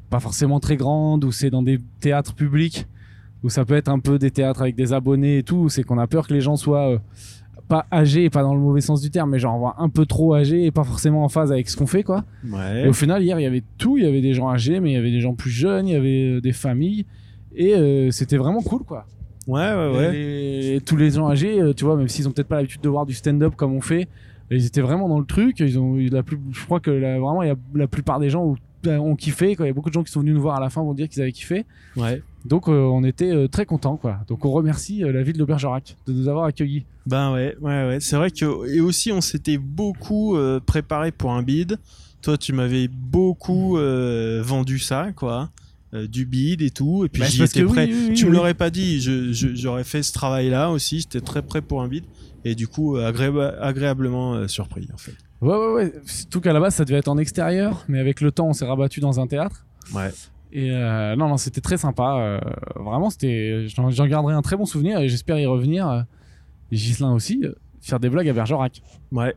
pas 0.10 0.20
forcément 0.20 0.60
très 0.60 0.78
grandes, 0.78 1.24
ou 1.24 1.32
c'est 1.32 1.50
dans 1.50 1.64
des 1.64 1.80
théâtres 2.00 2.36
publics, 2.36 2.86
où 3.44 3.50
ça 3.50 3.66
peut 3.66 3.76
être 3.76 3.90
un 3.90 4.00
peu 4.00 4.20
des 4.20 4.32
théâtres 4.32 4.62
avec 4.62 4.76
des 4.76 4.94
abonnés 4.94 5.40
et 5.40 5.44
tout, 5.44 5.70
c'est 5.70 5.84
qu'on 5.84 5.98
a 5.98 6.08
peur 6.08 6.28
que 6.28 6.34
les 6.34 6.42
gens 6.42 6.56
soient 6.58 6.92
euh, 6.92 6.98
pas 7.68 7.86
âgés, 7.92 8.30
pas 8.30 8.42
dans 8.44 8.54
le 8.54 8.60
mauvais 8.62 8.82
sens 8.82 9.02
du 9.02 9.10
terme, 9.10 9.32
mais 9.32 9.40
genre 9.40 9.76
un 9.78 9.90
peu 9.90 10.06
trop 10.06 10.36
âgés 10.36 10.66
et 10.66 10.72
pas 10.72 10.84
forcément 10.84 11.24
en 11.24 11.30
phase 11.30 11.52
avec 11.52 11.68
ce 11.70 11.76
qu'on 11.78 11.88
fait, 11.88 12.04
quoi. 12.04 12.24
Et 12.86 12.88
au 12.88 12.94
final, 12.94 13.24
hier, 13.24 13.40
il 13.40 13.44
y 13.44 13.48
avait 13.48 13.64
tout. 13.78 13.98
Il 13.98 14.04
y 14.04 14.08
avait 14.08 14.22
des 14.22 14.34
gens 14.34 14.50
âgés, 14.50 14.80
mais 14.80 14.92
il 14.92 14.94
y 14.94 14.98
avait 14.98 15.12
des 15.12 15.20
gens 15.22 15.34
plus 15.34 15.50
jeunes, 15.52 15.88
il 15.88 15.94
y 15.94 15.96
avait 15.96 16.36
euh, 16.38 16.42
des 16.42 16.54
familles. 16.54 17.06
Et 17.56 17.74
euh, 17.74 18.12
c'était 18.12 18.38
vraiment 18.38 18.62
cool, 18.62 18.84
quoi. 18.84 19.06
Ouais, 19.48 19.62
ouais, 19.74 19.98
ouais. 19.98 20.76
Et 20.76 20.82
tous 20.82 20.98
les 20.98 21.12
gens 21.12 21.30
âgés, 21.30 21.62
euh, 21.62 21.74
tu 21.74 21.86
vois, 21.86 21.96
même 21.96 22.08
s'ils 22.08 22.28
ont 22.28 22.32
peut-être 22.32 22.48
pas 22.48 22.56
l'habitude 22.58 22.82
de 22.82 22.90
voir 22.90 23.06
du 23.06 23.14
stand-up 23.14 23.54
comme 23.56 23.74
on 23.74 23.82
fait, 23.82 24.08
ils 24.52 24.66
étaient 24.66 24.82
vraiment 24.82 25.08
dans 25.10 25.20
le 25.20 25.26
truc. 25.26 25.60
Ils 25.60 25.80
ont 25.80 25.96
eu 25.98 26.10
la 26.10 26.22
plus, 26.24 26.38
je 26.52 26.66
crois 26.66 26.80
que 26.80 26.92
la- 26.92 27.20
vraiment, 27.20 27.42
il 27.44 27.48
y 27.48 27.52
a 27.52 27.56
la 27.76 27.88
plupart 27.88 28.20
des 28.20 28.30
gens 28.30 28.44
ont, 28.44 28.56
ont 29.00 29.16
kiffé. 29.16 29.56
Il 29.60 29.66
y 29.66 29.70
a 29.70 29.74
beaucoup 29.74 29.90
de 29.90 29.94
gens 29.94 30.04
qui 30.04 30.12
sont 30.12 30.20
venus 30.20 30.36
nous 30.36 30.42
voir 30.42 30.58
à 30.58 30.60
la 30.60 30.70
fin 30.70 30.82
vont 30.84 30.94
dire 30.94 31.08
qu'ils 31.10 31.22
avaient 31.22 31.32
kiffé. 31.32 31.66
Ouais. 31.98 32.22
Donc, 32.46 32.68
euh, 32.68 32.84
on 32.84 33.04
était 33.04 33.32
euh, 33.32 33.48
très 33.48 33.66
contents, 33.66 33.98
quoi. 33.98 34.20
Donc, 34.28 34.46
on 34.46 34.52
remercie 34.52 35.04
euh, 35.04 35.12
la 35.12 35.24
ville 35.24 35.38
de 35.38 35.44
Bergerac 35.46 35.96
de 36.08 36.14
nous 36.14 36.28
avoir 36.28 36.46
accueillis. 36.46 36.86
Ben 37.08 37.34
ouais, 37.34 37.56
ouais, 37.60 37.88
ouais. 37.88 37.98
C'est 38.00 38.16
vrai 38.16 38.32
que 38.32 38.68
et 38.74 38.80
aussi 38.80 39.12
on 39.12 39.22
s'était 39.22 39.58
beaucoup 39.58 40.38
préparé 40.66 41.12
pour 41.12 41.32
un 41.34 41.44
bid. 41.44 41.78
Toi, 42.22 42.38
tu 42.38 42.54
m'avais 42.54 42.88
beaucoup 42.88 43.78
euh, 43.78 44.42
vendu 44.44 44.80
ça, 44.80 45.12
quoi, 45.16 45.50
du 45.94 46.26
bid 46.26 46.62
et 46.62 46.72
tout. 46.72 47.06
Et 47.06 47.10
puis 47.10 47.22
Bah, 47.22 47.28
j'y 47.28 47.44
étais 47.44 47.64
prêt. 47.64 47.86
oui, 47.86 48.06
oui, 48.10 48.14
tu 48.16 48.26
me 48.26 48.32
l'aurais 48.32 48.54
pas 48.56 48.70
dit. 48.72 49.00
Je, 49.02 49.32
je- 49.32 49.54
j'aurais 49.54 49.84
fait 49.84 50.02
ce 50.04 50.12
travail-là 50.14 50.72
aussi. 50.72 51.00
J'étais 51.02 51.22
très 51.22 51.42
prêt 51.44 51.62
pour 51.62 51.82
un 51.84 51.88
bid. 51.88 52.04
Et 52.44 52.54
du 52.56 52.68
coup, 52.68 52.98
agréa- 52.98 53.58
agréablement 53.60 54.34
euh, 54.36 54.48
surpris, 54.48 54.88
en 54.94 54.98
fait. 54.98 55.14
Ouais, 55.42 55.56
ouais, 55.56 55.74
ouais. 55.74 55.94
Surtout 56.06 56.42
qu'à 56.42 56.54
la 56.54 56.60
base, 56.60 56.76
ça 56.76 56.86
devait 56.86 57.00
être 57.00 57.08
en 57.08 57.18
extérieur, 57.18 57.84
mais 57.88 58.00
avec 58.00 58.22
le 58.22 58.32
temps, 58.32 58.48
on 58.48 58.54
s'est 58.54 58.66
rabattu 58.66 59.00
dans 59.00 59.20
un 59.20 59.28
théâtre. 59.28 59.66
Ouais. 59.94 60.12
Et 60.58 60.72
euh, 60.72 61.18
non, 61.18 61.28
non, 61.28 61.36
c'était 61.36 61.60
très 61.60 61.76
sympa. 61.78 62.16
euh, 62.18 62.40
vraiment, 62.76 63.10
c'était. 63.10 63.68
J'en 63.68 63.90
garderai 64.08 64.34
un 64.34 64.42
très 64.42 64.56
bon 64.56 64.66
souvenir 64.66 65.00
et 65.00 65.10
j'espère 65.10 65.38
y 65.38 65.46
revenir. 65.46 65.86
euh, 65.90 66.02
et 66.72 66.78
Ghislain 66.78 67.12
aussi, 67.14 67.44
faire 67.82 68.00
des 68.00 68.10
blagues 68.10 68.30
à 68.30 68.34
Bergerac. 68.34 68.82
Ouais. 69.12 69.36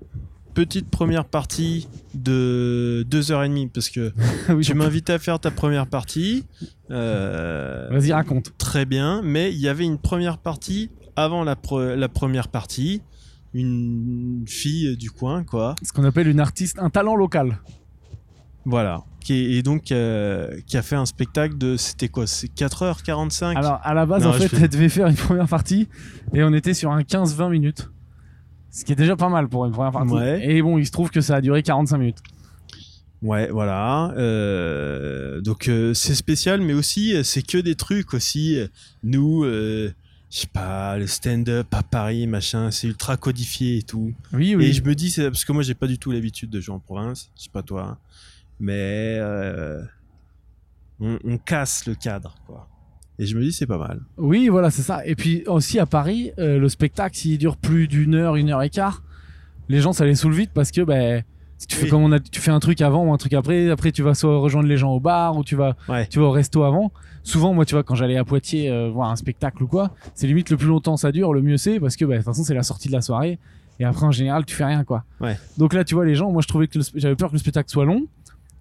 Petite 0.54 0.88
première 0.90 1.24
partie 1.24 1.88
de 2.14 3.04
deux 3.09 3.33
heures 3.33 3.42
et 3.42 3.48
demie 3.48 3.66
parce 3.66 3.90
que 3.90 4.12
Oui, 4.48 4.64
tu 4.64 4.72
donc, 4.72 4.83
m'invitais 4.83 5.12
à 5.14 5.18
faire 5.18 5.40
ta 5.40 5.50
première 5.50 5.87
partie. 5.88 6.44
Euh, 6.90 7.88
Vas-y, 7.90 8.12
raconte. 8.12 8.57
très 8.57 8.85
bien, 8.87 9.20
mais 9.22 9.50
il 9.52 9.59
y 9.59 9.68
avait 9.68 9.85
une 9.85 9.98
première 9.98 10.38
partie 10.38 10.90
avant 11.16 11.42
la, 11.44 11.54
pre- 11.57 11.94
la 11.94 12.09
première 12.09 12.46
partie. 12.48 13.02
Une 13.54 14.44
fille 14.46 14.96
du 14.96 15.11
coin, 15.11 15.42
quoi. 15.42 15.74
Ce 15.83 15.92
qu'on 15.92 16.04
appelle 16.04 16.28
une 16.28 16.38
artiste, 16.40 16.78
un 16.81 16.90
talent 16.90 17.16
local. 17.16 17.59
Voilà. 18.64 19.02
Qui 19.29 19.35
est, 19.35 19.51
et 19.59 19.62
donc, 19.62 19.93
euh, 19.93 20.59
qui 20.67 20.79
a 20.79 20.83
fait 20.83 20.97
un 20.97 21.05
spectacle 21.05 21.59
de. 21.59 21.77
C'était 21.77 22.09
quoi 22.09 22.27
C'est 22.27 22.49
4h45 22.49 23.57
Alors, 23.59 23.79
à 23.83 23.93
la 23.93 24.07
base, 24.07 24.23
Non, 24.23 24.31
en 24.31 24.33
fait, 24.33 24.49
fais- 24.49 24.57
elle 24.62 24.69
devait 24.71 24.88
faire 24.88 25.07
une 25.07 25.17
première 25.17 25.49
partie 25.49 25.87
et 26.33 26.43
on 26.43 26.55
était 26.55 26.73
sur 26.73 26.91
un 26.93 27.03
15-20 27.03 27.51
minutes. 27.51 27.91
Ce 28.71 28.87
qui 28.87 28.93
est 28.93 28.97
déjà 28.97 29.17
pas 29.17 29.29
mal 29.29 29.47
pour 29.49 29.67
une 29.67 29.73
première 29.73 29.93
partie. 29.93 30.14
Ouais. 30.14 30.41
Et 30.51 30.62
bon, 30.62 30.79
il 30.79 30.87
se 30.87 30.93
trouve 30.93 31.11
que 31.11 31.21
ça 31.21 31.37
a 31.37 31.41
duré 31.43 31.62
45 31.62 31.99
minutes. 31.99 32.19
Ouais, 33.21 33.51
voilà. 33.51 34.14
Euh, 34.17 35.41
donc, 35.43 35.69
euh, 35.69 35.93
c'est 35.93 36.14
spécial, 36.14 36.61
mais 36.62 36.73
aussi, 36.73 37.14
c'est 37.25 37.43
que 37.47 37.59
des 37.59 37.75
trucs 37.75 38.14
aussi. 38.14 38.59
Nous. 39.03 39.45
euh, 39.45 39.93
je 40.31 40.41
sais 40.41 40.47
pas, 40.47 40.97
le 40.99 41.07
stand-up 41.07 41.67
à 41.73 41.83
Paris, 41.83 42.27
machin, 42.27 42.71
c'est 42.71 42.87
ultra 42.87 43.17
codifié 43.17 43.79
et 43.79 43.83
tout. 43.83 44.12
Oui, 44.35 44.51
Et 44.53 44.57
oui. 44.57 44.73
je 44.75 44.83
me 44.83 44.95
dis, 44.95 45.11
c'est 45.11 45.25
parce 45.25 45.45
que 45.47 45.53
moi 45.53 45.62
j'ai 45.62 45.73
pas 45.75 45.87
du 45.87 45.97
tout 45.99 46.11
l'habitude 46.11 46.51
de 46.51 46.61
jouer 46.61 46.75
en 46.75 46.81
province, 46.81 47.31
je 47.35 47.45
sais 47.45 47.51
pas 47.51 47.62
toi, 47.62 47.83
hein. 47.93 47.99
Mais 48.61 49.16
euh, 49.21 49.83
on, 51.01 51.18
on 51.25 51.38
casse 51.38 51.87
le 51.87 51.94
cadre, 51.94 52.35
quoi. 52.47 52.68
Et 53.21 53.27
je 53.27 53.37
me 53.37 53.42
dis, 53.42 53.53
c'est 53.53 53.66
pas 53.66 53.79
mal. 53.79 54.01
Oui, 54.16 54.49
voilà, 54.49 54.71
c'est 54.71 54.83
ça. 54.83 55.05
Et 55.05 55.16
puis 55.16 55.42
aussi 55.47 55.79
à 55.81 55.87
Paris, 55.87 56.31
euh, 56.38 56.59
le 56.59 56.68
spectacle, 56.68 57.16
s'il 57.16 57.37
dure 57.38 57.57
plus 57.57 57.88
d'une 57.88 58.14
heure, 58.14 58.37
une 58.37 58.51
heure 58.51 58.62
et 58.62 58.71
quart, 58.71 59.03
les 59.68 59.81
gens, 59.81 59.92
ça 59.92 60.05
les 60.05 60.14
saoule 60.14 60.35
vite 60.35 60.53
parce 60.55 60.71
que 60.71 60.83
ben, 60.83 61.25
si 61.59 61.66
tu 61.66 61.75
fais 61.77 61.85
Oui. 61.85 61.90
comme 61.90 62.03
on 62.03 62.12
a, 62.12 62.21
tu 62.21 62.40
fais 62.40 62.53
un 62.53 62.61
truc 62.61 62.81
avant 62.81 63.05
ou 63.05 63.12
un 63.12 63.16
truc 63.16 63.33
après, 63.35 63.71
après 63.71 63.90
tu 63.90 64.03
vas 64.03 64.14
soit 64.14 64.38
rejoindre 64.38 64.68
les 64.68 64.77
gens 64.77 64.92
au 64.92 65.01
bar 65.01 65.37
ou 65.37 65.42
tu 65.42 65.57
vas, 65.57 65.75
Ouais. 65.88 66.07
tu 66.07 66.21
vas 66.21 66.27
au 66.27 66.31
resto 66.31 66.62
avant. 66.62 66.92
Souvent, 67.25 67.53
moi, 67.53 67.64
tu 67.66 67.75
vois, 67.75 67.83
quand 67.83 67.97
j'allais 67.97 68.16
à 68.16 68.25
Poitiers 68.25 68.71
euh, 68.71 68.88
voir 68.88 69.11
un 69.11 69.16
spectacle 69.16 69.64
ou 69.64 69.66
quoi, 69.66 69.90
c'est 70.14 70.29
limite 70.29 70.49
le 70.51 70.57
plus 70.57 70.68
longtemps 70.68 70.97
ça 70.97 71.11
dure, 71.11 71.35
le 71.35 71.42
mieux 71.42 71.57
c'est 71.57 71.81
parce 71.81 71.97
que 71.97 72.05
ben, 72.05 72.12
de 72.12 72.16
toute 72.18 72.27
façon, 72.27 72.44
c'est 72.44 72.55
la 72.55 72.62
sortie 72.62 72.87
de 72.87 72.92
la 72.92 73.03
soirée. 73.03 73.38
Et 73.81 73.85
après, 73.85 74.07
en 74.07 74.11
général, 74.12 74.44
tu 74.44 74.55
fais 74.57 74.64
rien, 74.64 74.83
quoi. 74.85 75.05
Ouais. 75.21 75.37
Donc 75.57 75.73
là, 75.73 75.85
tu 75.85 75.94
vois, 75.94 76.05
les 76.05 76.14
gens, 76.16 76.31
moi, 76.33 76.42
je 76.42 76.49
trouvais 76.49 76.66
que 76.66 76.79
j'avais 76.97 77.14
peur 77.14 77.29
que 77.29 77.35
le 77.35 77.38
spectacle 77.38 77.71
soit 77.71 77.85
long. 77.85 78.07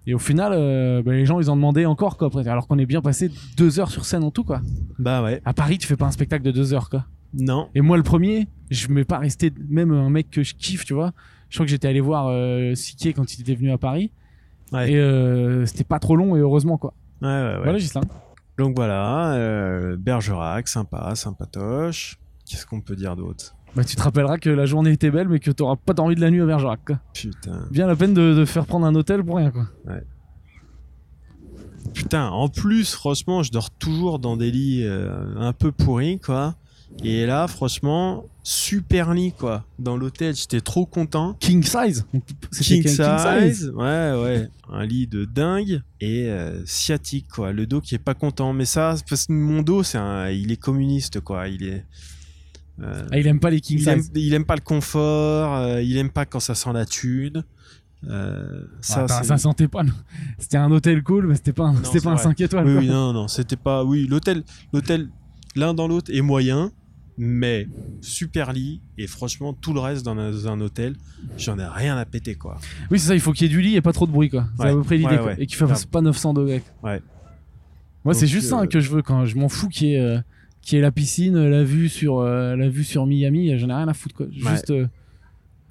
Et 0.08 0.14
au 0.14 0.18
final, 0.18 0.52
euh, 0.54 1.02
ben, 1.02 1.12
les 1.12 1.26
gens, 1.26 1.38
ils 1.38 1.50
en 1.50 1.56
demandaient 1.56 1.84
encore, 1.84 2.16
quoi. 2.16 2.28
après. 2.28 2.48
Alors 2.48 2.66
qu'on 2.66 2.78
est 2.78 2.86
bien 2.86 3.02
passé 3.02 3.30
deux 3.58 3.78
heures 3.78 3.90
sur 3.90 4.06
scène 4.06 4.24
en 4.24 4.30
tout, 4.30 4.42
quoi. 4.42 4.62
Bah 4.98 5.22
ouais. 5.22 5.42
À 5.44 5.52
Paris, 5.52 5.76
tu 5.76 5.86
fais 5.86 5.96
pas 5.96 6.06
un 6.06 6.10
spectacle 6.10 6.42
de 6.42 6.50
deux 6.50 6.72
heures, 6.72 6.88
quoi. 6.88 7.04
Non. 7.34 7.68
Et 7.74 7.82
moi, 7.82 7.98
le 7.98 8.02
premier, 8.02 8.48
je 8.70 8.88
m'ai 8.88 9.04
pas 9.04 9.18
resté, 9.18 9.52
même 9.68 9.92
un 9.92 10.08
mec 10.08 10.30
que 10.30 10.42
je 10.42 10.54
kiffe, 10.54 10.86
tu 10.86 10.94
vois. 10.94 11.12
Je 11.50 11.56
crois 11.56 11.66
que 11.66 11.70
j'étais 11.70 11.88
allé 11.88 12.00
voir 12.00 12.28
euh, 12.28 12.74
Siquier 12.74 13.12
quand 13.12 13.34
il 13.34 13.42
était 13.42 13.54
venu 13.54 13.70
à 13.70 13.76
Paris. 13.76 14.10
Ouais. 14.72 14.92
Et 14.92 14.96
euh, 14.96 15.66
c'était 15.66 15.84
pas 15.84 15.98
trop 15.98 16.16
long, 16.16 16.36
et 16.36 16.40
heureusement, 16.40 16.78
quoi. 16.78 16.94
Ouais, 17.20 17.28
ouais, 17.28 17.56
ouais. 17.56 17.62
Voilà, 17.64 17.76
Gislain. 17.76 18.00
Donc 18.56 18.76
voilà, 18.76 19.34
euh, 19.34 19.98
Bergerac, 19.98 20.68
sympa, 20.68 21.14
sympatoche. 21.16 22.18
Qu'est-ce 22.48 22.64
qu'on 22.64 22.80
peut 22.80 22.96
dire 22.96 23.14
d'autre? 23.14 23.54
Bah, 23.76 23.84
tu 23.84 23.96
te 23.96 24.02
rappelleras 24.02 24.38
que 24.38 24.50
la 24.50 24.66
journée 24.66 24.90
était 24.90 25.10
belle, 25.10 25.28
mais 25.28 25.38
que 25.38 25.50
t'auras 25.50 25.76
pas 25.76 25.92
dormi 25.92 26.14
de 26.14 26.20
la 26.20 26.30
nuit 26.30 26.40
à 26.40 26.46
Bergerac, 26.46 26.80
quoi. 26.86 26.98
Putain. 27.12 27.66
Bien 27.70 27.86
la 27.86 27.94
peine 27.96 28.14
de, 28.14 28.34
de 28.34 28.44
faire 28.44 28.66
prendre 28.66 28.86
un 28.86 28.94
hôtel 28.94 29.22
pour 29.22 29.36
rien, 29.36 29.50
quoi. 29.50 29.68
Putain, 31.94 32.28
en 32.28 32.48
plus, 32.48 32.92
franchement, 32.94 33.42
je 33.42 33.52
dors 33.52 33.70
toujours 33.70 34.18
dans 34.18 34.36
des 34.36 34.50
lits 34.50 34.84
euh, 34.84 35.34
un 35.36 35.52
peu 35.52 35.72
pourris, 35.72 36.18
quoi. 36.18 36.56
Et 37.04 37.26
là, 37.26 37.46
franchement, 37.46 38.24
super 38.42 39.14
lit, 39.14 39.32
quoi. 39.32 39.64
Dans 39.78 39.96
l'hôtel, 39.96 40.34
j'étais 40.34 40.60
trop 40.60 40.86
content. 40.86 41.36
King 41.38 41.62
size. 41.62 42.04
King 42.60 42.82
quel 42.82 43.52
size, 43.52 43.70
ouais, 43.74 44.12
ouais, 44.22 44.48
un 44.70 44.84
lit 44.84 45.06
de 45.06 45.24
dingue 45.24 45.82
et 46.00 46.28
euh, 46.28 46.64
sciatique, 46.66 47.28
quoi. 47.28 47.52
Le 47.52 47.66
dos 47.66 47.80
qui 47.80 47.94
est 47.94 47.98
pas 47.98 48.14
content, 48.14 48.52
mais 48.52 48.64
ça, 48.64 48.94
parce 49.08 49.26
que 49.26 49.32
mon 49.32 49.62
dos, 49.62 49.82
c'est 49.82 49.98
un, 49.98 50.30
il 50.30 50.50
est 50.50 50.56
communiste, 50.56 51.20
quoi. 51.20 51.48
Il 51.48 51.62
est, 51.64 51.84
Ah, 52.82 53.18
il 53.18 53.26
aime 53.26 53.40
pas 53.40 53.50
les 53.50 53.60
king 53.60 53.78
il, 53.80 53.88
aime, 53.88 54.02
il 54.14 54.34
aime 54.34 54.44
pas 54.44 54.54
le 54.54 54.60
confort, 54.60 55.54
euh, 55.56 55.82
il 55.82 55.96
aime 55.96 56.10
pas 56.10 56.24
quand 56.26 56.40
ça 56.40 56.54
sent 56.54 56.72
la 56.72 56.86
thune. 56.86 57.44
Euh, 58.08 58.62
ça, 58.80 59.08
c'est- 59.08 59.24
ça 59.24 59.38
sentait 59.38 59.66
pas. 59.66 59.82
C'était 60.38 60.56
un 60.58 60.70
hôtel 60.70 61.02
cool, 61.02 61.26
mais 61.26 61.34
c'était 61.34 61.52
pas 61.52 61.64
un, 61.64 61.74
c'était 61.82 62.00
pas 62.00 62.10
un 62.10 62.14
vrai. 62.14 62.22
5 62.22 62.40
étoiles. 62.40 62.66
Oui, 62.66 62.74
oui, 62.78 62.86
non, 62.88 63.12
non, 63.12 63.26
c'était 63.26 63.56
pas. 63.56 63.82
Oui, 63.84 64.06
l'hôtel, 64.08 64.44
l'hôtel, 64.72 65.08
l'un 65.56 65.74
dans 65.74 65.88
l'autre 65.88 66.12
est 66.14 66.20
moyen, 66.20 66.70
mais 67.16 67.66
super 68.00 68.52
lit. 68.52 68.80
Et 68.96 69.08
franchement, 69.08 69.52
tout 69.52 69.74
le 69.74 69.80
reste 69.80 70.04
dans 70.04 70.16
un, 70.16 70.30
dans 70.30 70.46
un 70.48 70.60
hôtel, 70.60 70.94
j'en 71.36 71.58
ai 71.58 71.66
rien 71.66 71.96
à 71.96 72.04
péter, 72.04 72.36
quoi. 72.36 72.58
Oui, 72.92 73.00
c'est 73.00 73.08
ça, 73.08 73.14
il 73.14 73.20
faut 73.20 73.32
qu'il 73.32 73.48
y 73.48 73.50
ait 73.50 73.56
du 73.56 73.60
lit 73.60 73.74
et 73.74 73.80
pas 73.80 73.92
trop 73.92 74.06
de 74.06 74.12
bruit, 74.12 74.30
quoi. 74.30 74.46
C'est 74.56 74.62
Ouais. 74.62 74.70
à 74.70 74.74
peu 74.74 74.82
près 74.84 74.96
l'idée, 74.96 75.10
Ouais, 75.10 75.16
quoi. 75.16 75.26
ouais. 75.26 75.36
Et 75.40 75.46
qu'il 75.48 75.56
fasse 75.56 75.84
pas 75.84 76.00
900 76.00 76.34
degrés. 76.34 76.62
Ouais. 76.84 77.02
Moi, 78.04 78.14
c'est 78.14 78.28
juste 78.28 78.48
ça 78.48 78.60
euh, 78.60 78.66
que 78.66 78.78
je 78.78 78.90
veux 78.90 79.02
quand 79.02 79.24
je 79.26 79.36
m'en 79.36 79.48
fous 79.48 79.68
qu'il 79.68 79.88
y 79.88 79.94
ait, 79.94 80.00
euh, 80.00 80.20
qu'il 80.68 80.76
y 80.76 80.78
ait 80.80 80.82
la 80.82 80.90
piscine, 80.92 81.38
la 81.48 81.64
vue 81.64 81.88
sur, 81.88 82.18
euh, 82.18 82.54
la 82.56 82.68
vue 82.68 82.84
sur 82.84 83.06
Miami. 83.06 83.56
J'en 83.58 83.68
ai 83.70 83.74
rien 83.74 83.88
à 83.88 83.94
foutre, 83.94 84.14
quoi. 84.14 84.26
Juste, 84.30 84.70
euh, 84.70 84.86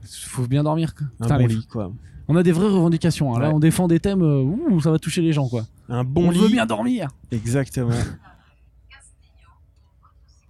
faut 0.03 0.47
bien 0.47 0.63
dormir, 0.63 0.95
quoi. 0.95 1.07
Un 1.19 1.25
Putain, 1.25 1.37
bon 1.39 1.47
les- 1.47 1.55
lit, 1.55 1.67
quoi. 1.69 1.91
On 2.27 2.35
a 2.35 2.43
des 2.43 2.51
vraies 2.51 2.67
revendications. 2.67 3.35
hein. 3.35 3.39
Là, 3.39 3.49
Ouais. 3.49 3.53
on 3.55 3.59
défend 3.59 3.87
des 3.87 3.99
thèmes 3.99 4.21
euh, 4.23 4.41
ouh, 4.41 4.81
ça 4.81 4.91
va 4.91 4.99
toucher 4.99 5.21
les 5.21 5.31
gens, 5.33 5.47
quoi. 5.47 5.65
Un 5.87 6.03
bon 6.03 6.27
on 6.27 6.31
lit. 6.31 6.39
veut 6.39 6.49
bien 6.49 6.65
dormir. 6.65 7.07
Exactement. 7.31 7.89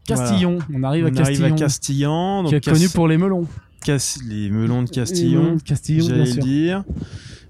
Castillon, 0.06 0.60
on 0.74 0.84
arrive 0.84 1.06
à 1.06 1.10
On 1.10 1.18
arrive 1.18 1.56
Castillon, 1.56 2.40
à 2.40 2.42
donc 2.44 2.50
qui 2.50 2.56
est 2.56 2.60
Cas- 2.62 2.72
connu 2.74 2.88
pour 2.90 3.08
les 3.08 3.18
melons. 3.18 3.46
Cas- 3.84 4.18
les 4.28 4.50
melons 4.50 4.84
de 4.84 4.90
Castillon. 4.90 5.44
melons 5.44 5.56
de 5.58 5.62
Castillon, 5.62 6.08
J'allais 6.08 6.34
dire. 6.38 6.84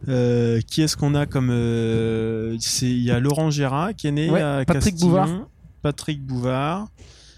Euh, 0.08 0.62
qui 0.62 0.82
est-ce 0.82 0.96
qu'on 0.98 1.16
a 1.16 1.26
comme 1.26 1.50
euh, 1.52 2.56
c'est 2.60 2.90
il 2.90 3.04
y 3.04 3.12
a 3.12 3.20
Laurent 3.20 3.50
Gérard 3.50 3.94
qui 3.96 4.08
est 4.08 4.12
né 4.12 4.30
Ouais, 4.30 4.42
à 4.42 4.64
Patrick 4.66 4.94
Castillon. 4.94 5.10
Bouvard. 5.10 5.30
Patrick 5.88 6.22
Bouvard, 6.22 6.88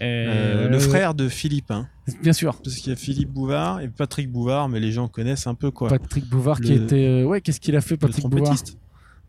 Euh, 0.02 0.66
euh, 0.66 0.68
le 0.68 0.78
frère 0.80 1.14
de 1.14 1.28
Philippe, 1.28 1.70
hein. 1.70 1.86
Bien 2.22 2.32
sûr. 2.32 2.56
parce 2.64 2.76
qu'il 2.76 2.88
y 2.90 2.92
a 2.92 2.96
Philippe 2.96 3.28
Bouvard 3.30 3.80
et 3.80 3.88
Patrick 3.88 4.30
Bouvard, 4.32 4.68
mais 4.68 4.80
les 4.80 4.90
gens 4.92 5.06
connaissent 5.08 5.46
un 5.46 5.54
peu 5.54 5.70
quoi. 5.70 5.88
Patrick 5.88 6.28
Bouvard 6.28 6.60
qui 6.60 6.72
était. 6.72 7.06
euh, 7.06 7.24
Ouais, 7.24 7.40
qu'est-ce 7.40 7.60
qu'il 7.60 7.76
a 7.76 7.80
fait, 7.80 7.94
le 7.94 7.98
Patrick 7.98 8.24
Bouvard 8.26 8.44
trompettiste. 8.46 8.78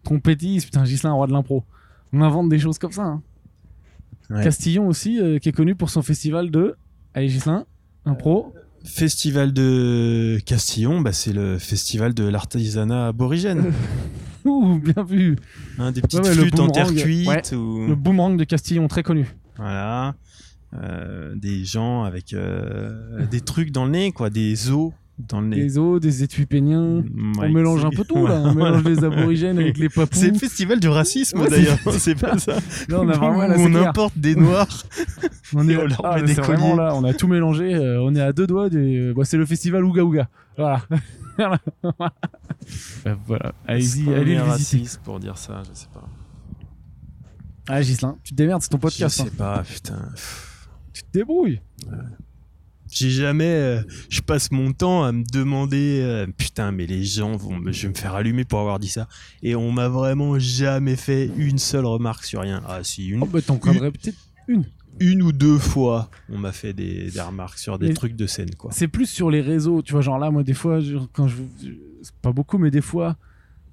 Trompettiste, 0.03 0.65
putain, 0.65 0.85
Gislain, 0.85 1.11
roi 1.11 1.27
de 1.27 1.33
l'impro. 1.33 1.63
On 2.13 2.21
invente 2.21 2.49
des 2.49 2.57
choses 2.57 2.79
comme 2.79 2.91
ça. 2.93 3.03
hein. 3.03 3.21
Ouais. 4.31 4.43
Castillon 4.43 4.87
aussi, 4.87 5.19
euh, 5.19 5.37
qui 5.39 5.49
est 5.49 5.51
connu 5.51 5.75
pour 5.75 5.89
son 5.91 6.01
festival 6.01 6.49
de. 6.49 6.75
Allez, 7.13 7.29
Gislain, 7.29 7.65
impro. 8.05 8.53
Festival 8.83 9.53
de 9.53 10.39
Castillon, 10.45 11.01
bah, 11.01 11.11
c'est 11.13 11.33
le 11.33 11.59
festival 11.59 12.13
de 12.15 12.23
l'artisanat 12.23 13.07
aborigène. 13.09 13.71
Ouh, 14.45 14.79
bien 14.79 15.03
vu. 15.03 15.35
Hein, 15.79 15.91
des 15.91 16.01
petites 16.01 16.19
Ouais, 16.23 16.31
flûtes 16.33 16.59
en 16.59 16.67
terre 16.69 16.93
cuite. 16.93 17.27
ouais. 17.27 17.53
ou- 17.55 17.87
Le 17.87 17.95
boomerang 17.95 18.37
de 18.37 18.43
Castillon, 18.43 18.87
très 18.87 19.03
connu. 19.03 19.27
Voilà. 19.57 20.15
Euh, 20.73 21.35
des 21.35 21.65
gens 21.65 22.03
avec 22.03 22.33
euh, 22.33 23.25
des 23.29 23.41
trucs 23.41 23.71
dans 23.71 23.83
le 23.85 23.91
nez, 23.91 24.11
quoi, 24.13 24.29
des 24.29 24.69
os 24.71 24.91
dans 25.19 25.41
le 25.41 25.47
nez. 25.47 25.57
des 25.57 25.77
os, 25.77 25.99
des 25.99 26.23
étuis 26.23 26.45
péniens. 26.45 26.99
Ouais, 26.99 27.03
on 27.41 27.49
mélange 27.49 27.83
un 27.85 27.89
peu 27.89 28.05
tout 28.05 28.25
là. 28.27 28.41
On 28.45 28.55
mélange 28.55 28.83
les 28.85 29.03
aborigènes 29.03 29.59
avec 29.59 29.77
les 29.77 29.89
papous. 29.89 30.17
C'est 30.17 30.29
le 30.31 30.37
festival 30.39 30.79
du 30.79 30.87
racisme 30.87 31.41
Ouais, 31.41 31.49
d'ailleurs, 31.49 31.77
c'est- 31.99 32.15
pas 32.15 32.37
ça. 32.39 32.53
Là, 32.87 33.01
on 33.01 33.09
a 33.09 33.13
vraiment 33.17 33.45
là, 33.45 33.55
on 33.59 33.75
importe 33.75 34.17
des 34.17 34.35
noirs. 34.35 34.67
On 35.53 35.67
est, 35.67 35.73
Et 35.73 35.77
on 35.77 35.85
leur 35.85 36.05
ah, 36.05 36.15
met 36.15 36.23
des 36.27 36.33
vraiment 36.35 36.77
là, 36.77 36.95
on 36.95 37.03
a 37.03 37.13
tout 37.13 37.27
mélangé. 37.27 37.75
euh, 37.75 38.01
on 38.01 38.15
est 38.15 38.21
à 38.21 38.31
deux 38.31 38.47
doigts 38.47 38.69
du. 38.69 39.11
bah, 39.13 39.23
c'est 39.25 39.35
le 39.35 39.45
festival 39.45 39.83
Ouga 39.83 40.01
Ouga. 40.01 40.29
Voilà. 40.61 40.81
Voilà. 41.37 41.59
Bah, 43.03 43.17
voilà. 43.25 43.53
Allez-y, 43.65 44.13
allez 44.13 44.35
le 44.35 44.43
visiter. 44.55 44.97
pour 45.03 45.19
dire 45.19 45.37
ça, 45.37 45.63
je 45.67 45.73
sais 45.73 45.87
pas. 45.93 46.07
Ah, 47.67 47.81
Gislain, 47.81 48.17
tu 48.23 48.31
te 48.31 48.35
démerdes, 48.35 48.61
c'est 48.61 48.69
ton 48.69 48.77
podcast. 48.77 49.17
je 49.17 49.21
hein. 49.21 49.25
sais 49.25 49.31
pas, 49.37 49.63
putain. 49.63 50.09
Tu 50.93 51.01
te 51.03 51.07
débrouilles. 51.13 51.61
J'ai 52.91 53.09
jamais. 53.09 53.45
euh, 53.45 53.81
je 54.09 54.21
passe 54.21 54.51
mon 54.51 54.73
temps 54.73 55.03
à 55.03 55.11
me 55.13 55.23
demander. 55.31 56.01
euh, 56.03 56.27
putain, 56.27 56.71
mais 56.71 56.85
les 56.85 57.03
gens 57.05 57.37
vont. 57.37 57.57
me- 57.57 57.71
Je 57.71 57.83
vais 57.83 57.89
me 57.89 57.93
faire 57.97 58.13
allumer 58.13 58.43
pour 58.43 58.59
avoir 58.59 58.77
dit 58.79 58.89
ça. 58.89 59.07
Et 59.41 59.55
on 59.55 59.71
m'a 59.71 59.87
vraiment 59.87 60.37
jamais 60.37 60.97
fait 60.97 61.31
une 61.37 61.57
seule 61.57 61.85
remarque 61.85 62.25
sur 62.25 62.41
rien. 62.41 62.61
Ah, 62.67 62.83
si, 62.83 63.07
une, 63.07 63.23
Oh, 63.23 63.25
bah, 63.25 63.41
t'en 63.41 63.57
connais 63.57 63.91
peut-être 63.91 64.17
une. 64.49 64.65
Une 64.99 65.21
ou 65.23 65.31
deux 65.31 65.57
fois, 65.57 66.09
on 66.29 66.37
m'a 66.37 66.51
fait 66.51 66.73
des, 66.73 67.09
des 67.11 67.21
remarques 67.21 67.57
sur 67.57 67.79
des 67.79 67.87
Mais- 67.89 67.93
trucs 67.93 68.15
de 68.15 68.27
scène, 68.27 68.53
quoi. 68.55 68.71
C'est 68.73 68.87
plus 68.87 69.05
sur 69.07 69.31
les 69.31 69.41
réseaux. 69.41 69.81
Tu 69.81 69.91
vois, 69.93 70.01
genre 70.01 70.19
là, 70.19 70.29
moi, 70.31 70.43
des 70.43 70.53
fois, 70.53 70.79
je- 70.79 70.97
quand 71.13 71.27
je. 71.27 71.37
c'est 72.03 72.13
pas 72.21 72.31
beaucoup, 72.31 72.57
mais 72.57 72.71
des 72.71 72.81
fois, 72.81 73.15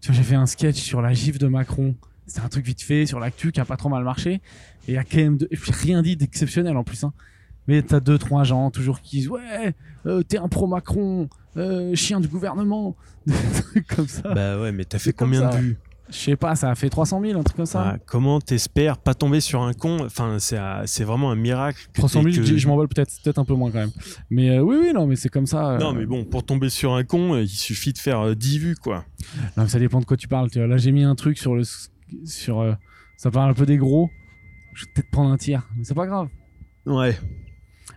tu 0.00 0.08
vois, 0.10 0.16
j'ai 0.16 0.22
fait 0.22 0.34
un 0.36 0.46
sketch 0.46 0.76
sur 0.76 1.02
la 1.02 1.12
gifle 1.12 1.38
de 1.38 1.46
Macron. 1.48 1.94
C'était 2.26 2.40
un 2.42 2.48
truc 2.48 2.64
vite 2.66 2.82
fait 2.82 3.06
sur 3.06 3.20
l'actu 3.20 3.52
qui 3.52 3.60
a 3.60 3.64
pas 3.64 3.76
trop 3.76 3.88
mal 3.88 4.04
marché. 4.04 4.34
Et 4.86 4.92
il 4.92 4.94
y 4.94 4.98
a 4.98 5.04
quand 5.04 5.16
même. 5.18 5.36
de- 5.38 5.48
rien 5.82 6.02
dit 6.02 6.16
d'exceptionnel 6.16 6.76
en 6.76 6.84
plus. 6.84 7.02
Hein. 7.04 7.12
Mais 7.66 7.82
t'as 7.82 8.00
deux, 8.00 8.16
trois 8.18 8.44
gens 8.44 8.70
toujours 8.70 9.00
qui 9.00 9.18
disent 9.18 9.28
Ouais, 9.28 9.74
euh, 10.06 10.22
t'es 10.22 10.38
un 10.38 10.48
pro-Macron, 10.48 11.28
euh, 11.56 11.94
chien 11.94 12.20
du 12.20 12.28
gouvernement. 12.28 12.96
Des 13.26 13.34
trucs 13.62 13.86
comme 13.88 14.08
ça. 14.08 14.32
Bah 14.34 14.58
ouais, 14.60 14.72
mais 14.72 14.84
t'as 14.84 14.98
fait 14.98 15.12
combien 15.12 15.50
ça. 15.50 15.56
de 15.58 15.62
vues? 15.62 15.78
Je 16.10 16.16
sais 16.16 16.36
pas, 16.36 16.56
ça 16.56 16.70
a 16.70 16.74
fait 16.74 16.88
300 16.88 17.20
000, 17.20 17.38
un 17.38 17.42
truc 17.42 17.56
comme 17.56 17.66
ça. 17.66 17.92
Ah, 17.94 17.98
Comment 18.06 18.40
t'espères 18.40 18.96
pas 18.98 19.12
tomber 19.14 19.40
sur 19.40 19.62
un 19.62 19.74
con? 19.74 19.98
Enfin, 20.06 20.38
c'est 20.38 21.04
vraiment 21.04 21.30
un 21.30 21.36
miracle. 21.36 21.78
que 21.92 21.98
300 22.00 22.22
000, 22.22 22.34
t'aies 22.34 22.40
que- 22.40 22.46
je- 22.46 22.56
je 22.56 22.66
m'envole 22.68 22.88
peut-être 22.88 23.12
peut-être 23.22 23.38
un 23.38 23.44
peu 23.44 23.52
moins 23.54 23.70
quand 23.70 23.78
même. 23.80 23.90
Mais 24.30 24.50
euh, 24.56 24.62
oui, 24.62 24.76
oui, 24.80 24.92
non, 24.94 25.06
mais 25.06 25.16
c'est 25.16 25.28
comme 25.28 25.46
ça. 25.46 25.72
euh, 25.72 25.78
Non, 25.78 25.92
mais 25.92 26.06
bon, 26.06 26.24
pour 26.24 26.44
tomber 26.44 26.70
sur 26.70 26.94
un 26.94 27.04
con, 27.04 27.34
euh, 27.34 27.42
il 27.42 27.48
suffit 27.48 27.92
de 27.92 27.98
faire 27.98 28.20
euh, 28.20 28.34
10 28.34 28.58
vues, 28.58 28.74
quoi. 28.76 29.04
Non, 29.56 29.64
mais 29.64 29.68
ça 29.68 29.78
dépend 29.78 30.00
de 30.00 30.06
quoi 30.06 30.16
tu 30.16 30.28
parles. 30.28 30.50
tu 30.50 30.58
vois. 30.58 30.66
Là, 30.66 30.78
j'ai 30.78 30.92
mis 30.92 31.04
un 31.04 31.14
truc 31.14 31.36
sur 31.38 31.54
le. 31.54 31.62
Sur, 32.24 32.60
euh, 32.60 32.72
ça 33.18 33.30
parle 33.30 33.50
un 33.50 33.54
peu 33.54 33.66
des 33.66 33.76
gros. 33.76 34.08
Je 34.74 34.84
vais 34.86 34.90
peut-être 34.94 35.10
prendre 35.10 35.30
un 35.30 35.36
tir, 35.36 35.68
mais 35.76 35.84
c'est 35.84 35.94
pas 35.94 36.06
grave. 36.06 36.28
Ouais. 36.86 37.18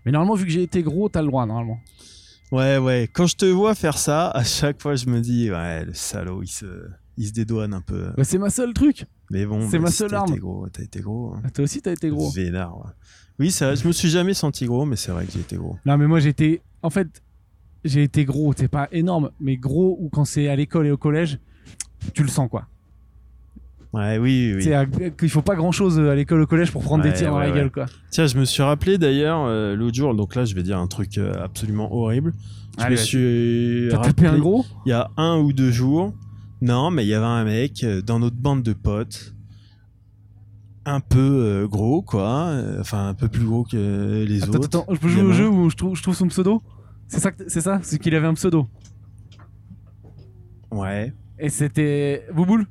Mais 0.06 0.12
normalement, 0.12 0.36
vu 0.36 0.43
que 0.45 0.52
j'ai 0.52 0.63
été 0.63 0.84
gros, 0.84 1.08
t'as 1.08 1.21
le 1.21 1.28
droit, 1.28 1.45
normalement. 1.45 1.80
Ouais, 2.52 2.78
ouais. 2.78 3.08
Quand 3.13 3.28
je 3.28 3.36
te 3.38 3.45
vois 3.45 3.74
faire 3.76 3.97
ça, 3.97 4.28
à 4.32 4.43
chaque 4.43 4.82
fois, 4.82 4.95
je 4.95 5.06
me 5.06 5.21
dis, 5.21 5.50
ouais, 5.50 5.86
le 5.86 5.93
salaud, 5.93 6.41
il 6.43 6.47
se, 6.50 6.65
il 7.21 7.27
se 7.27 7.34
dédouane 7.34 7.73
un 7.73 7.81
peu. 7.81 8.10
Bah, 8.17 8.23
c'est 8.23 8.38
ma 8.39 8.49
seule 8.49 8.73
truc. 8.73 9.05
Mais 9.29 9.45
bon, 9.45 9.69
c'est 9.69 9.77
bah, 9.77 9.84
ma 9.84 9.91
si 9.91 9.97
seule 9.97 10.10
t'as 10.10 10.17
arme. 10.21 10.31
été 10.31 10.39
gros, 10.39 10.67
t'as 10.69 10.84
été 10.84 10.99
gros. 11.01 11.34
hein. 11.36 11.41
Ah, 11.45 11.49
Toi 11.51 11.63
aussi, 11.65 11.81
t'as 11.81 11.91
été 11.93 12.10
gros. 12.10 12.29
Vénard, 12.31 12.77
ouais. 12.79 12.91
Oui, 13.39 13.51
ça, 13.51 13.75
je 13.75 13.88
me 13.88 13.91
suis 13.91 14.10
jamais 14.10 14.34
senti 14.34 14.65
gros, 14.65 14.86
mais 14.86 14.95
c'est 14.95 15.12
vrai 15.12 15.25
que 15.25 15.31
j'ai 15.31 15.39
été 15.39 15.55
gros. 15.55 15.77
Non, 15.86 15.97
mais 15.97 16.07
moi, 16.07 16.19
j'étais. 16.19 16.62
En 16.81 16.89
fait, 16.89 17.21
j'ai 17.86 18.03
été 18.03 18.25
gros. 18.25 18.53
C'est 18.57 18.67
pas 18.67 18.88
énorme, 18.91 19.29
mais 19.39 19.55
gros 19.57 19.97
ou 19.99 20.10
quand 20.10 20.25
c'est 20.25 20.47
à 20.47 20.55
l'école 20.55 20.88
et 20.88 20.91
au 20.91 20.97
collège, 20.97 21.38
tu 22.13 22.23
le 22.23 22.29
sens, 22.29 22.49
quoi. 22.49 22.67
Ouais, 23.93 24.17
oui, 24.17 24.53
oui. 24.55 24.73
À- 24.73 24.86
qu'il 24.86 25.29
faut 25.29 25.41
pas 25.41 25.55
grand 25.55 25.71
chose 25.73 25.99
à 25.99 26.15
l'école 26.15 26.41
au 26.41 26.47
collège 26.47 26.71
pour 26.71 26.81
prendre 26.81 27.03
Ouais, 27.03 27.12
des 27.12 27.17
tirs 27.17 27.31
dans 27.31 27.38
ouais, 27.39 27.47
la 27.47 27.51
ouais. 27.53 27.57
gueule, 27.60 27.71
quoi. 27.71 27.86
Tiens, 28.10 28.25
je 28.25 28.38
me 28.38 28.45
suis 28.45 28.63
rappelé 28.63 28.97
d'ailleurs 28.97 29.43
euh, 29.45 29.75
l'autre 29.75 29.95
jour, 29.97 30.15
donc 30.15 30.34
là, 30.36 30.45
je 30.45 30.55
vais 30.55 30.63
dire 30.63 30.77
un 30.79 30.88
truc 30.88 31.17
euh, 31.17 31.34
absolument 31.43 31.93
horrible. 31.93 32.34
Je 32.77 32.84
Allez, 32.84 32.95
me 32.95 33.01
suis 33.01 33.88
T'as 33.91 33.99
tapé 33.99 34.27
un 34.27 34.39
gros? 34.39 34.65
il 34.86 34.89
y 34.89 34.93
a 34.93 35.12
un 35.17 35.39
ou 35.39 35.51
deux 35.51 35.71
jours. 35.71 36.13
Non, 36.62 36.91
mais 36.91 37.04
il 37.06 37.10
y 37.10 37.13
avait 37.13 37.26
un 37.26 37.43
mec 37.43 37.84
euh, 37.84 38.02
dans 38.02 38.19
notre 38.19 38.36
bande 38.36 38.62
de 38.63 38.74
potes, 38.74 39.34
un 40.86 41.00
peu 41.00 41.19
euh, 41.19 41.67
gros, 41.67 42.02
quoi. 42.02 42.54
Enfin, 42.80 43.08
un 43.10 43.13
peu 43.13 43.28
plus 43.28 43.45
gros 43.45 43.63
que 43.63 44.24
les 44.28 44.43
Attends, 44.43 44.54
autres. 44.60 44.65
attends, 44.65 44.86
je 44.93 45.00
peux 45.00 45.10
jouer 45.10 45.24
au 45.24 45.32
jeu 45.34 45.50
où 45.50 45.69
je 45.69 45.76
trouve, 45.76 45.95
je 45.95 46.04
trouve 46.04 46.15
son 46.15 46.28
pseudo? 46.28 46.62
C'est 47.08 47.19
ça, 47.19 47.32
c'est 47.47 47.62
ça? 47.62 47.80
C'est 47.84 48.00
qu'il 48.00 48.13
avait 48.15 48.28
un 48.28 48.36
pseudo. 48.36 48.67
Ouais, 50.71 51.13
Et 51.38 51.50
c'était. 51.50 52.26
Bouboule? 52.34 52.65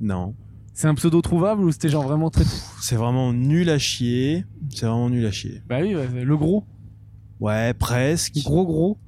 Non. 0.00 0.34
C'est 0.74 0.88
un 0.88 0.94
pseudo 0.94 1.22
trouvable 1.22 1.62
ou 1.64 1.72
c'était 1.72 1.88
genre 1.88 2.02
vraiment 2.02 2.28
très. 2.28 2.44
C'est 2.82 2.96
vraiment 2.96 3.32
nul 3.32 3.70
à 3.70 3.78
chier. 3.78 4.44
C'est 4.68 4.84
vraiment 4.84 5.08
nul 5.08 5.24
à 5.24 5.30
chier. 5.30 5.62
Bah 5.66 5.78
oui, 5.80 5.94
ouais, 5.94 6.06
le 6.22 6.36
gros. 6.36 6.64
Ouais, 7.40 7.72
presque. 7.72 8.34
Gros, 8.44 8.66
gros. 8.66 8.98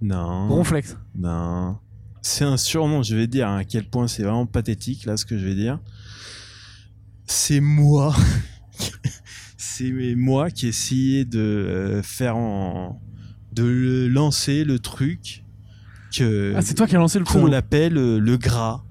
Non. 0.00 0.48
Gros 0.48 0.64
flex. 0.64 0.98
Non. 1.14 1.76
C'est 2.22 2.44
un 2.44 2.56
surnom, 2.56 3.02
je 3.02 3.16
vais 3.16 3.26
dire 3.26 3.48
à 3.48 3.64
quel 3.64 3.84
point 3.84 4.06
c'est 4.06 4.22
vraiment 4.22 4.46
pathétique, 4.46 5.04
là, 5.06 5.16
ce 5.16 5.24
que 5.26 5.36
je 5.36 5.44
vais 5.44 5.56
dire. 5.56 5.80
C'est 7.26 7.60
moi. 7.60 8.14
c'est 9.56 9.90
moi 10.16 10.50
qui 10.50 10.68
essayais 10.68 11.24
de 11.24 11.40
euh, 11.40 12.02
faire 12.02 12.36
en. 12.36 13.00
de 13.52 14.06
lancer 14.10 14.64
le 14.64 14.78
truc 14.78 15.44
que. 16.12 16.54
Ah, 16.56 16.62
c'est 16.62 16.74
toi 16.74 16.86
qui 16.86 16.94
as 16.94 16.98
lancé 17.00 17.18
le 17.18 17.24
qu'on 17.24 17.32
pseudo. 17.32 17.48
l'appelle 17.48 17.96
euh, 17.96 18.18
le 18.18 18.36
gras 18.36 18.84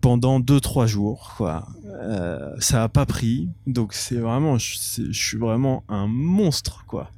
pendant 0.00 0.38
2-3 0.38 0.86
jours 0.86 1.34
quoi. 1.36 1.66
Euh, 1.86 2.54
ça 2.58 2.82
a 2.82 2.88
pas 2.88 3.06
pris 3.06 3.48
donc 3.66 3.94
c'est 3.94 4.16
vraiment 4.16 4.58
je 4.58 5.10
suis 5.12 5.38
vraiment 5.38 5.82
un 5.88 6.06
monstre 6.06 6.84
quoi. 6.86 7.10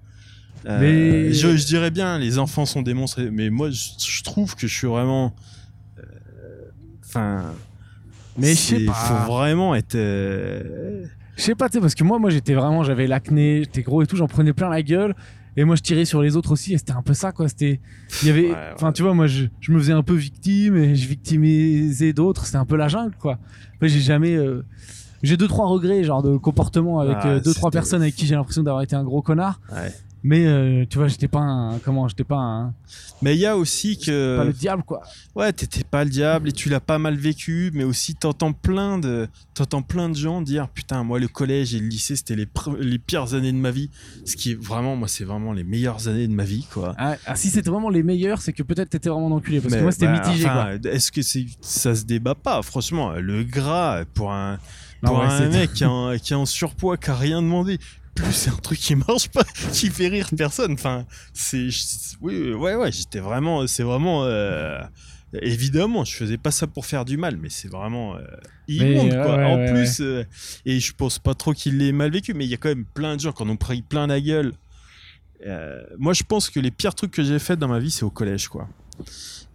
Euh, 0.64 0.80
Mais- 0.80 1.32
je, 1.32 1.56
je 1.56 1.66
dirais 1.66 1.90
bien 1.90 2.18
les 2.18 2.38
enfants 2.38 2.66
sont 2.66 2.82
des 2.82 2.94
monstres 2.94 3.20
mais 3.30 3.50
moi 3.50 3.70
je, 3.70 3.90
je 3.98 4.22
trouve 4.24 4.56
que 4.56 4.66
je 4.66 4.74
suis 4.74 4.86
vraiment 4.88 5.32
euh, 5.98 6.02
enfin 7.04 7.52
Mais 8.36 8.50
je 8.50 8.54
sais 8.58 8.84
pas. 8.84 8.92
faut 8.92 9.32
vraiment 9.32 9.74
être 9.74 9.94
euh, 9.94 11.04
Je 11.36 11.42
sais 11.42 11.54
pas, 11.54 11.68
tu 11.68 11.74
sais, 11.74 11.80
parce 11.80 11.94
que 11.94 12.02
moi, 12.04 12.18
moi 12.18 12.30
j'étais 12.30 12.54
vraiment, 12.54 12.82
j'avais 12.82 13.06
l'acné, 13.06 13.60
j'étais 13.64 13.82
gros 13.82 14.02
et 14.02 14.06
tout, 14.06 14.16
j'en 14.16 14.26
prenais 14.26 14.52
plein 14.52 14.68
la 14.70 14.82
gueule. 14.82 15.14
Et 15.58 15.64
moi, 15.64 15.74
je 15.76 15.80
tirais 15.82 16.04
sur 16.04 16.20
les 16.20 16.36
autres 16.36 16.52
aussi, 16.52 16.74
et 16.74 16.78
c'était 16.78 16.92
un 16.92 17.00
peu 17.02 17.14
ça, 17.14 17.32
quoi. 17.32 17.48
C'était, 17.48 17.80
il 18.22 18.28
y 18.28 18.30
avait, 18.30 18.50
Ouais, 18.50 18.70
enfin, 18.74 18.92
tu 18.92 19.02
vois, 19.02 19.14
moi, 19.14 19.26
je, 19.26 19.44
je 19.60 19.72
me 19.72 19.78
faisais 19.78 19.92
un 19.94 20.02
peu 20.02 20.12
victime 20.14 20.76
et 20.76 20.94
je 20.94 21.08
victimisais 21.08 22.12
d'autres. 22.12 22.44
C'était 22.44 22.58
un 22.58 22.66
peu 22.66 22.76
la 22.76 22.88
jungle, 22.88 23.14
quoi. 23.18 23.38
Après, 23.74 23.88
j'ai 23.88 24.00
jamais, 24.00 24.34
euh, 24.34 24.66
j'ai 25.22 25.38
deux 25.38 25.48
trois 25.48 25.66
regrets, 25.66 26.04
genre 26.04 26.22
de 26.22 26.36
comportement 26.36 27.00
avec 27.00 27.16
Ah, 27.20 27.28
euh, 27.28 27.40
deux 27.40 27.54
trois 27.54 27.70
personnes 27.70 28.02
avec 28.02 28.14
qui 28.14 28.26
j'ai 28.26 28.34
l'impression 28.34 28.62
d'avoir 28.62 28.82
été 28.82 28.96
un 28.96 29.04
gros 29.04 29.22
connard. 29.22 29.60
ouais. 29.72 29.92
Mais 30.28 30.44
euh, 30.44 30.84
tu 30.90 30.98
vois, 30.98 31.06
j'étais 31.06 31.28
pas 31.28 31.38
un, 31.38 31.78
comment, 31.78 32.08
j'étais 32.08 32.24
pas 32.24 32.34
un, 32.36 32.74
mais 33.22 33.36
il 33.36 33.38
y 33.38 33.46
a 33.46 33.56
aussi 33.56 33.96
que 33.96 34.38
pas 34.38 34.44
le 34.44 34.52
diable, 34.52 34.82
quoi. 34.82 35.00
Ouais, 35.36 35.52
t'étais 35.52 35.84
pas 35.84 36.02
le 36.02 36.10
diable 36.10 36.48
et 36.48 36.52
tu 36.52 36.68
l'as 36.68 36.80
pas 36.80 36.98
mal 36.98 37.14
vécu, 37.14 37.70
mais 37.74 37.84
aussi 37.84 38.16
t'entends 38.16 38.52
plein 38.52 38.98
de, 38.98 39.28
t'entends 39.54 39.82
plein 39.82 40.08
de 40.08 40.16
gens 40.16 40.42
dire 40.42 40.68
putain 40.68 41.04
moi 41.04 41.20
le 41.20 41.28
collège 41.28 41.76
et 41.76 41.78
le 41.78 41.86
lycée 41.86 42.16
c'était 42.16 42.34
les, 42.34 42.46
pre- 42.46 42.76
les 42.76 42.98
pires 42.98 43.34
années 43.34 43.52
de 43.52 43.56
ma 43.56 43.70
vie, 43.70 43.88
ce 44.24 44.34
qui 44.34 44.50
est 44.50 44.60
vraiment 44.60 44.96
moi 44.96 45.06
c'est 45.06 45.22
vraiment 45.24 45.52
les 45.52 45.62
meilleures 45.62 46.08
années 46.08 46.26
de 46.26 46.32
ma 46.34 46.44
vie 46.44 46.66
quoi. 46.72 46.94
Ah, 46.98 47.14
ah, 47.24 47.36
si 47.36 47.48
c'était 47.48 47.70
vraiment 47.70 47.88
les 47.90 48.02
meilleurs, 48.02 48.40
c'est 48.42 48.52
que 48.52 48.64
peut-être 48.64 48.90
t'étais 48.90 49.08
vraiment 49.08 49.30
enculé, 49.36 49.60
parce 49.60 49.74
que 49.74 49.80
moi 49.80 49.92
c'était 49.92 50.06
bah, 50.06 50.26
mitigé, 50.26 50.46
enfin, 50.46 50.78
Est-ce 50.84 51.12
que 51.12 51.22
c'est 51.22 51.46
ça 51.60 51.94
se 51.94 52.04
débat 52.04 52.34
pas 52.34 52.62
franchement 52.62 53.12
le 53.12 53.44
gras 53.44 54.04
pour 54.14 54.32
un 54.32 54.58
Non, 55.04 55.10
pour 55.10 55.18
ouais, 55.20 55.26
un 55.26 55.48
mec 55.50 55.72
qui 55.74 55.84
est, 55.84 55.86
en, 55.86 56.16
qui 56.18 56.32
est 56.32 56.36
en 56.36 56.46
surpoids 56.46 56.96
qui 56.96 57.10
a 57.10 57.14
rien 57.14 57.40
demandé. 57.42 57.78
Plus 58.16 58.32
c'est 58.32 58.50
un 58.50 58.56
truc 58.56 58.78
qui 58.78 58.96
marche 58.96 59.28
pas, 59.28 59.44
qui 59.72 59.90
fait 59.90 60.08
rire 60.08 60.28
personne. 60.36 60.72
Enfin, 60.72 61.06
c'est, 61.32 61.68
oui, 62.20 62.52
ouais, 62.52 62.74
ouais, 62.74 62.90
j'étais 62.90 63.20
vraiment, 63.20 63.66
c'est 63.66 63.82
vraiment, 63.84 64.24
euh, 64.24 64.80
évidemment, 65.42 66.04
je 66.04 66.14
faisais 66.14 66.38
pas 66.38 66.50
ça 66.50 66.66
pour 66.66 66.86
faire 66.86 67.04
du 67.04 67.16
mal, 67.16 67.36
mais 67.36 67.48
c'est 67.50 67.68
vraiment 67.68 68.16
euh, 68.16 68.22
immonde, 68.68 69.10
quoi. 69.10 69.36
ouais, 69.36 69.44
en 69.44 69.56
ouais, 69.58 69.72
plus, 69.72 70.00
euh, 70.00 70.24
et 70.64 70.80
je 70.80 70.92
pense 70.92 71.18
pas 71.18 71.34
trop 71.34 71.52
qu'il 71.52 71.78
l'ait 71.78 71.92
mal 71.92 72.10
vécu, 72.10 72.34
mais 72.34 72.44
il 72.44 72.50
y 72.50 72.54
a 72.54 72.56
quand 72.56 72.68
même 72.68 72.84
plein 72.86 73.16
de 73.16 73.20
gens 73.20 73.32
qui 73.32 73.42
en 73.42 73.48
ont 73.48 73.56
pris 73.56 73.82
plein 73.82 74.06
la 74.06 74.20
gueule. 74.20 74.52
Euh, 75.46 75.82
moi, 75.98 76.12
je 76.14 76.22
pense 76.22 76.48
que 76.48 76.60
les 76.60 76.70
pires 76.70 76.94
trucs 76.94 77.10
que 77.10 77.22
j'ai 77.22 77.38
fait 77.38 77.56
dans 77.56 77.68
ma 77.68 77.78
vie, 77.78 77.90
c'est 77.90 78.04
au 78.04 78.10
collège, 78.10 78.48
quoi. 78.48 78.68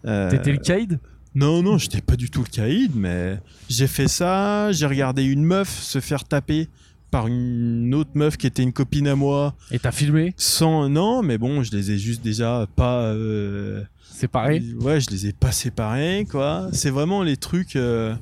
T'étais 0.04 0.52
le 0.52 0.60
caïd? 0.60 1.00
non, 1.34 1.63
non, 1.63 1.78
j'étais 1.78 2.02
pas 2.02 2.15
du 2.15 2.30
tout 2.30 2.43
le 2.43 2.50
caïd, 2.50 2.91
mais 2.95 3.39
j'ai 3.69 3.88
fait 3.88 4.08
ça. 4.08 4.71
J'ai 4.71 4.86
regardé 4.86 5.24
une 5.24 5.43
meuf 5.43 5.69
se 5.69 6.00
faire 6.00 6.26
taper 6.26 6.67
par 7.12 7.28
une 7.28 7.93
autre 7.93 8.12
meuf 8.15 8.38
qui 8.38 8.47
était 8.47 8.63
une 8.63 8.74
copine 8.74 9.08
à 9.08 9.15
moi. 9.15 9.54
et 9.71 9.80
t'as 9.80 9.91
filmé, 9.91 10.34
Sans, 10.38 10.89
non, 10.89 11.21
mais 11.21 11.38
bon, 11.38 11.62
je 11.63 11.71
les 11.76 11.91
ai 11.91 11.97
juste 11.97 12.24
déjà 12.24 12.65
pas. 12.76 13.04
euh, 13.04 13.84
pareil. 14.32 14.76
Ouais, 14.80 15.00
je 15.02 15.10
les 15.10 15.28
ai 15.28 15.34
pas 15.34 15.52
séparés, 15.52 16.26
quoi. 16.30 16.69
C'est 16.74 16.89
vraiment 16.91 17.21
les 17.24 17.38
trucs. 17.38 17.76
euh, 17.76 18.15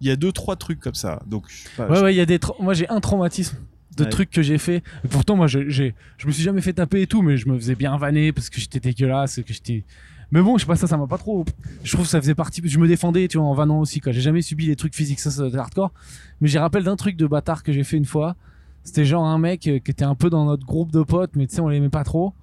Il 0.00 0.08
y 0.08 0.10
a 0.10 0.16
deux, 0.16 0.32
trois 0.32 0.56
trucs 0.56 0.80
comme 0.80 0.94
ça. 0.94 1.22
Donc, 1.26 1.44
pas, 1.76 1.88
Ouais, 1.88 1.96
je- 1.96 2.02
ouais, 2.02 2.14
il 2.14 2.16
y 2.16 2.20
a 2.20 2.26
des. 2.26 2.38
tra- 2.38 2.60
Moi, 2.62 2.74
j'ai 2.74 2.88
un 2.88 3.00
traumatisme 3.00 3.56
de 3.96 4.02
Ouais. 4.04 4.10
trucs 4.10 4.30
que 4.30 4.42
j'ai 4.42 4.58
fait. 4.58 4.82
Et 5.04 5.08
pourtant, 5.08 5.36
moi, 5.36 5.46
je, 5.46 5.68
j'ai, 5.68 5.94
je 6.18 6.26
me 6.26 6.32
suis 6.32 6.42
jamais 6.42 6.60
fait 6.60 6.72
taper 6.74 7.02
et 7.02 7.06
tout, 7.06 7.22
mais 7.22 7.36
je 7.38 7.48
me 7.48 7.56
faisais 7.56 7.76
bien 7.76 7.96
vanner 7.96 8.32
parce 8.32 8.50
que 8.50 8.60
j'étais 8.60 8.80
dégueulasse, 8.80 9.36
que 9.46 9.52
j'étais. 9.54 9.84
Mais 10.34 10.42
bon, 10.42 10.58
je 10.58 10.62
sais 10.64 10.66
pas, 10.66 10.74
ça, 10.76 10.86
ça 10.88 10.96
m'a 10.96 11.06
pas 11.06 11.16
trop. 11.16 11.44
Je 11.84 11.92
trouve 11.92 12.04
que 12.04 12.10
ça 12.10 12.20
faisait 12.20 12.34
partie. 12.34 12.60
Je 12.64 12.78
me 12.78 12.88
défendais, 12.88 13.28
tu 13.28 13.38
vois, 13.38 13.46
en 13.46 13.54
vannant 13.54 13.78
aussi, 13.78 14.00
quoi. 14.00 14.10
J'ai 14.12 14.20
jamais 14.20 14.42
subi 14.42 14.66
les 14.66 14.74
trucs 14.76 14.94
physiques, 14.94 15.20
ça, 15.20 15.30
c'est 15.30 15.56
hardcore. 15.56 15.92
Mais 16.40 16.48
j'ai 16.48 16.58
rappel 16.58 16.82
d'un 16.82 16.96
truc 16.96 17.16
de 17.16 17.26
bâtard 17.26 17.62
que 17.62 17.72
j'ai 17.72 17.84
fait 17.84 17.96
une 17.96 18.04
fois. 18.04 18.34
C'était 18.82 19.04
genre 19.04 19.24
un 19.24 19.38
mec 19.38 19.66
euh, 19.68 19.78
qui 19.78 19.90
était 19.92 20.04
un 20.04 20.14
peu 20.16 20.28
dans 20.30 20.44
notre 20.44 20.66
groupe 20.66 20.90
de 20.92 21.02
potes, 21.04 21.30
mais 21.36 21.46
tu 21.46 21.54
sais, 21.54 21.60
on 21.60 21.68
l'aimait 21.68 21.88
pas 21.88 22.02
trop. 22.04 22.34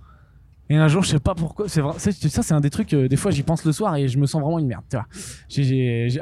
Et 0.70 0.78
un 0.78 0.88
jour, 0.88 1.04
je 1.04 1.10
sais 1.10 1.20
pas 1.20 1.36
pourquoi, 1.36 1.68
c'est 1.68 1.82
vrai, 1.82 2.00
ça 2.00 2.12
c'est 2.44 2.54
un 2.54 2.62
des 2.62 2.70
trucs, 2.70 2.94
euh, 2.94 3.10
des 3.10 3.18
fois 3.18 3.30
j'y 3.30 3.44
pense 3.44 3.66
le 3.66 3.74
soir 3.74 3.94
et 3.98 4.08
je 4.08 4.18
me 4.18 4.26
sens 4.26 4.42
vraiment 4.42 4.58
une 4.58 4.68
merde, 4.68 4.84
tu 4.90 4.96
vois. 4.96 5.06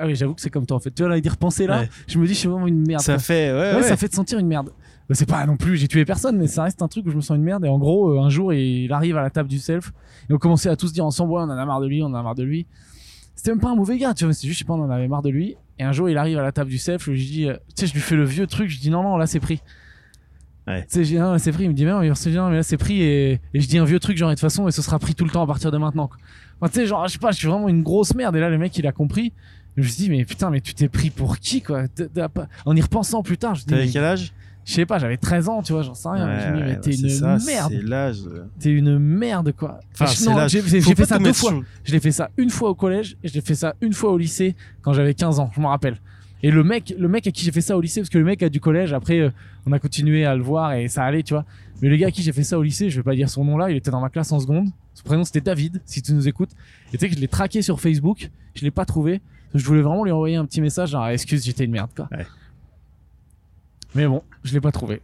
Ah 0.02 0.08
oui, 0.08 0.16
j'avoue 0.16 0.34
que 0.34 0.42
c'est 0.42 0.50
comme 0.50 0.66
toi 0.66 0.78
en 0.78 0.80
fait. 0.80 0.90
Tu 0.90 1.04
vois, 1.04 1.10
là, 1.12 1.22
d'y 1.22 1.30
repenser 1.30 1.68
là, 1.68 1.82
Ouais. 1.82 1.90
je 2.08 2.18
me 2.18 2.26
dis, 2.26 2.34
je 2.34 2.40
suis 2.40 2.50
vraiment 2.50 2.66
une 2.66 2.84
merde. 2.88 3.04
Ça 3.04 3.14
quoi. 3.14 3.20
fait, 3.22 3.52
ouais, 3.52 3.60
Ouais, 3.60 3.76
ouais. 3.76 3.84
ça 3.84 3.96
fait 3.96 4.10
te 4.10 4.16
sentir 4.16 4.40
une 4.40 4.48
merde. 4.48 4.72
Bah, 5.10 5.16
c'est 5.16 5.28
pas 5.28 5.44
non 5.48 5.58
plus, 5.58 5.76
j'ai 5.76 5.88
tué 5.88 6.06
personne, 6.06 6.38
mais 6.38 6.46
ça 6.46 6.64
reste 6.64 6.82
un 6.84 6.88
truc 6.88 7.06
où 7.08 7.10
je 7.10 7.16
me 7.16 7.22
sens 7.22 7.36
une 7.36 7.44
merde. 7.44 7.66
Et 7.66 7.68
en 7.68 7.80
gros, 7.80 8.12
euh, 8.12 8.22
un 8.22 8.30
jour, 8.30 8.54
il 8.54 8.94
arrive 8.94 9.18
à 9.18 9.24
la 9.24 9.32
table 9.32 9.50
du 9.50 9.58
self 9.58 9.92
et 10.30 10.34
on 10.34 10.38
commençait 10.38 10.70
à 10.70 10.76
tous 10.76 10.94
dire 10.94 11.06
ensemble, 11.06 11.32
ouais, 11.34 11.42
on 11.42 11.46
en 11.46 11.50
a 11.50 11.66
marre 11.66 11.82
de 11.82 11.88
lui, 11.88 12.04
on 12.04 12.08
en 12.08 12.14
a 12.14 12.22
marre 12.22 12.36
de 12.36 12.44
lui. 12.44 12.68
C'était 13.36 13.52
même 13.52 13.60
pas 13.60 13.70
un 13.72 13.76
mauvais 13.76 13.98
gars, 13.98 14.14
tu 14.14 14.26
vois, 14.26 14.34
c'est 14.34 14.46
juste, 14.48 14.60
je 14.60 14.64
sais 14.64 14.68
pas, 14.68 14.74
on 14.74 14.84
en 14.84 14.90
avait 14.90 15.08
marre 15.08 15.24
de 15.24 15.30
lui. 15.30 15.56
Et 15.80 15.84
un 15.84 15.94
jour, 15.94 16.10
il 16.10 16.18
arrive 16.18 16.38
à 16.38 16.44
la 16.44 16.52
table 16.52 16.70
du 16.70 16.78
self, 16.78 17.06
je 17.06 17.12
lui 17.12 17.26
dis, 17.26 17.48
euh, 17.48 17.54
tu 17.76 17.82
sais, 17.82 17.88
je 17.88 17.94
lui 17.94 18.02
fais 18.02 18.16
le 18.16 18.26
vieux 18.26 18.46
truc, 18.46 18.70
je 18.70 18.80
dis, 18.80 18.90
non, 18.92 19.02
non, 19.02 19.18
là, 19.18 19.26
c'est 19.26 19.40
pris. 19.40 19.62
Ouais. 20.68 20.82
Tu 20.84 20.88
sais, 20.90 21.04
je 21.04 21.10
dis, 21.10 21.18
non, 21.18 21.32
là, 21.32 21.40
c'est 21.40 21.52
pris. 21.52 21.64
Il 21.64 21.70
me 21.70 21.74
dit, 21.74 21.86
mais 21.86 21.92
non, 21.92 22.02
mais 22.02 22.12
c'est 22.14 22.30
bien, 22.30 22.48
mais 22.50 22.58
là, 22.58 22.64
c'est 22.64 22.78
pris. 22.78 23.02
Et, 23.02 23.40
et 23.54 23.60
je 23.62 23.68
dis 23.68 23.80
un 23.80 23.86
vieux 23.86 24.00
truc, 24.00 24.18
genre, 24.18 24.30
de 24.30 24.36
toute 24.36 24.42
façon, 24.42 24.68
et 24.68 24.72
ce 24.72 24.82
sera 24.84 25.00
pris 25.00 25.16
tout 25.16 25.24
le 25.26 25.32
temps 25.32 25.42
à 25.42 25.48
partir 25.48 25.72
de 25.72 25.78
maintenant. 25.78 26.08
quoi. 26.08 26.18
Enfin, 26.62 26.70
tu 26.70 26.80
sais, 26.82 26.86
genre, 26.86 27.08
je 27.08 27.14
sais 27.14 27.18
pas, 27.18 27.32
je 27.32 27.38
suis 27.38 27.48
vraiment 27.48 27.70
une 27.70 27.82
grosse 27.82 28.14
merde. 28.14 28.36
Et 28.36 28.40
là, 28.40 28.50
le 28.50 28.58
mec, 28.60 28.78
il 28.78 28.86
a 28.86 28.92
compris. 28.92 29.34
Je 29.78 29.82
me 29.82 29.88
suis 29.88 30.04
dit, 30.04 30.10
mais 30.10 30.26
putain, 30.26 30.50
mais 30.50 30.62
tu 30.62 30.74
t'es 30.76 30.90
pris 30.90 31.10
pour 31.10 31.40
qui, 31.40 31.62
quoi? 31.62 31.84
En 32.66 32.76
y 32.76 32.82
repensant 32.82 33.24
plus 33.24 33.38
tard, 33.38 33.56
je 33.56 33.62
dis, 33.62 33.68
T'avais 33.68 33.88
quel 33.88 34.04
âge? 34.04 34.34
Je 34.66 34.74
sais 34.74 34.86
pas, 34.86 35.00
j'avais 35.00 35.18
13 35.18 35.50
ans, 35.50 35.62
tu 35.64 35.74
vois, 35.74 35.82
j'en 35.82 35.94
sais 35.96 36.10
rien. 36.10 36.28
Ouais, 36.28 36.40
je 36.46 36.50
me 36.52 36.56
dis, 36.58 36.64
mais 36.64 36.80
t'es 36.80 36.92
une 36.96 37.10
ça, 37.10 37.38
merde. 37.46 37.74
C'est 37.76 37.84
l'âge. 37.88 38.18
T'es 38.60 38.70
une 38.72 39.00
merde, 39.00 39.52
quoi. 39.58 39.80
Enfin, 39.94 40.06
l'âge. 40.36 40.52
j'ai 40.52 40.62
fait 40.96 41.06
ça 41.06 41.18
deux 41.18 41.34
fois. 41.34 41.52
sous- 41.52 41.64
Je 41.84 41.92
l'ai 41.92 42.00
fait 42.00 42.12
ça 42.12 42.30
une 42.38 42.50
fois 42.50 42.70
au 42.70 42.76
collège 42.76 43.18
et 43.24 43.28
je 43.28 43.34
l'ai 43.34 43.42
fait 43.42 43.56
ça 43.56 43.76
une 43.82 43.94
fois 43.94 44.12
au 44.12 44.18
lycée 44.18 44.56
quand 44.82 44.94
j'avais 44.94 45.14
15 45.16 45.40
ans, 45.40 45.50
je 45.56 45.60
m'en 45.62 45.70
rappelle. 45.70 45.98
Et 46.42 46.52
le 46.52 46.64
mec, 46.64 46.94
le 46.98 47.08
mec 47.10 47.28
à 47.28 47.32
qui 47.32 47.44
j'ai 47.44 47.52
fait 47.52 47.60
ça 47.62 47.76
au 47.76 47.82
lycée, 47.82 48.00
parce 48.00 48.10
que 48.10 48.18
le 48.18 48.24
mec 48.24 48.42
a 48.44 48.48
du 48.48 48.62
collège, 48.62 48.94
après 48.94 49.20
euh, 49.20 49.30
on 49.66 49.74
a 49.74 49.80
continué 49.80 50.24
à 50.26 50.36
le 50.38 50.42
voir 50.44 50.72
et 50.74 50.88
ça 50.88 51.04
allait, 51.04 51.22
tu 51.24 51.34
vois. 51.34 51.44
Mais 51.82 51.90
le 51.90 51.98
gars 51.98 52.08
à 52.08 52.12
qui 52.12 52.22
j'ai 52.22 52.32
fait 52.32 52.44
ça 52.44 52.58
au 52.58 52.64
lycée, 52.64 52.90
je 52.90 52.96
vais 52.98 53.04
pas 53.04 53.14
dire 53.16 53.30
son 53.30 53.44
nom 53.44 53.58
là, 53.58 53.70
il 53.72 53.76
était 53.76 53.92
dans 53.92 54.00
ma 54.00 54.10
classe 54.10 54.32
en 54.32 54.40
seconde. 54.40 54.68
Son 54.94 55.04
prénom 55.04 55.24
c'était 55.26 55.42
David, 55.42 55.82
si 55.86 56.02
tu 56.02 56.14
nous 56.14 56.28
écoutes. 56.30 56.52
Et 56.94 56.98
tu 56.98 57.00
sais 57.00 57.10
que 57.10 57.16
je 57.16 57.20
l'ai 57.20 57.28
traqué 57.28 57.62
sur 57.62 57.82
Facebook, 57.82 58.30
je 58.56 58.64
l'ai 58.64 58.72
pas 58.72 58.86
trouvé. 58.86 59.20
Je 59.54 59.66
voulais 59.66 59.82
vraiment 59.82 60.04
lui 60.06 60.12
envoyer 60.12 60.36
un 60.38 60.46
petit 60.46 60.62
message, 60.62 60.92
genre 60.92 61.08
excuse, 61.10 61.44
j'étais 61.44 61.66
une 61.66 61.72
merde, 61.72 61.90
quoi. 61.96 62.08
Ouais. 62.12 62.26
Mais 63.96 64.08
bon, 64.08 64.24
je 64.44 64.54
l'ai 64.54 64.62
pas 64.62 64.72
trouvé. 64.72 65.02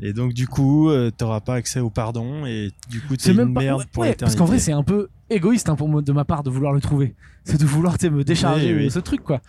Et 0.00 0.12
donc, 0.12 0.32
du 0.34 0.48
coup, 0.48 0.90
euh, 0.90 1.10
t'auras 1.16 1.40
pas 1.40 1.54
accès 1.54 1.80
au 1.80 1.88
pardon 1.88 2.44
et 2.46 2.72
du 2.90 3.00
coup, 3.00 3.16
t'es 3.16 3.30
une 3.30 3.36
même 3.36 3.54
pas 3.54 3.60
merde 3.60 3.78
ouais, 3.80 3.86
pour 3.92 4.02
ouais, 4.02 4.14
parce 4.14 4.34
qu'en 4.34 4.44
vrai 4.44 4.58
c'est 4.58 4.72
un 4.72 4.82
peu 4.82 5.08
égoïste 5.30 5.68
hein, 5.68 5.76
pour 5.76 5.88
moi, 5.88 6.02
de 6.02 6.12
ma 6.12 6.24
part 6.24 6.42
de 6.42 6.50
vouloir 6.50 6.72
le 6.72 6.80
trouver 6.80 7.14
c'est 7.44 7.60
de 7.60 7.64
vouloir 7.64 7.96
me 8.02 8.24
décharger 8.24 8.72
Oui, 8.72 8.78
oui. 8.80 8.84
de 8.86 8.90
ce 8.90 8.98
truc 8.98 9.22
quoi 9.22 9.40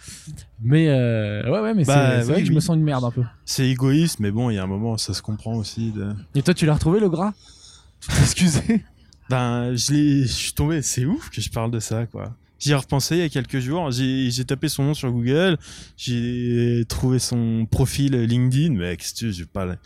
mais 0.61 0.87
euh, 0.89 1.51
ouais 1.51 1.59
ouais 1.61 1.73
mais 1.73 1.83
Bah, 1.83 2.21
c'est 2.21 2.31
vrai 2.31 2.41
que 2.41 2.47
je 2.47 2.53
me 2.53 2.59
sens 2.59 2.75
une 2.75 2.83
merde 2.83 3.03
un 3.03 3.11
peu 3.11 3.23
C'est 3.43 3.67
égoïste, 3.67 4.19
mais 4.19 4.29
bon, 4.31 4.51
il 4.51 4.55
y 4.55 4.57
a 4.59 4.63
un 4.63 4.67
moment, 4.67 4.97
ça 4.97 5.13
se 5.13 5.21
comprend 5.23 5.55
aussi. 5.55 5.91
De... 5.91 6.13
et 6.35 6.43
toi 6.43 6.53
tu 6.53 6.67
l'as 6.67 6.75
retrouvé 6.75 6.99
le 6.99 7.09
gras? 7.09 7.33
Excusé 8.21 8.83
Ben, 9.29 9.75
je 9.75 9.93
l'ai, 9.93 10.21
je 10.21 10.31
suis 10.31 10.53
tombé. 10.53 10.81
C'est 10.83 11.05
ouf 11.05 11.29
que 11.31 11.41
je 11.41 11.49
parle 11.49 11.71
de 11.71 11.79
ça, 11.79 12.05
quoi. 12.05 12.35
J'y 12.65 12.71
ai 12.71 12.75
repensé 12.75 13.15
il 13.15 13.21
y 13.21 13.23
a 13.23 13.29
quelques 13.29 13.59
jours. 13.59 13.91
J'ai, 13.91 14.31
tapé 14.45 14.69
son 14.69 14.83
nom 14.83 14.93
sur 14.93 15.11
Google. 15.11 15.57
J'ai 15.97 16.83
trouvé 16.89 17.19
son 17.19 17.67
profil 17.69 18.15
LinkedIn. 18.15 18.73
Mais 18.73 18.97
qu'est-ce 18.97 19.13
que 19.13 19.43
pas. 19.45 19.65
la- 19.65 19.77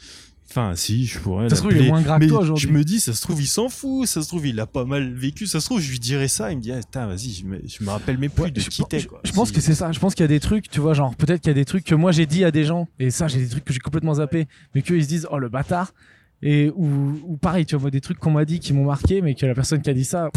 Enfin, 0.51 0.73
si, 0.75 1.05
je 1.05 1.19
pourrais. 1.19 1.47
Ça 1.49 1.57
se 1.57 1.61
trouve, 1.61 1.73
il 1.73 1.84
est 1.84 1.88
moins 1.89 2.01
Mais 2.17 2.25
toi 2.25 2.39
aujourd'hui. 2.39 2.67
Je 2.67 2.73
me 2.73 2.84
dis, 2.84 2.99
ça 2.99 3.13
se 3.13 3.21
trouve, 3.21 3.39
il 3.39 3.45
s'en 3.47 3.69
fout. 3.69 4.07
Ça 4.07 4.23
se 4.23 4.27
trouve, 4.30 4.47
il 4.47 4.59
a 4.59 4.65
pas 4.65 4.84
mal 4.84 5.13
vécu. 5.13 5.45
Ça 5.45 5.59
se 5.59 5.65
trouve, 5.67 5.80
je 5.80 5.91
lui 5.91 5.99
dirais 5.99 6.27
ça. 6.27 6.51
Il 6.51 6.57
me 6.57 6.61
dit, 6.63 6.71
ah, 6.71 6.80
putain, 6.80 7.05
vas-y, 7.05 7.30
je 7.32 7.45
me, 7.45 7.61
je 7.67 7.84
me 7.84 7.89
rappelle 7.91 8.17
même 8.17 8.32
plus 8.32 8.43
Ouais, 8.45 8.51
de 8.51 8.59
je, 8.59 8.69
qui 8.69 8.84
t'es, 8.86 8.97
je- 8.99 9.07
je 9.25 9.32
pense 9.32 9.51
que 9.51 9.61
c'est 9.61 9.75
ça. 9.75 9.91
Je 9.91 9.99
pense 9.99 10.15
qu'il 10.15 10.23
y 10.23 10.25
a 10.25 10.27
des 10.27 10.39
trucs, 10.39 10.67
tu 10.67 10.80
vois, 10.80 10.95
genre 10.95 11.15
peut-être 11.15 11.41
qu'il 11.41 11.49
y 11.49 11.51
a 11.51 11.53
des 11.53 11.65
trucs 11.65 11.84
que 11.84 11.93
moi 11.93 12.11
j'ai 12.11 12.25
dit 12.25 12.43
à 12.45 12.49
des 12.49 12.63
gens, 12.63 12.88
et 12.97 13.11
ça 13.11 13.27
j'ai 13.27 13.38
des 13.39 13.47
trucs 13.49 13.63
que 13.63 13.73
j'ai 13.73 13.80
complètement 13.80 14.15
zappé, 14.15 14.47
mais 14.73 14.82
qu'eux 14.82 14.97
ils 14.97 15.03
se 15.03 15.07
disent 15.09 15.27
oh 15.30 15.38
le 15.38 15.49
bâtard, 15.49 15.93
et 16.41 16.71
ou, 16.75 17.19
ou 17.25 17.38
pareil, 17.38 17.67
tu 17.67 17.75
vois, 17.75 17.91
des 17.91 18.01
trucs 18.01 18.17
qu'on 18.17 18.32
m'a 18.32 18.45
dit 18.45 18.59
qui 18.59 18.73
m'ont 18.73 18.86
marqué, 18.86 19.21
mais 19.21 19.36
que 19.36 19.45
la 19.45 19.53
personne 19.53 19.84
qui 19.84 19.89
a 19.91 19.93
dit 19.93 20.05
ça, 20.05 20.32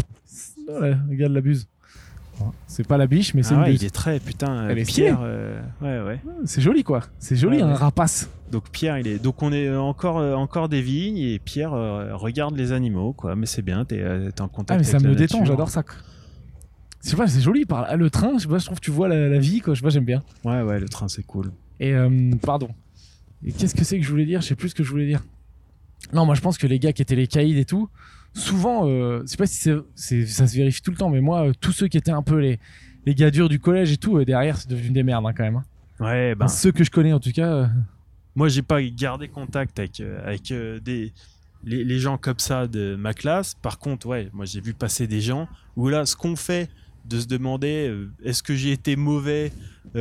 oh 0.67 0.79
là, 0.79 0.95
le 1.09 1.15
gars 1.15 1.27
de 1.27 1.33
l'abuse. 1.33 1.65
C'est 2.67 2.87
pas 2.87 2.97
la 2.97 3.07
biche, 3.07 3.33
mais 3.33 3.43
c'est 3.43 3.53
Ah 3.53 3.57
une 3.57 3.63
ouais, 3.63 3.75
il 3.75 3.83
est 3.83 3.93
très 3.93 4.19
putain. 4.19 4.67
Elle 4.69 4.77
euh, 4.77 4.81
est. 4.81 4.85
Pierre, 4.85 5.19
euh, 5.21 5.61
ouais, 5.81 6.01
ouais. 6.01 6.21
C'est 6.45 6.61
joli 6.61 6.83
quoi. 6.83 7.01
C'est 7.19 7.35
joli 7.35 7.57
Ouais, 7.57 7.63
un 7.63 7.75
rapace. 7.75 8.29
Donc 8.51 8.69
Pierre, 8.71 8.97
il 8.97 9.07
est. 9.07 9.19
Donc 9.19 9.41
on 9.43 9.51
est 9.53 9.67
euh, 9.67 9.79
encore, 9.79 10.17
euh, 10.17 10.33
encore 10.35 10.69
des 10.69 10.81
vignes 10.81 11.17
et 11.17 11.39
Pierre 11.39 11.73
euh, 11.73 12.15
regarde 12.15 12.57
les 12.57 12.71
animaux, 12.71 13.13
quoi. 13.13 13.35
Mais 13.35 13.45
c'est 13.45 13.61
bien, 13.61 13.85
t'es, 13.85 13.99
euh, 13.99 14.31
t'es 14.31 14.41
en 14.41 14.47
contact. 14.47 14.71
Ah 14.71 14.77
mais 14.77 14.83
ça 14.83 14.99
me 14.99 15.15
détend, 15.15 15.45
j'adore 15.45 15.69
ça. 15.69 15.83
Je 17.03 17.09
sais 17.09 17.15
pas, 17.15 17.27
c'est 17.27 17.41
joli 17.41 17.65
par 17.65 17.95
le 17.97 18.09
train, 18.09 18.37
je 18.37 18.43
sais 18.43 18.47
pas, 18.47 18.59
je 18.59 18.65
trouve 18.65 18.79
que 18.79 18.85
tu 18.85 18.91
vois 18.91 19.07
la, 19.09 19.27
la 19.27 19.37
vie 19.39 19.59
quoi, 19.59 19.73
je 19.73 19.79
sais 19.79 19.83
pas, 19.83 19.89
j'aime 19.89 20.05
bien. 20.05 20.23
Ouais, 20.45 20.61
ouais, 20.61 20.79
le 20.79 20.87
train, 20.87 21.07
c'est 21.09 21.23
cool. 21.23 21.51
Et 21.79 21.93
euh, 21.93 22.31
pardon. 22.41 22.69
Et 23.45 23.51
qu'est-ce 23.51 23.75
que 23.75 23.83
c'est 23.83 23.99
que 23.99 24.05
je 24.05 24.09
voulais 24.09 24.25
dire? 24.25 24.41
Je 24.41 24.47
sais 24.47 24.55
plus 24.55 24.69
ce 24.69 24.75
que 24.75 24.83
je 24.83 24.89
voulais 24.89 25.05
dire. 25.07 25.21
Non, 26.13 26.25
moi 26.25 26.33
je 26.35 26.41
pense 26.41 26.57
que 26.57 26.65
les 26.65 26.79
gars 26.79 26.93
qui 26.93 27.01
étaient 27.01 27.15
les 27.15 27.27
caïds 27.27 27.59
et 27.59 27.65
tout, 27.65 27.89
souvent, 28.33 28.87
euh, 28.87 29.21
je 29.21 29.27
sais 29.27 29.37
pas 29.37 29.47
si 29.47 29.69
ça 30.27 30.47
se 30.47 30.55
vérifie 30.55 30.81
tout 30.81 30.91
le 30.91 30.97
temps, 30.97 31.09
mais 31.09 31.21
moi, 31.21 31.47
euh, 31.49 31.53
tous 31.59 31.71
ceux 31.71 31.87
qui 31.87 31.97
étaient 31.97 32.11
un 32.11 32.23
peu 32.23 32.37
les, 32.39 32.59
les 33.05 33.15
gars 33.15 33.31
durs 33.31 33.49
du 33.49 33.59
collège 33.59 33.91
et 33.91 33.97
tout, 33.97 34.17
euh, 34.17 34.25
derrière, 34.25 34.57
c'est 34.57 34.69
devenu 34.69 34.89
des 34.91 35.03
merdes 35.03 35.25
hein, 35.25 35.33
quand 35.35 35.43
même. 35.43 35.57
hein. 35.57 35.65
Ouais, 35.99 36.35
ben. 36.35 36.45
Enfin, 36.45 36.53
ceux 36.55 36.71
que 36.71 36.83
je 36.83 36.91
connais 36.91 37.13
en 37.13 37.19
tout 37.19 37.31
cas. 37.31 37.51
euh, 37.53 37.67
Moi, 38.35 38.47
j'ai 38.49 38.61
pas 38.63 38.81
gardé 38.83 39.27
contact 39.27 39.77
avec, 39.79 39.99
euh, 39.99 40.19
avec 40.25 40.51
des, 40.83 41.13
les, 41.63 41.83
les 41.83 41.99
gens 41.99 42.17
comme 42.17 42.39
ça 42.39 42.67
de 42.67 42.95
ma 42.95 43.13
classe. 43.13 43.53
Par 43.55 43.77
contre, 43.79 44.07
ouais, 44.07 44.29
moi, 44.33 44.45
j'ai 44.45 44.59
vu 44.61 44.73
passer 44.73 45.07
des 45.07 45.21
gens 45.21 45.47
où 45.75 45.87
là, 45.89 46.05
ce 46.05 46.15
qu'on 46.15 46.35
fait 46.35 46.69
de 47.05 47.19
se 47.19 47.27
demander 47.27 47.93
est-ce 48.23 48.41
que 48.41 48.55
j'ai 48.55 48.71
été 48.71 48.95
mauvais 48.95 49.51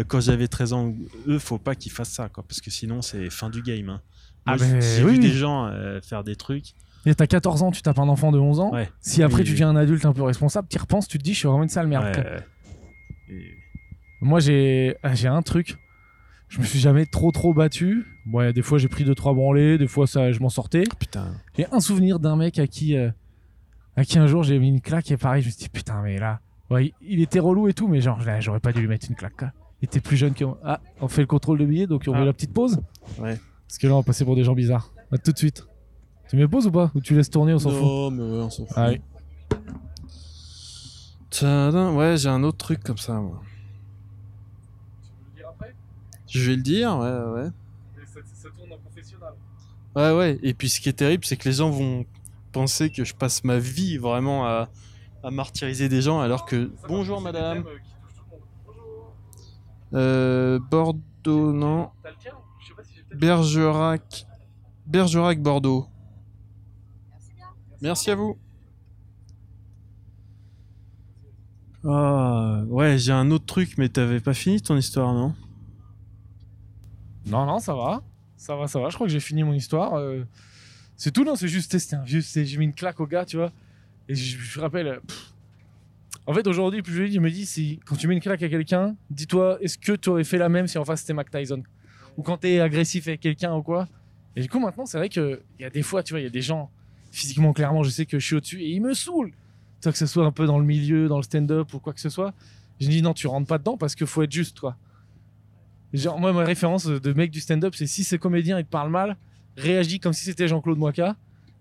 quand 0.07 0.21
j'avais 0.21 0.49
13 0.49 0.73
ans 0.73 0.95
Eux, 1.27 1.39
faut 1.39 1.59
pas 1.59 1.75
qu'ils 1.75 1.93
fassent 1.93 2.13
ça, 2.13 2.29
quoi, 2.29 2.45
parce 2.49 2.61
que 2.61 2.71
sinon, 2.71 3.03
c'est 3.03 3.29
fin 3.29 3.51
du 3.51 3.61
game. 3.63 3.89
hein. 3.91 4.01
Ah 4.47 4.57
ben, 4.57 4.81
j'ai 4.81 5.03
oui, 5.05 5.13
vu 5.15 5.19
des 5.19 5.33
gens 5.33 5.67
euh, 5.67 6.01
faire 6.01 6.25
des 6.25 6.37
trucs. 6.37 6.75
Et 7.05 7.15
t'as 7.15 7.27
14 7.27 7.63
ans, 7.65 7.71
tu 7.73 7.83
tapes 7.83 7.99
un 7.99 8.09
enfant 8.09 8.31
de 8.33 8.39
11 8.39 8.61
ans. 8.61 8.73
Ouais. 8.73 8.89
Si 9.01 9.23
après 9.23 9.39
Oui, 9.41 9.45
tu 9.45 9.51
deviens 9.53 9.71
un 9.71 9.77
adulte 9.77 10.05
un 10.07 10.13
peu 10.13 10.23
responsable, 10.23 10.69
tu 10.69 10.79
repenses, 10.79 11.09
tu 11.09 11.19
te 11.19 11.23
dis, 11.25 11.33
je 11.35 11.39
suis 11.41 11.49
vraiment 11.49 11.65
une 11.65 11.69
sale 11.69 11.89
merde. 11.89 12.05
Ouais. 12.17 12.41
Et- 13.29 13.55
Moi, 14.21 14.39
j'ai 14.41 14.95
ah, 15.03 15.15
j'ai 15.15 15.29
un 15.29 15.43
truc. 15.43 15.77
Je 16.49 16.61
me 16.61 16.65
suis 16.65 16.79
jamais 16.79 17.07
trop 17.07 17.33
trop 17.33 17.55
battu. 17.55 18.05
Ouais, 18.31 18.53
des 18.53 18.61
fois 18.61 18.77
j'ai 18.79 18.89
pris 18.89 19.05
deux 19.05 19.15
trois 19.15 19.33
branlées, 19.33 19.79
des 19.79 19.89
fois 19.89 20.07
ça, 20.07 20.33
je 20.33 20.41
m'en 20.41 20.51
sortais. 20.51 20.85
Putain. 21.01 21.33
J'ai 21.57 21.67
un 21.73 21.81
souvenir 21.81 22.21
d'un 22.21 22.37
mec 22.37 22.59
à 22.59 22.67
qui, 22.67 22.95
euh, 22.95 23.11
à 23.97 24.05
qui 24.05 24.19
un 24.19 24.27
jour 24.27 24.43
j'ai 24.43 24.59
mis 24.59 24.69
une 24.69 24.83
claque 24.83 25.11
et 25.11 25.17
pareil, 25.17 25.41
je 25.43 25.47
me 25.47 25.51
suis 25.53 25.63
dit 25.63 25.69
putain, 25.71 26.03
mais 26.03 26.19
là, 26.19 26.41
ouais, 26.71 26.93
il, 27.01 27.23
était 27.23 27.39
relou 27.41 27.69
et 27.69 27.73
tout, 27.73 27.89
mais 27.89 28.03
genre 28.03 28.23
là, 28.23 28.39
j'aurais 28.41 28.61
pas 28.61 28.71
dû 28.73 28.81
lui 28.83 28.87
mettre 28.89 29.07
une 29.09 29.17
claque. 29.17 29.37
quoi. 29.37 29.51
Il 29.81 29.87
était 29.87 30.01
plus 30.01 30.19
jeune 30.19 30.35
que 30.35 30.45
moi. 30.45 30.59
Ah, 30.63 30.79
on 31.01 31.09
fait 31.09 31.23
le 31.23 31.27
contrôle 31.27 31.59
de 31.59 31.65
billets, 31.65 31.87
donc 31.87 32.05
on 32.07 32.13
Ah. 32.13 32.21
met 32.21 32.27
la 32.27 32.35
petite 32.35 32.53
pause. 32.53 32.81
Ouais. 33.19 33.39
Parce 33.67 33.79
que 33.79 33.87
là, 33.87 33.95
on 33.95 34.01
va 34.01 34.03
passer 34.05 34.25
pour 34.27 34.37
des 34.37 34.45
gens 34.45 34.55
bizarres. 34.55 34.93
À 35.11 35.17
tout 35.19 35.33
de 35.33 35.39
suite. 35.39 35.65
Tu 36.33 36.39
mets 36.39 36.49
pause 36.49 36.67
ou 36.67 36.73
pas? 36.73 36.91
Ou 36.95 37.01
tu 37.03 37.15
laisses 37.15 37.29
tourner, 37.29 37.53
on 37.53 37.59
s'en 37.59 37.69
fout? 37.69 37.83
Non, 37.83 38.11
mais 38.11 38.23
ouais, 38.23 38.43
on 38.45 38.49
s'en 38.49 38.65
fout. 38.65 38.75
Ah 38.75 38.89
oui. 38.89 39.03
Tadam, 41.29 41.95
ouais, 41.95 42.17
j'ai 42.17 42.31
un 42.31 42.43
autre 42.43 42.57
truc 42.57 42.83
comme 42.83 42.97
ça, 42.97 43.13
moi. 43.21 43.43
Je 46.27 46.41
vais 46.51 46.57
le 46.57 46.63
dire, 46.63 46.97
ouais, 46.97 47.43
ouais. 47.43 47.51
Ça, 48.35 48.49
tourne 48.49 48.73
en 48.73 48.79
professionnel. 48.79 49.29
Ouais, 49.95 50.11
ouais. 50.17 50.39
Et 50.43 50.55
puis 50.55 50.71
ce 50.71 50.81
qui 50.81 50.89
est 50.89 50.95
terrible, 50.95 51.23
c'est 51.27 51.37
que 51.37 51.47
les 51.47 51.57
gens 51.57 51.69
vont 51.69 52.07
penser 52.53 52.89
que 52.89 53.05
je 53.05 53.15
passe 53.15 53.45
ma 53.45 53.59
vie 53.59 53.99
vraiment 53.99 54.47
à, 54.47 54.71
à 55.23 55.31
martyriser 55.31 55.91
des 55.91 56.01
gens, 56.01 56.21
alors 56.21 56.47
que. 56.47 56.73
Bonjour, 56.89 57.21
madame. 57.21 57.67
Euh, 59.93 60.59
Bordeaux, 60.71 61.53
non. 61.53 61.91
Bergerac. 63.15 64.27
Bergerac, 64.87 65.39
Bordeaux. 65.39 65.89
Merci 67.83 68.13
à 68.13 68.15
vous. 68.15 68.39
Ah, 71.85 72.63
ouais, 72.69 72.97
j'ai 72.97 73.11
un 73.13 73.31
autre 73.33 73.45
truc, 73.45 73.77
mais 73.77 73.89
t'avais 73.89 74.21
pas 74.21 74.35
fini 74.35 74.63
ton 74.63 74.77
histoire, 74.77 75.13
non? 75.13 75.35
Non, 77.27 77.45
non, 77.45 77.59
ça 77.59 77.75
va. 77.75 78.03
Ça 78.37 78.55
va, 78.55 78.69
ça 78.69 78.79
va. 78.79 78.89
Je 78.89 78.95
crois 78.95 79.09
que 79.09 79.13
j'ai 79.13 79.21
fini 79.21 79.43
mon 79.43 79.53
histoire. 79.53 79.95
euh, 79.95 80.23
C'est 80.97 81.11
tout, 81.11 81.25
non? 81.25 81.35
C'est 81.35 81.49
juste, 81.49 81.77
c'était 81.77 81.97
un 81.97 82.05
vieux. 82.05 82.21
J'ai 82.21 82.57
mis 82.57 82.67
une 82.67 82.75
claque 82.75 83.01
au 83.01 83.07
gars, 83.07 83.25
tu 83.25 83.37
vois. 83.37 83.53
Et 84.09 84.15
je, 84.15 84.61
rappelle. 84.61 85.01
pff. 85.07 85.33
En 86.27 86.35
fait, 86.35 86.47
aujourd'hui, 86.47 86.83
plus 86.83 86.95
je 86.95 87.03
le 87.03 87.09
dis, 87.09 87.15
je 87.17 87.21
me 87.21 87.31
dis, 87.31 87.47
si, 87.47 87.81
quand 87.85 87.97
tu 87.97 88.07
mets 88.07 88.15
une 88.15 88.21
claque 88.21 88.45
à 88.45 88.49
quelqu'un, 88.49 88.95
dis-toi, 89.11 89.59
est-ce 89.61 89.77
que 89.77 89.93
tu 89.93 90.09
aurais 90.09 90.23
fait 90.23 90.39
la 90.39 90.49
même 90.49 90.69
si 90.69 90.79
en 90.79 90.85
face 90.85 91.01
c'était 91.01 91.15
Mac 91.15 91.31
Tyson? 91.33 91.65
Ou 92.17 92.23
quand 92.23 92.37
t'es 92.37 92.61
agressif 92.61 93.09
avec 93.09 93.19
quelqu'un 93.21 93.57
ou 93.57 93.63
quoi? 93.63 93.89
Et 94.37 94.41
du 94.43 94.49
coup, 94.49 94.61
maintenant, 94.61 94.87
c'est 94.87 94.99
vrai 94.99 95.09
qu'il 95.09 95.41
y 95.59 95.65
a 95.65 95.71
des 95.71 95.83
fois, 95.83 96.05
tu 96.05 96.13
vois, 96.13 96.21
il 96.21 96.25
y 96.25 96.27
a 96.27 96.31
des 96.31 96.43
gens, 96.43 96.71
physiquement, 97.13 97.53
clairement, 97.53 97.85
je 97.85 97.91
sais 97.91 98.07
que 98.07 98.19
je 98.19 98.27
suis 98.27 98.35
au-dessus 98.35 98.61
et 98.63 98.71
ils 98.71 98.81
me 98.81 98.95
saoulent. 98.95 99.31
Tu 99.31 99.85
vois, 99.85 99.93
que 99.93 99.99
ce 99.99 100.07
soit 100.07 100.25
un 100.25 100.33
peu 100.33 100.47
dans 100.47 100.59
le 100.59 100.65
milieu, 100.65 101.07
dans 101.07 101.19
le 101.19 101.23
stand-up 101.23 101.73
ou 101.75 101.79
quoi 101.79 101.93
que 101.93 102.01
ce 102.01 102.09
soit. 102.09 102.35
Je 102.81 102.89
dis, 102.89 103.03
non, 103.03 103.15
tu 103.15 103.27
rentres 103.27 103.47
pas 103.47 103.59
dedans 103.59 103.77
parce 103.77 103.95
qu'il 103.95 104.07
faut 104.07 104.23
être 104.23 104.33
juste, 104.33 104.57
toi. 104.57 104.77
Moi, 106.19 106.33
ma 106.33 106.43
référence 106.43 106.87
de 106.87 107.13
mec 107.13 107.31
du 107.31 107.41
stand-up, 107.41 107.75
c'est 107.77 107.87
si 107.87 108.03
ce 108.03 108.17
comédien 108.17 108.59
il 108.59 108.65
te 108.65 108.71
parle 108.71 108.91
mal, 108.91 109.17
réagis 109.57 110.01
comme 110.01 110.15
si 110.15 110.25
c'était 110.25 110.49
Jean-Claude 110.49 110.79
Moika. 110.79 111.17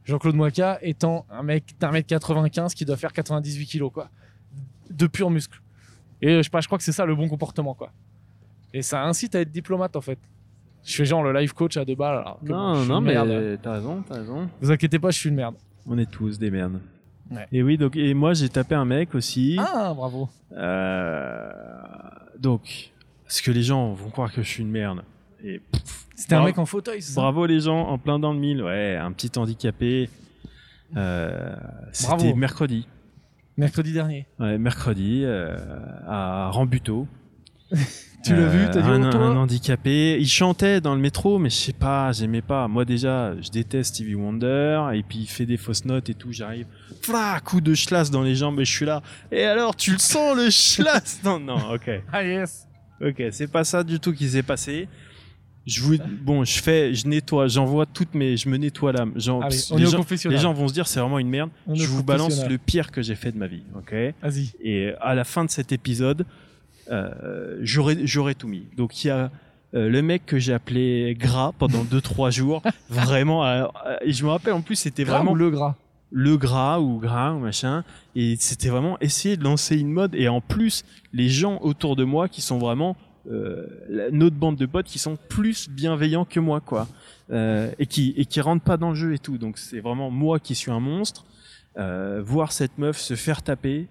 Jean-Claude 0.05 0.35
Moika 0.35 0.79
étant 0.81 1.25
un 1.29 1.43
mec 1.43 1.75
d'un 1.79 1.91
mètre 1.91 2.07
95 2.07 2.73
qui 2.73 2.85
doit 2.85 2.97
faire 2.97 3.11
98 3.11 3.65
kilos, 3.65 3.91
quoi. 3.91 4.09
De 4.89 5.05
pur 5.05 5.29
muscle. 5.29 5.61
Et 6.21 6.29
euh, 6.29 6.43
je 6.43 6.49
je 6.51 6.65
crois 6.65 6.77
que 6.77 6.83
c'est 6.83 6.91
ça 6.91 7.05
le 7.05 7.15
bon 7.15 7.27
comportement, 7.27 7.73
quoi. 7.73 7.91
Et 8.73 8.81
ça 8.81 9.03
incite 9.03 9.35
à 9.35 9.41
être 9.41 9.51
diplomate, 9.51 9.95
en 9.95 10.01
fait. 10.01 10.17
Je 10.83 10.95
fais 10.95 11.05
genre 11.05 11.23
le 11.23 11.31
life 11.39 11.53
coach 11.53 11.77
à 11.77 11.85
deux 11.85 11.95
balles. 11.95 12.17
alors 12.19 12.39
que 12.39 12.47
bon, 12.51 12.73
je 12.75 12.83
suis 12.83 12.91
une 12.91 13.01
merde. 13.03 13.59
t'as 13.61 13.73
raison, 13.73 14.03
t'as 14.07 14.15
raison. 14.15 14.49
Vous 14.61 14.71
inquiétez 14.71 14.99
pas, 14.99 15.11
je 15.11 15.19
suis 15.19 15.29
une 15.29 15.35
merde. 15.35 15.55
On 15.85 15.97
est 15.97 16.09
tous 16.09 16.37
des 16.39 16.49
merdes. 16.51 16.79
Ouais. 17.29 17.47
Et 17.51 17.63
oui, 17.63 17.77
donc 17.77 17.95
et 17.95 18.13
moi 18.13 18.33
j'ai 18.33 18.49
tapé 18.49 18.75
un 18.75 18.85
mec 18.85 19.15
aussi. 19.15 19.57
Ah, 19.59 19.93
bravo. 19.95 20.27
Euh, 20.53 21.51
donc, 22.39 22.91
parce 23.23 23.41
que 23.41 23.51
les 23.51 23.63
gens 23.63 23.93
vont 23.93 24.09
croire 24.09 24.31
que 24.33 24.41
je 24.41 24.47
suis 24.47 24.63
une 24.63 24.71
merde? 24.71 25.01
Et 25.43 25.61
C'était 26.15 26.33
un 26.33 26.39
Bravo. 26.39 26.47
mec 26.49 26.57
en 26.59 26.65
fauteuil, 26.65 27.01
c'est 27.01 27.13
ça? 27.13 27.21
Bravo 27.21 27.45
les 27.45 27.61
gens, 27.61 27.87
en 27.87 27.97
plein 27.97 28.19
dans 28.19 28.33
le 28.33 28.39
mille, 28.39 28.61
ouais, 28.61 28.95
un 28.95 29.11
petit 29.11 29.31
handicapé. 29.39 30.09
Euh, 30.97 31.55
C'était 31.93 32.33
mercredi. 32.33 32.87
Mercredi 33.57 33.93
dernier. 33.93 34.27
Ouais, 34.39 34.57
mercredi 34.57 35.21
euh, 35.23 35.55
à 36.07 36.49
Rambuteau. 36.51 37.07
Tu 38.23 38.35
l'as 38.35 38.47
vu, 38.47 38.65
t'as 38.71 38.81
dit 38.81 38.87
un, 38.89 39.03
un 39.03 39.35
handicapé. 39.35 40.17
Il 40.19 40.27
chantait 40.27 40.79
dans 40.79 40.93
le 40.93 41.01
métro, 41.01 41.39
mais 41.39 41.49
je 41.49 41.55
sais 41.55 41.73
pas, 41.73 42.11
j'aimais 42.11 42.41
pas. 42.41 42.67
Moi 42.67 42.85
déjà, 42.85 43.33
je 43.41 43.49
déteste 43.49 43.95
Stevie 43.95 44.15
Wonder, 44.15 44.81
et 44.93 45.01
puis 45.03 45.19
il 45.19 45.27
fait 45.27 45.45
des 45.45 45.57
fausses 45.57 45.85
notes 45.85 46.09
et 46.09 46.13
tout. 46.13 46.31
J'arrive, 46.31 46.67
fla, 47.01 47.39
coup 47.43 47.61
de 47.61 47.73
schlass 47.73 48.11
dans 48.11 48.21
les 48.21 48.35
jambes, 48.35 48.59
et 48.59 48.65
je 48.65 48.71
suis 48.71 48.85
là. 48.85 49.01
Et 49.31 49.43
alors, 49.43 49.75
tu 49.75 49.91
le 49.93 49.97
sens 49.99 50.35
le 50.37 50.49
schlass 50.49 51.21
Non, 51.23 51.39
non, 51.39 51.73
ok, 51.73 51.89
Ah 52.11 52.23
yes. 52.23 52.67
ok, 53.03 53.23
c'est 53.31 53.51
pas 53.51 53.63
ça 53.63 53.83
du 53.83 53.99
tout 53.99 54.13
qui 54.13 54.29
s'est 54.29 54.43
passé. 54.43 54.87
Je 55.67 55.79
vous, 55.81 55.95
bon, 56.23 56.43
je 56.43 56.59
fais, 56.59 56.93
je 56.95 57.07
nettoie, 57.07 57.47
j'envoie 57.47 57.85
toutes 57.85 58.15
mes, 58.15 58.35
je 58.35 58.49
me 58.49 58.57
nettoie 58.57 58.93
l'âme. 58.93 59.13
Allez, 59.15 59.57
les 59.77 59.85
gens- 59.85 59.97
confessionnal. 59.97 60.35
les 60.35 60.41
gens 60.41 60.53
vont 60.53 60.67
se 60.67 60.73
dire 60.73 60.87
c'est 60.87 60.99
vraiment 60.99 61.19
une 61.19 61.29
merde. 61.29 61.51
On 61.67 61.75
je 61.75 61.85
vous 61.85 62.03
balance 62.03 62.47
le 62.47 62.57
pire 62.57 62.89
que 62.91 63.03
j'ai 63.03 63.13
fait 63.13 63.31
de 63.31 63.37
ma 63.37 63.45
vie, 63.45 63.61
ok? 63.75 63.93
Vas-y. 64.23 64.51
et 64.63 64.93
à 64.99 65.13
la 65.13 65.23
fin 65.23 65.45
de 65.45 65.51
cet 65.51 65.71
épisode, 65.71 66.25
euh, 66.91 67.57
j'aurais 67.61 68.35
tout 68.35 68.47
mis. 68.47 68.67
Donc 68.77 69.03
il 69.03 69.07
y 69.07 69.11
a 69.11 69.31
euh, 69.73 69.87
le 69.87 70.01
mec 70.01 70.25
que 70.25 70.37
j'ai 70.37 70.53
appelé 70.53 71.15
gras 71.17 71.53
pendant 71.57 71.83
2-3 71.83 72.31
jours, 72.31 72.61
vraiment. 72.89 73.45
euh, 73.45 73.65
et 74.01 74.11
je 74.11 74.25
me 74.25 74.29
rappelle 74.29 74.53
en 74.53 74.61
plus 74.61 74.75
c'était 74.75 75.05
vraiment 75.05 75.33
le 75.33 75.49
gras? 75.49 75.75
le 76.11 76.35
gras 76.35 76.79
ou 76.79 76.99
gras 76.99 77.31
ou 77.31 77.39
machin. 77.39 77.85
Et 78.15 78.35
c'était 78.37 78.67
vraiment 78.67 78.97
essayer 78.99 79.37
de 79.37 79.45
lancer 79.45 79.77
une 79.77 79.91
mode. 79.91 80.13
Et 80.13 80.27
en 80.27 80.41
plus, 80.41 80.83
les 81.13 81.29
gens 81.29 81.57
autour 81.61 81.95
de 81.95 82.03
moi 82.03 82.27
qui 82.27 82.41
sont 82.41 82.57
vraiment 82.57 82.97
euh, 83.31 83.65
notre 84.11 84.35
bande 84.35 84.57
de 84.57 84.65
potes 84.65 84.87
qui 84.87 84.99
sont 84.99 85.17
plus 85.29 85.69
bienveillants 85.69 86.25
que 86.25 86.41
moi, 86.41 86.59
quoi. 86.59 86.87
Et 87.33 87.85
qui 87.85 88.13
et 88.17 88.25
qui 88.25 88.41
rentrent 88.41 88.65
pas 88.65 88.75
dans 88.75 88.89
le 88.89 88.95
jeu 88.95 89.13
et 89.13 89.19
tout. 89.19 89.37
Donc 89.37 89.57
c'est 89.57 89.79
vraiment 89.79 90.09
moi 90.09 90.37
qui 90.37 90.53
suis 90.53 90.69
un 90.69 90.81
monstre. 90.81 91.23
Voir 91.77 92.51
cette 92.51 92.77
meuf 92.77 92.97
se 92.97 93.15
faire 93.15 93.41
taper 93.41 93.87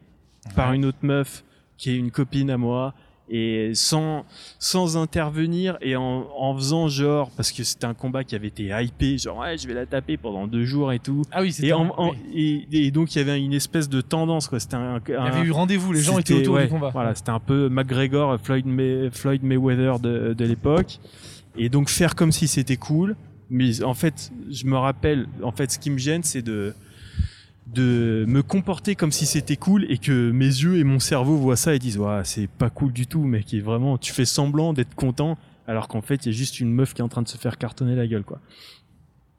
par 0.54 0.74
une 0.74 0.84
autre 0.84 0.98
meuf 1.00 1.42
qui 1.80 1.90
est 1.90 1.96
une 1.96 2.10
copine 2.10 2.50
à 2.50 2.58
moi 2.58 2.92
et 3.32 3.70
sans 3.74 4.24
sans 4.58 4.96
intervenir 4.96 5.78
et 5.80 5.94
en, 5.94 6.26
en 6.36 6.52
faisant 6.56 6.88
genre 6.88 7.30
parce 7.36 7.52
que 7.52 7.62
c'était 7.62 7.84
un 7.86 7.94
combat 7.94 8.24
qui 8.24 8.34
avait 8.34 8.48
été 8.48 8.64
hypé 8.82 9.18
genre 9.18 9.38
ouais 9.38 9.56
je 9.56 9.68
vais 9.68 9.74
la 9.74 9.86
taper 9.86 10.16
pendant 10.16 10.48
deux 10.48 10.64
jours 10.64 10.92
et 10.92 10.98
tout. 10.98 11.22
Ah 11.30 11.40
oui, 11.42 11.52
c'était 11.52 11.68
et, 11.68 11.72
en- 11.72 12.12
et, 12.34 12.66
et 12.72 12.90
donc 12.90 13.14
il 13.14 13.18
y 13.18 13.20
avait 13.22 13.40
une 13.40 13.52
espèce 13.52 13.88
de 13.88 14.00
tendance 14.00 14.48
quoi. 14.48 14.58
C'était 14.58 14.74
un, 14.74 15.00
Il 15.06 15.12
y 15.12 15.16
avait 15.16 15.46
eu 15.46 15.52
rendez-vous, 15.52 15.92
les 15.92 16.00
gens 16.00 16.18
étaient 16.18 16.34
autour 16.34 16.56
ouais, 16.56 16.64
du 16.64 16.70
combat. 16.72 16.90
voilà 16.92 17.14
c'était 17.14 17.30
un 17.30 17.38
peu 17.38 17.68
McGregor 17.68 18.36
Floyd, 18.40 18.66
May- 18.66 19.10
Floyd 19.12 19.42
Mayweather 19.44 20.00
de, 20.00 20.34
de 20.34 20.44
l'époque. 20.44 20.98
Et 21.56 21.68
donc 21.68 21.88
faire 21.88 22.14
comme 22.16 22.32
si 22.32 22.48
c'était 22.48 22.76
cool 22.76 23.14
mais 23.48 23.82
en 23.84 23.94
fait 23.94 24.32
je 24.50 24.64
me 24.66 24.76
rappelle 24.76 25.26
en 25.42 25.52
fait 25.52 25.70
ce 25.70 25.78
qui 25.78 25.90
me 25.90 25.98
gêne 25.98 26.22
c'est 26.24 26.42
de 26.42 26.74
de 27.74 28.24
me 28.26 28.42
comporter 28.42 28.94
comme 28.96 29.12
si 29.12 29.26
c'était 29.26 29.56
cool 29.56 29.86
et 29.90 29.98
que 29.98 30.30
mes 30.30 30.44
yeux 30.44 30.78
et 30.78 30.84
mon 30.84 30.98
cerveau 30.98 31.36
voient 31.36 31.56
ça 31.56 31.74
et 31.74 31.78
disent 31.78 31.98
ouais 31.98 32.22
c'est 32.24 32.48
pas 32.48 32.70
cool 32.70 32.92
du 32.92 33.06
tout 33.06 33.22
mec 33.22 33.54
et 33.54 33.60
vraiment 33.60 33.96
tu 33.96 34.12
fais 34.12 34.24
semblant 34.24 34.72
d'être 34.72 34.94
content 34.94 35.38
alors 35.66 35.86
qu'en 35.86 36.02
fait 36.02 36.26
il 36.26 36.32
y 36.32 36.34
a 36.34 36.36
juste 36.36 36.58
une 36.58 36.72
meuf 36.72 36.94
qui 36.94 37.00
est 37.00 37.04
en 37.04 37.08
train 37.08 37.22
de 37.22 37.28
se 37.28 37.36
faire 37.36 37.58
cartonner 37.58 37.94
la 37.94 38.06
gueule 38.06 38.24
quoi. 38.24 38.40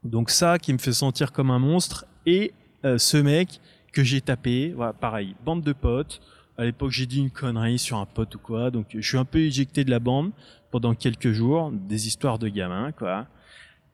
Donc 0.04 0.30
ça 0.30 0.58
qui 0.58 0.72
me 0.72 0.78
fait 0.78 0.92
sentir 0.92 1.32
comme 1.32 1.50
un 1.50 1.58
monstre 1.58 2.06
et 2.24 2.52
euh, 2.84 2.96
ce 2.96 3.18
mec 3.18 3.60
que 3.92 4.02
j'ai 4.02 4.20
tapé 4.20 4.72
voilà 4.74 4.92
pareil 4.92 5.34
bande 5.44 5.62
de 5.62 5.72
potes. 5.72 6.20
À 6.56 6.64
l'époque 6.64 6.90
j'ai 6.90 7.06
dit 7.06 7.18
une 7.18 7.30
connerie 7.30 7.78
sur 7.78 7.98
un 7.98 8.06
pote 8.06 8.34
ou 8.34 8.38
quoi 8.38 8.70
donc 8.70 8.86
je 8.94 9.06
suis 9.06 9.18
un 9.18 9.26
peu 9.26 9.40
éjecté 9.40 9.84
de 9.84 9.90
la 9.90 9.98
bande 9.98 10.30
pendant 10.70 10.94
quelques 10.94 11.32
jours 11.32 11.70
des 11.70 12.06
histoires 12.06 12.38
de 12.38 12.48
gamins 12.48 12.92
quoi. 12.92 13.26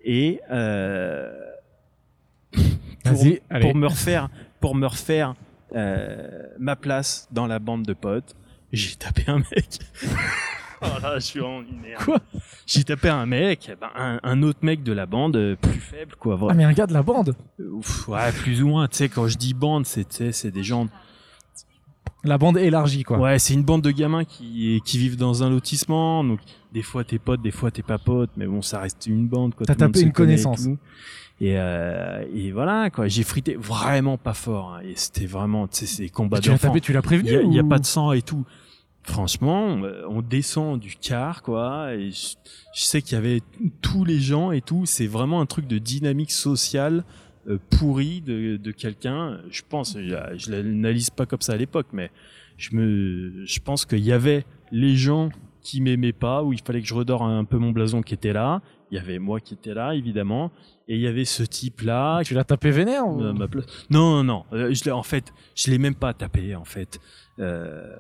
Et 0.04 0.40
euh, 0.50 1.32
pour, 2.52 2.62
Vas-y, 3.12 3.40
allez. 3.50 3.66
pour 3.66 3.74
me 3.76 3.86
refaire 3.86 4.28
pour 4.60 4.74
me 4.74 4.86
refaire 4.86 5.34
euh, 5.74 6.42
ma 6.58 6.76
place 6.76 7.28
dans 7.30 7.46
la 7.46 7.58
bande 7.58 7.84
de 7.84 7.92
potes 7.92 8.34
j'ai 8.72 8.96
tapé 8.96 9.24
un 9.28 9.38
mec. 9.38 9.78
Oh 10.80 10.86
là 11.02 11.14
je 11.16 11.24
suis 11.24 11.40
en 11.40 11.62
une 11.62 11.80
merde. 11.80 12.04
Quoi? 12.04 12.20
J'ai 12.64 12.84
tapé 12.84 13.08
un 13.08 13.26
mec 13.26 13.68
ben, 13.80 13.88
un, 13.96 14.20
un 14.22 14.42
autre 14.44 14.60
mec 14.62 14.84
de 14.84 14.92
la 14.92 15.06
bande 15.06 15.34
euh, 15.34 15.56
plus 15.56 15.80
faible 15.80 16.14
quoi 16.16 16.34
Ah, 16.34 16.36
vraiment 16.36 16.54
mais 16.58 16.64
un 16.64 16.72
gars 16.72 16.86
de 16.86 16.92
la 16.92 17.02
bande? 17.02 17.34
Ouf, 17.58 18.06
ouais 18.06 18.30
plus 18.30 18.62
ou 18.62 18.68
moins 18.68 18.86
tu 18.86 18.98
sais 18.98 19.08
quand 19.08 19.26
je 19.26 19.36
dis 19.36 19.54
bande 19.54 19.84
c'est 19.86 20.46
des 20.46 20.62
gens 20.62 20.86
La 22.24 22.36
bande 22.36 22.58
élargie, 22.58 23.04
quoi. 23.04 23.18
Ouais, 23.18 23.38
c'est 23.38 23.54
une 23.54 23.62
bande 23.62 23.82
de 23.82 23.90
gamins 23.92 24.24
qui, 24.24 24.80
qui 24.84 24.98
vivent 24.98 25.16
dans 25.16 25.42
un 25.44 25.50
lotissement. 25.50 26.24
Donc, 26.24 26.40
des 26.72 26.82
fois 26.82 27.04
t'es 27.04 27.18
pote, 27.18 27.40
des 27.42 27.52
fois 27.52 27.70
t'es 27.70 27.82
pas 27.82 27.98
pote, 27.98 28.30
mais 28.36 28.46
bon, 28.46 28.60
ça 28.60 28.80
reste 28.80 29.06
une 29.06 29.28
bande. 29.28 29.54
Quoi, 29.54 29.66
T'as 29.66 29.74
tapé 29.76 30.00
une 30.00 30.12
connaissance. 30.12 30.66
Et, 31.40 31.54
euh, 31.56 32.24
et 32.34 32.50
voilà, 32.50 32.90
quoi. 32.90 33.06
J'ai 33.06 33.22
frité 33.22 33.54
vraiment 33.54 34.18
pas 34.18 34.34
fort. 34.34 34.74
hein, 34.74 34.80
et 34.84 34.94
c'était 34.96 35.26
vraiment, 35.26 35.68
tu 35.68 35.76
sais, 35.78 35.86
c'est 35.86 36.02
des 36.02 36.08
combats 36.08 36.40
tu 36.40 36.48
l'as 36.48 36.54
d'enfants. 36.54 36.68
tapé, 36.68 36.80
tu 36.80 36.92
l'as 36.92 37.02
prévenu 37.02 37.30
Il 37.44 37.52
y, 37.54 37.60
a- 37.60 37.64
pas 37.64 37.78
de 37.78 37.86
sang 37.86 38.10
et 38.12 38.22
tout. 38.22 38.44
Franchement, 39.04 39.78
euh, 39.84 40.02
on 40.10 40.20
descend 40.20 40.80
du 40.80 40.96
car, 41.00 41.42
quoi. 41.42 41.94
Et 41.94 42.10
je, 42.10 42.34
je 42.74 42.82
sais 42.82 43.00
qu'il 43.00 43.12
y 43.14 43.16
avait 43.18 43.40
tous 43.80 44.04
les 44.04 44.18
gens 44.20 44.50
et 44.50 44.60
tout. 44.60 44.84
C'est 44.84 45.06
vraiment 45.06 45.40
un 45.40 45.46
truc 45.46 45.66
de 45.68 45.78
dynamique 45.78 46.32
sociale 46.32 47.04
euh, 47.48 47.58
pourrie 47.70 48.20
de, 48.20 48.56
de 48.56 48.70
quelqu'un. 48.72 49.40
Je 49.50 49.62
pense, 49.68 49.96
je, 49.96 50.50
l'analyse 50.50 51.10
pas 51.10 51.26
comme 51.26 51.40
ça 51.40 51.52
à 51.52 51.56
l'époque, 51.56 51.88
mais 51.92 52.10
je 52.56 52.74
me, 52.76 53.44
je 53.44 53.60
pense 53.60 53.84
qu'il 53.84 54.04
y 54.04 54.12
avait 54.12 54.44
les 54.70 54.96
gens 54.96 55.30
qui 55.62 55.80
m'aimaient 55.80 56.12
pas, 56.12 56.42
où 56.42 56.52
il 56.52 56.60
fallait 56.60 56.80
que 56.80 56.86
je 56.86 56.94
redore 56.94 57.22
un 57.22 57.44
peu 57.44 57.58
mon 57.58 57.72
blason 57.72 58.02
qui 58.02 58.14
était 58.14 58.32
là. 58.32 58.62
Il 58.90 58.96
y 58.96 58.98
avait 58.98 59.18
moi 59.18 59.40
qui 59.40 59.54
était 59.54 59.74
là, 59.74 59.94
évidemment. 59.94 60.50
Et 60.88 60.94
il 60.94 61.00
y 61.00 61.06
avait 61.06 61.26
ce 61.26 61.42
type-là 61.42 62.22
Tu 62.24 62.32
l'as 62.32 62.44
tapé 62.44 62.70
vénère 62.70 63.06
ou... 63.06 63.20
Non, 63.20 63.34
non, 63.90 64.24
non. 64.24 64.44
Euh, 64.52 64.72
je 64.72 64.84
l'ai, 64.84 64.90
en 64.90 65.02
fait, 65.02 65.32
je 65.54 65.70
l'ai 65.70 65.78
même 65.78 65.94
pas 65.94 66.14
tapé, 66.14 66.56
en 66.56 66.64
fait. 66.64 66.98
Euh, 67.38 67.94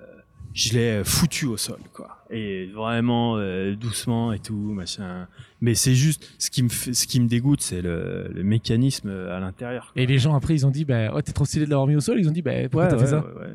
je 0.58 0.74
l'ai 0.74 1.02
foutu 1.04 1.46
au 1.46 1.56
sol, 1.56 1.78
quoi. 1.92 2.24
Et 2.30 2.66
vraiment 2.74 3.36
euh, 3.36 3.74
doucement 3.76 4.32
et 4.32 4.38
tout, 4.40 4.54
machin. 4.56 5.26
Mais 5.60 5.74
c'est 5.74 5.94
juste 5.94 6.28
ce 6.38 6.50
qui 6.50 6.62
me, 6.62 6.68
fait, 6.68 6.92
ce 6.92 7.06
qui 7.06 7.20
me 7.20 7.28
dégoûte, 7.28 7.60
c'est 7.62 7.80
le, 7.80 8.28
le 8.34 8.42
mécanisme 8.42 9.08
à 9.08 9.38
l'intérieur. 9.40 9.92
Et 9.96 10.04
les 10.06 10.18
gens 10.18 10.34
après 10.34 10.54
ils 10.54 10.66
ont 10.66 10.70
dit 10.70 10.84
bah 10.84 11.10
oh, 11.14 11.22
t'es 11.22 11.32
trop 11.32 11.44
stylé 11.44 11.64
de 11.64 11.70
l'avoir 11.70 11.86
mis 11.86 11.96
au 11.96 12.00
sol 12.00 12.18
ils 12.18 12.28
ont 12.28 12.32
dit 12.32 12.42
bah 12.42 12.52
pourquoi 12.70 12.88
t'as 12.88 12.98
fait 12.98 13.06
ça 13.06 13.20
ouais, 13.20 13.40
ouais. 13.40 13.52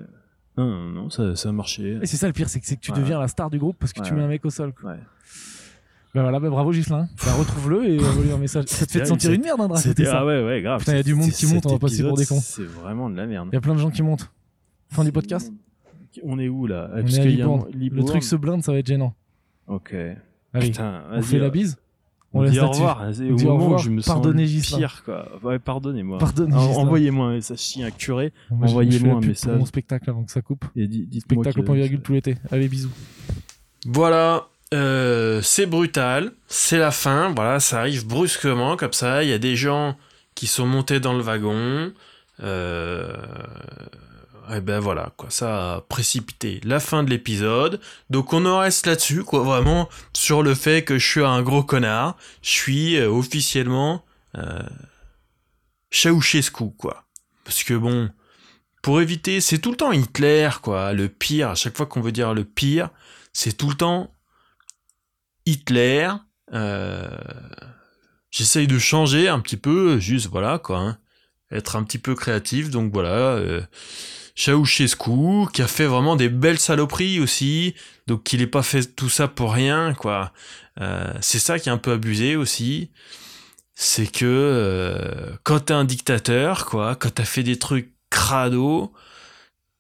Non, 0.58 0.66
non, 0.68 0.90
non, 0.90 1.10
ça, 1.10 1.36
ça 1.36 1.50
a 1.50 1.52
marché. 1.52 1.98
et 2.02 2.06
c'est 2.06 2.18
ça 2.18 2.28
le 2.28 2.34
pire 2.34 2.48
c'est 2.50 2.60
que, 2.60 2.66
tu 2.80 2.92
Ouais. 2.92 2.98
deviens 3.00 3.20
la 3.20 3.28
star 3.28 3.50
du 3.50 3.58
groupe 3.60 3.76
parce 3.80 3.92
que 3.94 4.02
tu 4.02 4.12
Ouais, 4.12 4.18
mets 4.18 4.22
un 4.22 4.26
ouais. 4.26 4.30
mec 4.34 4.46
au 4.46 4.50
sol 4.50 4.72
quoi. 4.74 4.92
Ouais. 4.92 4.98
bah 6.16 6.22
voilà 6.22 6.40
bah 6.40 6.50
bravo 6.50 6.72
Gislin 6.72 7.08
bah, 7.26 7.34
retrouve-le 7.34 7.86
et 7.90 8.00
envoie-lui 8.06 8.32
un 8.32 8.38
message 8.38 8.66
ça 8.68 8.86
te 8.86 8.92
fait 8.92 9.02
te 9.02 9.08
sentir 9.08 9.32
une 9.32 9.42
merde 9.42 9.60
hein, 9.62 9.68
de 9.68 9.74
raconter 9.74 9.90
C'était, 9.90 10.06
ça 10.06 10.20
ah 10.20 10.26
ouais, 10.26 10.44
ouais, 10.44 10.62
grave. 10.62 10.80
Putain, 10.80 10.96
y 10.96 11.00
a 11.00 11.04
du 11.04 11.16
monde 11.16 11.32
qui 11.32 11.46
monte, 11.48 11.66
on 11.66 11.72
va 11.74 11.80
passer 11.80 12.04
pour 12.04 12.18
des 12.18 12.26
cons. 12.26 12.40
C'est 12.42 12.64
vraiment 12.64 13.10
de 13.10 13.16
la 13.18 13.26
merde. 13.26 13.50
il 13.52 13.56
y 13.56 13.58
a 13.58 13.62
plein 13.62 13.74
de 13.76 13.80
gens 13.80 13.92
qui 13.92 14.04
montent 14.04 14.30
fin 14.90 15.04
du 15.04 15.12
podcast 15.12 15.52
On 16.24 16.38
est 16.40 16.48
où 16.50 16.68
là 16.68 16.90
on 16.94 17.02
Parce 17.02 17.16
est 17.16 17.20
à 17.20 17.22
qu'il 17.24 17.32
y 17.32 17.42
a 17.42 17.46
Libourne. 17.46 17.66
un- 17.74 17.96
le 17.96 18.04
truc 18.06 18.24
se 18.24 18.36
blinde 18.36 18.64
ça 18.64 18.72
va 18.72 18.78
être 18.80 18.88
gênant 18.88 19.14
Ok. 19.68 19.94
allez 20.54 20.68
Putain, 20.68 21.04
on 21.10 21.16
vas-y, 21.16 21.24
fait 21.24 21.40
la 21.40 21.50
bise 21.50 21.78
On, 22.34 22.42
laisse 22.42 22.52
dit 22.52 22.60
au 22.60 22.70
revoir. 22.70 23.02
On 23.08 23.32
au 23.32 23.36
au 23.52 23.58
moment 23.58 23.76
où 23.76 23.78
je 23.78 23.90
me 23.90 24.02
sens 24.02 24.14
Pardonnez 24.16 24.46
Ghislain. 24.46 24.78
pire, 24.80 25.04
quoi. 25.06 25.28
Ouais, 25.44 25.60
pardonnez-moi. 25.60 26.18
Pardonnez. 26.18 26.56
Envoyez-moi 26.56 27.28
un 27.28 27.34
message 27.34 27.60
chien 27.60 27.92
curé 27.92 28.34
envoyez-moi 28.52 29.18
un 29.18 29.20
message. 29.22 29.50
pour 29.52 29.60
mon 29.60 29.66
spectacle 29.66 30.10
avant 30.10 30.24
que 30.24 30.32
ça 30.32 30.42
coupe 30.42 30.66
et 30.76 30.88
di- 30.88 31.06
dites-moi 31.06 31.44
spectacle 31.44 31.62
que- 31.62 31.66
point 31.68 31.76
virgule 31.76 32.02
tout 32.02 32.14
l'été 32.14 32.36
allez 32.52 32.68
bisous 32.68 32.90
Voilà, 33.86 34.48
euh, 34.74 35.42
c'est 35.44 35.66
brutal, 35.68 36.32
c'est 36.48 36.78
la 36.80 36.92
fin, 36.92 37.32
voilà, 37.36 37.60
ça 37.60 37.80
arrive 37.82 38.08
brusquement 38.08 38.78
comme 38.78 38.94
ça, 38.94 39.24
il 39.24 39.30
y 39.30 39.34
a 39.34 39.38
des 39.40 39.56
gens 39.56 39.96
qui 40.36 40.48
sont 40.48 40.66
montés 40.66 41.00
dans 41.00 41.14
le 41.14 41.22
wagon, 41.22 41.92
euh, 42.42 43.16
et 44.52 44.62
ben 44.62 44.80
voilà, 44.80 45.14
quoi, 45.18 45.30
ça 45.30 45.76
a 45.76 45.82
précipité 45.82 46.60
la 46.64 46.80
fin 46.80 47.04
de 47.04 47.10
l'épisode, 47.10 47.80
donc 48.10 48.34
on 48.34 48.46
en 48.46 48.60
reste 48.60 48.86
là-dessus, 48.86 49.24
quoi, 49.24 49.44
vraiment, 49.44 49.90
sur 50.14 50.44
le 50.44 50.56
fait 50.56 50.84
que 50.84 50.98
je 50.98 51.08
suis 51.08 51.24
un 51.24 51.42
gros 51.42 51.64
connard, 51.64 52.18
je 52.42 52.50
suis 52.50 52.98
euh, 52.98 53.10
officiellement 53.10 54.04
euh, 54.38 54.64
quoi, 56.78 57.06
parce 57.44 57.64
que 57.64 57.74
bon, 57.74 58.10
pour 58.82 59.02
éviter, 59.02 59.42
c'est 59.42 59.60
tout 59.60 59.72
le 59.72 59.78
temps 59.78 59.92
Hitler, 59.92 60.50
quoi, 60.62 60.94
le 60.94 61.08
pire, 61.10 61.50
à 61.50 61.56
chaque 61.56 61.78
fois 61.78 61.86
qu'on 61.86 62.02
veut 62.02 62.12
dire 62.12 62.34
le 62.34 62.44
pire, 62.44 62.90
c'est 63.32 63.58
tout 63.58 63.70
le 63.70 63.76
temps 63.76 64.12
Hitler. 65.46 66.10
Euh, 66.54 67.08
J'essaye 68.34 68.66
de 68.66 68.80
changer 68.80 69.28
un 69.30 69.40
petit 69.40 69.58
peu, 69.58 70.00
juste 70.00 70.26
voilà 70.26 70.58
quoi, 70.58 70.80
hein, 70.80 70.98
être 71.52 71.76
un 71.76 71.84
petit 71.84 72.00
peu 72.00 72.16
créatif. 72.16 72.72
Donc 72.72 72.92
voilà, 72.92 73.36
euh, 73.36 73.62
Ceausescu 74.36 75.48
qui 75.54 75.62
a 75.62 75.68
fait 75.68 75.86
vraiment 75.86 76.16
des 76.16 76.30
belles 76.30 76.60
saloperies 76.60 77.20
aussi, 77.20 77.76
donc 78.08 78.24
qu'il 78.24 78.40
n'ait 78.40 78.48
pas 78.48 78.64
fait 78.64 78.96
tout 78.96 79.10
ça 79.10 79.28
pour 79.28 79.54
rien 79.54 79.94
quoi. 79.94 80.34
Euh, 80.82 81.14
c'est 81.22 81.40
ça 81.40 81.60
qui 81.60 81.70
est 81.70 81.72
un 81.72 81.78
peu 81.78 81.92
abusé 81.92 82.36
aussi, 82.36 82.92
c'est 83.76 84.12
que 84.12 84.26
euh, 84.26 85.36
quand 85.44 85.66
t'es 85.66 85.74
un 85.74 85.86
dictateur 85.86 86.66
quoi, 86.66 86.96
quand 86.96 87.14
t'as 87.14 87.26
fait 87.26 87.44
des 87.44 87.60
trucs 87.60 87.94
crado 88.10 88.94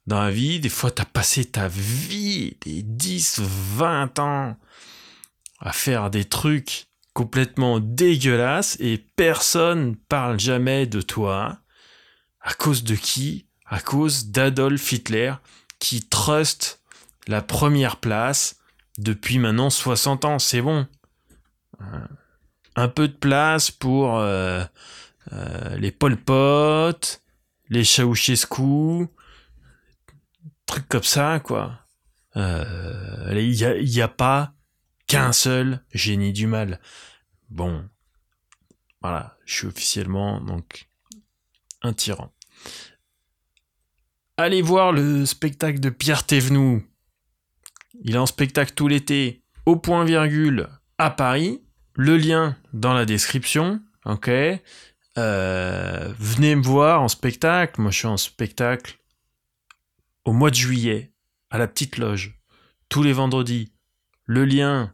dans 0.08 0.22
la 0.22 0.32
vie. 0.32 0.60
Des 0.60 0.70
fois, 0.70 0.92
t'as 0.92 1.06
passé 1.06 1.46
ta 1.46 1.68
vie, 1.68 2.58
des 2.62 2.82
10, 2.84 3.40
20 3.40 4.20
ans 4.20 4.58
à 5.60 5.72
faire 5.72 6.10
des 6.10 6.26
trucs 6.26 6.88
complètement 7.14 7.80
dégueulasses 7.80 8.76
et 8.80 8.98
personne 9.16 9.96
parle 9.96 10.40
jamais 10.40 10.88
de 10.88 11.02
toi. 11.02 11.60
À 12.42 12.54
cause 12.54 12.84
de 12.84 12.96
qui? 12.96 13.46
À 13.74 13.80
cause 13.80 14.28
d'Adolf 14.28 14.92
Hitler 14.92 15.34
qui 15.80 16.04
trust 16.04 16.80
la 17.26 17.42
première 17.42 17.98
place 17.98 18.60
depuis 19.00 19.40
maintenant 19.40 19.72
60 19.72 20.26
ans. 20.26 20.38
C'est 20.38 20.62
bon. 20.62 20.86
Un 22.76 22.88
peu 22.88 23.08
de 23.08 23.16
place 23.16 23.72
pour 23.72 24.20
euh, 24.20 24.64
euh, 25.32 25.76
les 25.78 25.92
Pol 25.92 26.18
Pot, 26.18 27.24
les 27.70 27.84
Ceausescu, 27.84 29.08
trucs 30.68 30.88
comme 30.88 31.02
ça, 31.02 31.40
quoi. 31.40 31.80
Euh, 32.36 33.32
il 33.32 33.90
n'y 33.90 34.02
a, 34.02 34.06
a 34.06 34.08
pas 34.08 34.54
qu'un 35.08 35.32
seul 35.32 35.84
génie 35.92 36.32
du 36.32 36.46
mal. 36.46 36.80
Bon, 37.50 37.90
voilà, 39.02 39.36
je 39.46 39.56
suis 39.56 39.68
officiellement 39.68 40.40
donc 40.42 40.88
un 41.82 41.94
tyran. 41.94 42.32
Allez 44.38 44.64
voir 44.64 44.92
le 44.92 45.28
spectacle 45.28 45.80
de 45.80 45.90
Pierre 45.90 46.26
Thévenoud. 46.26 46.82
Il 48.02 48.16
est 48.16 48.20
en 48.20 48.26
spectacle 48.26 48.74
tout 48.74 48.88
l'été, 48.88 49.44
au 49.68 49.76
point 49.76 50.04
virgule, 50.06 50.70
à 50.98 51.12
Paris. 51.12 51.62
Le 51.96 52.18
lien 52.18 52.58
dans 52.74 52.94
la 52.94 53.06
description, 53.06 53.80
ok 54.06 54.30
euh, 55.18 56.14
Venez 56.18 56.56
me 56.56 56.64
voir 56.64 57.04
en 57.04 57.08
spectacle. 57.08 57.80
Moi, 57.80 57.92
je 57.92 57.98
suis 58.00 58.08
en 58.08 58.18
spectacle 58.18 58.98
au 60.26 60.34
mois 60.34 60.50
de 60.50 60.56
juillet, 60.56 61.12
à 61.52 61.60
la 61.60 61.68
petite 61.68 61.98
loge, 61.98 62.40
tous 62.90 63.04
les 63.04 63.14
vendredis. 63.14 63.72
Le 64.26 64.46
lien, 64.46 64.94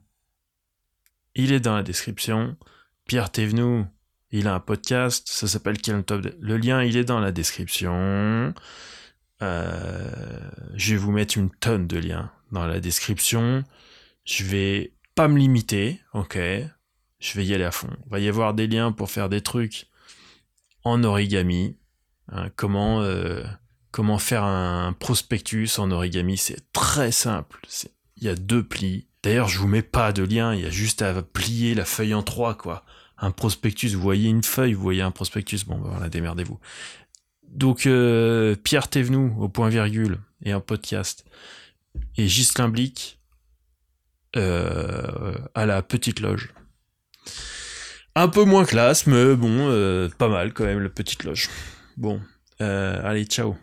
il 1.35 1.53
est 1.53 1.61
dans 1.61 1.75
la 1.75 1.83
description. 1.83 2.57
Pierre 3.05 3.31
Thévenoud, 3.31 3.87
il 4.31 4.47
a 4.47 4.55
un 4.55 4.59
podcast, 4.59 5.29
ça 5.29 5.47
s'appelle 5.47 5.77
Quel 5.77 6.03
Top. 6.03 6.27
Le 6.41 6.57
lien, 6.57 6.83
il 6.83 6.97
est 6.97 7.05
dans 7.05 7.21
la 7.21 7.31
description. 7.31 8.53
Euh, 9.41 10.11
je 10.75 10.93
vais 10.93 10.99
vous 10.99 11.11
mettre 11.11 11.37
une 11.37 11.49
tonne 11.49 11.87
de 11.87 11.97
liens 11.97 12.31
dans 12.51 12.65
la 12.65 12.79
description. 12.79 13.63
Je 14.25 14.43
vais 14.43 14.93
pas 15.15 15.27
me 15.27 15.37
limiter, 15.37 16.01
ok? 16.13 16.37
Je 17.19 17.33
vais 17.33 17.45
y 17.45 17.53
aller 17.53 17.63
à 17.63 17.71
fond. 17.71 17.89
Il 18.05 18.11
va 18.11 18.19
y 18.19 18.27
avoir 18.27 18.53
des 18.53 18.67
liens 18.67 18.91
pour 18.91 19.11
faire 19.11 19.29
des 19.29 19.41
trucs 19.41 19.87
en 20.83 21.03
origami. 21.03 21.77
Hein, 22.31 22.49
comment, 22.55 23.01
euh, 23.01 23.43
comment 23.91 24.19
faire 24.19 24.43
un 24.43 24.93
prospectus 24.93 25.79
en 25.79 25.91
origami, 25.91 26.37
c'est 26.37 26.71
très 26.71 27.11
simple. 27.11 27.59
Il 28.17 28.23
y 28.23 28.29
a 28.29 28.35
deux 28.35 28.63
plis. 28.63 29.07
D'ailleurs, 29.23 29.49
je 29.49 29.59
vous 29.59 29.67
mets 29.67 29.81
pas 29.81 30.13
de 30.13 30.23
lien, 30.23 30.53
il 30.53 30.61
y 30.61 30.65
a 30.65 30.69
juste 30.69 31.01
à 31.01 31.21
plier 31.21 31.75
la 31.75 31.85
feuille 31.85 32.13
en 32.13 32.23
trois, 32.23 32.55
quoi. 32.55 32.85
Un 33.17 33.31
prospectus, 33.31 33.93
vous 33.95 34.01
voyez 34.01 34.29
une 34.29 34.43
feuille, 34.43 34.73
vous 34.73 34.81
voyez 34.81 35.01
un 35.01 35.11
prospectus, 35.11 35.65
bon, 35.65 35.77
ben 35.77 35.89
voilà, 35.89 36.07
démerdez-vous. 36.07 36.57
Donc, 37.52 37.86
euh, 37.86 38.56
Pierre 38.56 38.88
Thévenoud, 38.88 39.34
au 39.39 39.50
point 39.50 39.70
virgule, 39.70 40.20
et 40.43 40.52
un 40.52 40.60
podcast. 40.60 41.26
Et 42.18 42.26
Ghislain 42.26 42.70
Blic, 42.70 43.20
euh, 44.36 45.34
à 45.56 45.66
la 45.66 45.82
petite 45.82 46.20
loge. 46.20 46.54
Un 48.16 48.28
peu 48.28 48.43
moins 48.43 48.66
classe, 48.66 49.08
mais 49.08 49.36
bon, 49.36 49.70
euh, 49.70 50.10
pas 50.18 50.30
mal 50.30 50.54
quand 50.54 50.66
même, 50.66 50.80
la 50.80 50.89
petite 50.89 51.24
loge. 51.24 51.50
Bon, 51.97 52.22
allez, 52.60 53.26
ciao. 53.26 53.56